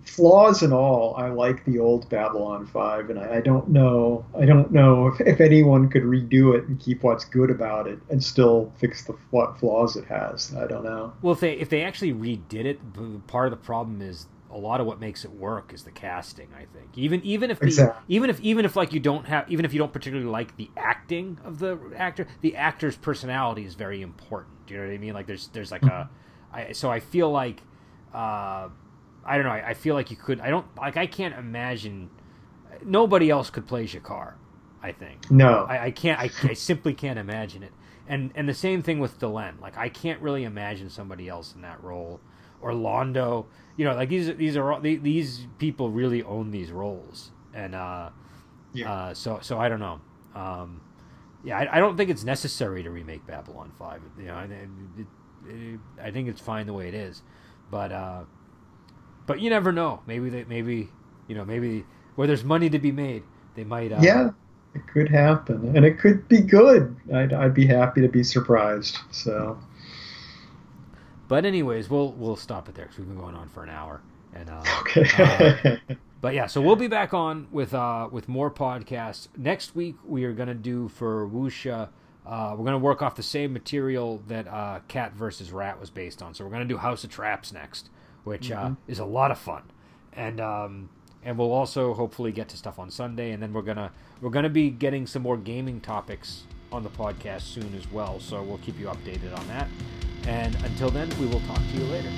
flaws 0.04 0.62
and 0.62 0.72
all, 0.72 1.14
I 1.16 1.28
like 1.28 1.64
the 1.64 1.78
old 1.78 2.08
Babylon 2.08 2.66
Five, 2.66 3.10
and 3.10 3.18
I, 3.18 3.36
I 3.36 3.40
don't 3.40 3.68
know, 3.68 4.24
I 4.38 4.44
don't 4.44 4.72
know 4.72 5.08
if, 5.08 5.20
if 5.20 5.40
anyone 5.40 5.88
could 5.88 6.02
redo 6.02 6.56
it 6.56 6.64
and 6.64 6.78
keep 6.80 7.02
what's 7.02 7.24
good 7.24 7.50
about 7.50 7.86
it 7.86 7.98
and 8.10 8.22
still 8.22 8.72
fix 8.78 9.04
the 9.04 9.14
what 9.30 9.58
flaws 9.58 9.96
it 9.96 10.04
has. 10.06 10.54
I 10.54 10.66
don't 10.66 10.84
know. 10.84 11.12
Well, 11.22 11.32
if 11.32 11.40
they 11.40 11.52
if 11.54 11.68
they 11.68 11.82
actually 11.82 12.12
redid 12.12 12.64
it, 12.64 13.26
part 13.26 13.46
of 13.46 13.50
the 13.50 13.64
problem 13.64 14.02
is 14.02 14.26
a 14.52 14.58
lot 14.58 14.80
of 14.80 14.86
what 14.86 15.00
makes 15.00 15.24
it 15.24 15.30
work 15.32 15.72
is 15.72 15.82
the 15.82 15.90
casting. 15.90 16.48
I 16.54 16.66
think 16.76 16.96
even 16.96 17.22
even 17.22 17.50
if 17.50 17.58
the, 17.58 17.66
exactly. 17.66 18.02
even 18.14 18.30
if 18.30 18.40
even 18.40 18.64
if 18.64 18.76
like 18.76 18.92
you 18.92 19.00
don't 19.00 19.26
have 19.26 19.50
even 19.50 19.64
if 19.64 19.72
you 19.72 19.78
don't 19.78 19.92
particularly 19.92 20.30
like 20.30 20.56
the 20.56 20.70
acting 20.76 21.38
of 21.44 21.58
the 21.58 21.78
actor, 21.96 22.26
the 22.40 22.56
actor's 22.56 22.96
personality 22.96 23.64
is 23.64 23.74
very 23.74 24.02
important. 24.02 24.66
Do 24.66 24.74
you 24.74 24.80
know 24.80 24.86
what 24.86 24.94
I 24.94 24.98
mean? 24.98 25.14
Like 25.14 25.26
there's 25.26 25.48
there's 25.48 25.70
like 25.70 25.82
a, 25.82 26.08
I, 26.52 26.72
so 26.72 26.90
I 26.90 27.00
feel 27.00 27.30
like. 27.30 27.62
Uh, 28.12 28.68
I 29.24 29.36
don't 29.36 29.44
know. 29.44 29.52
I, 29.52 29.68
I, 29.68 29.74
feel 29.74 29.94
like 29.94 30.10
you 30.10 30.16
could. 30.16 30.40
I 30.40 30.50
don't 30.50 30.66
like. 30.76 30.96
I 30.96 31.06
can't 31.06 31.34
imagine. 31.38 32.10
Nobody 32.84 33.30
else 33.30 33.50
could 33.50 33.66
play 33.66 33.84
G'Kar. 33.84 34.34
I 34.82 34.92
think. 34.92 35.30
No. 35.30 35.64
I, 35.64 35.86
I 35.86 35.90
can't. 35.92 36.20
I, 36.20 36.30
I, 36.42 36.54
simply 36.54 36.92
can't 36.92 37.18
imagine 37.18 37.62
it. 37.62 37.72
And 38.08 38.32
and 38.34 38.48
the 38.48 38.54
same 38.54 38.82
thing 38.82 38.98
with 38.98 39.18
Delenn. 39.20 39.60
Like 39.60 39.78
I 39.78 39.88
can't 39.88 40.20
really 40.20 40.44
imagine 40.44 40.90
somebody 40.90 41.28
else 41.28 41.54
in 41.54 41.62
that 41.62 41.82
role. 41.82 42.20
Or 42.62 42.72
Londo. 42.72 43.46
You 43.76 43.84
know, 43.84 43.94
like 43.94 44.08
these 44.08 44.34
these 44.36 44.56
are 44.56 44.80
these 44.80 45.46
people 45.58 45.90
really 45.90 46.22
own 46.22 46.50
these 46.50 46.70
roles. 46.70 47.30
And 47.54 47.74
uh, 47.74 48.10
yeah. 48.72 48.92
Uh, 48.92 49.14
so 49.14 49.38
so 49.42 49.58
I 49.58 49.68
don't 49.68 49.80
know. 49.80 50.00
Um, 50.34 50.80
yeah, 51.44 51.58
I, 51.58 51.76
I, 51.76 51.78
don't 51.78 51.96
think 51.96 52.08
it's 52.08 52.24
necessary 52.24 52.82
to 52.82 52.90
remake 52.90 53.26
Babylon 53.26 53.72
Five. 53.78 54.00
You 54.18 54.26
know, 54.26 54.34
I, 54.34 54.44
it, 54.44 55.06
it, 55.46 55.80
I 56.00 56.10
think 56.10 56.28
it's 56.28 56.40
fine 56.40 56.66
the 56.66 56.72
way 56.72 56.88
it 56.88 56.94
is. 56.94 57.22
But 57.70 57.92
uh, 57.92 58.22
but 59.26 59.40
you 59.40 59.50
never 59.50 59.72
know. 59.72 60.00
Maybe 60.06 60.30
they, 60.30 60.44
maybe 60.44 60.88
you 61.28 61.34
know, 61.34 61.44
maybe 61.44 61.84
where 62.14 62.26
there's 62.26 62.44
money 62.44 62.70
to 62.70 62.78
be 62.78 62.92
made, 62.92 63.24
they 63.56 63.64
might. 63.64 63.92
Uh, 63.92 63.98
yeah, 64.00 64.30
it 64.74 64.86
could 64.86 65.10
happen, 65.10 65.76
and 65.76 65.84
it 65.84 65.98
could 65.98 66.28
be 66.28 66.40
good. 66.40 66.96
I'd, 67.12 67.32
I'd 67.32 67.54
be 67.54 67.66
happy 67.66 68.00
to 68.02 68.08
be 68.08 68.22
surprised. 68.22 68.98
So. 69.10 69.58
But 71.32 71.46
anyways, 71.46 71.88
we'll 71.88 72.12
we'll 72.12 72.36
stop 72.36 72.68
it 72.68 72.74
there 72.74 72.84
because 72.84 72.98
we've 72.98 73.08
been 73.08 73.16
going 73.16 73.34
on 73.34 73.48
for 73.48 73.62
an 73.62 73.70
hour. 73.70 74.02
And 74.34 74.50
uh, 74.50 74.62
okay. 74.80 75.78
uh, 75.88 75.94
but 76.20 76.34
yeah, 76.34 76.46
so 76.46 76.60
we'll 76.60 76.76
be 76.76 76.88
back 76.88 77.14
on 77.14 77.48
with 77.50 77.72
uh 77.72 78.10
with 78.12 78.28
more 78.28 78.50
podcasts 78.50 79.28
next 79.38 79.74
week. 79.74 79.96
We 80.04 80.24
are 80.24 80.34
gonna 80.34 80.52
do 80.52 80.88
for 80.88 81.26
Wuxia. 81.26 81.88
Uh, 82.26 82.54
we're 82.58 82.66
gonna 82.66 82.76
work 82.76 83.00
off 83.00 83.16
the 83.16 83.22
same 83.22 83.50
material 83.50 84.22
that 84.28 84.46
uh, 84.46 84.80
Cat 84.88 85.14
versus 85.14 85.52
Rat 85.52 85.80
was 85.80 85.88
based 85.88 86.20
on. 86.20 86.34
So 86.34 86.44
we're 86.44 86.50
gonna 86.50 86.66
do 86.66 86.76
House 86.76 87.02
of 87.02 87.08
Traps 87.08 87.50
next 87.50 87.88
which 88.24 88.50
uh, 88.50 88.56
mm-hmm. 88.56 88.72
uh, 88.72 88.76
is 88.86 88.98
a 88.98 89.04
lot 89.06 89.30
of 89.30 89.38
fun, 89.38 89.62
and 90.12 90.38
um, 90.38 90.90
and 91.24 91.38
we'll 91.38 91.52
also 91.52 91.94
hopefully 91.94 92.32
get 92.32 92.50
to 92.50 92.58
stuff 92.58 92.78
on 92.78 92.90
Sunday, 92.90 93.30
and 93.30 93.42
then 93.42 93.54
we're 93.54 93.62
gonna 93.62 93.90
we're 94.20 94.28
gonna 94.28 94.50
be 94.50 94.68
getting 94.68 95.06
some 95.06 95.22
more 95.22 95.38
gaming 95.38 95.80
topics 95.80 96.42
on 96.70 96.82
the 96.82 96.90
podcast 96.90 97.40
soon 97.40 97.74
as 97.74 97.90
well. 97.90 98.20
So 98.20 98.42
we'll 98.42 98.58
keep 98.58 98.78
you 98.78 98.86
updated 98.86 99.34
on 99.38 99.48
that. 99.48 99.66
And 100.26 100.54
until 100.64 100.90
then, 100.90 101.10
we 101.20 101.26
will 101.26 101.40
talk 101.40 101.58
to 101.58 101.76
you 101.76 101.84
later. 101.84 102.10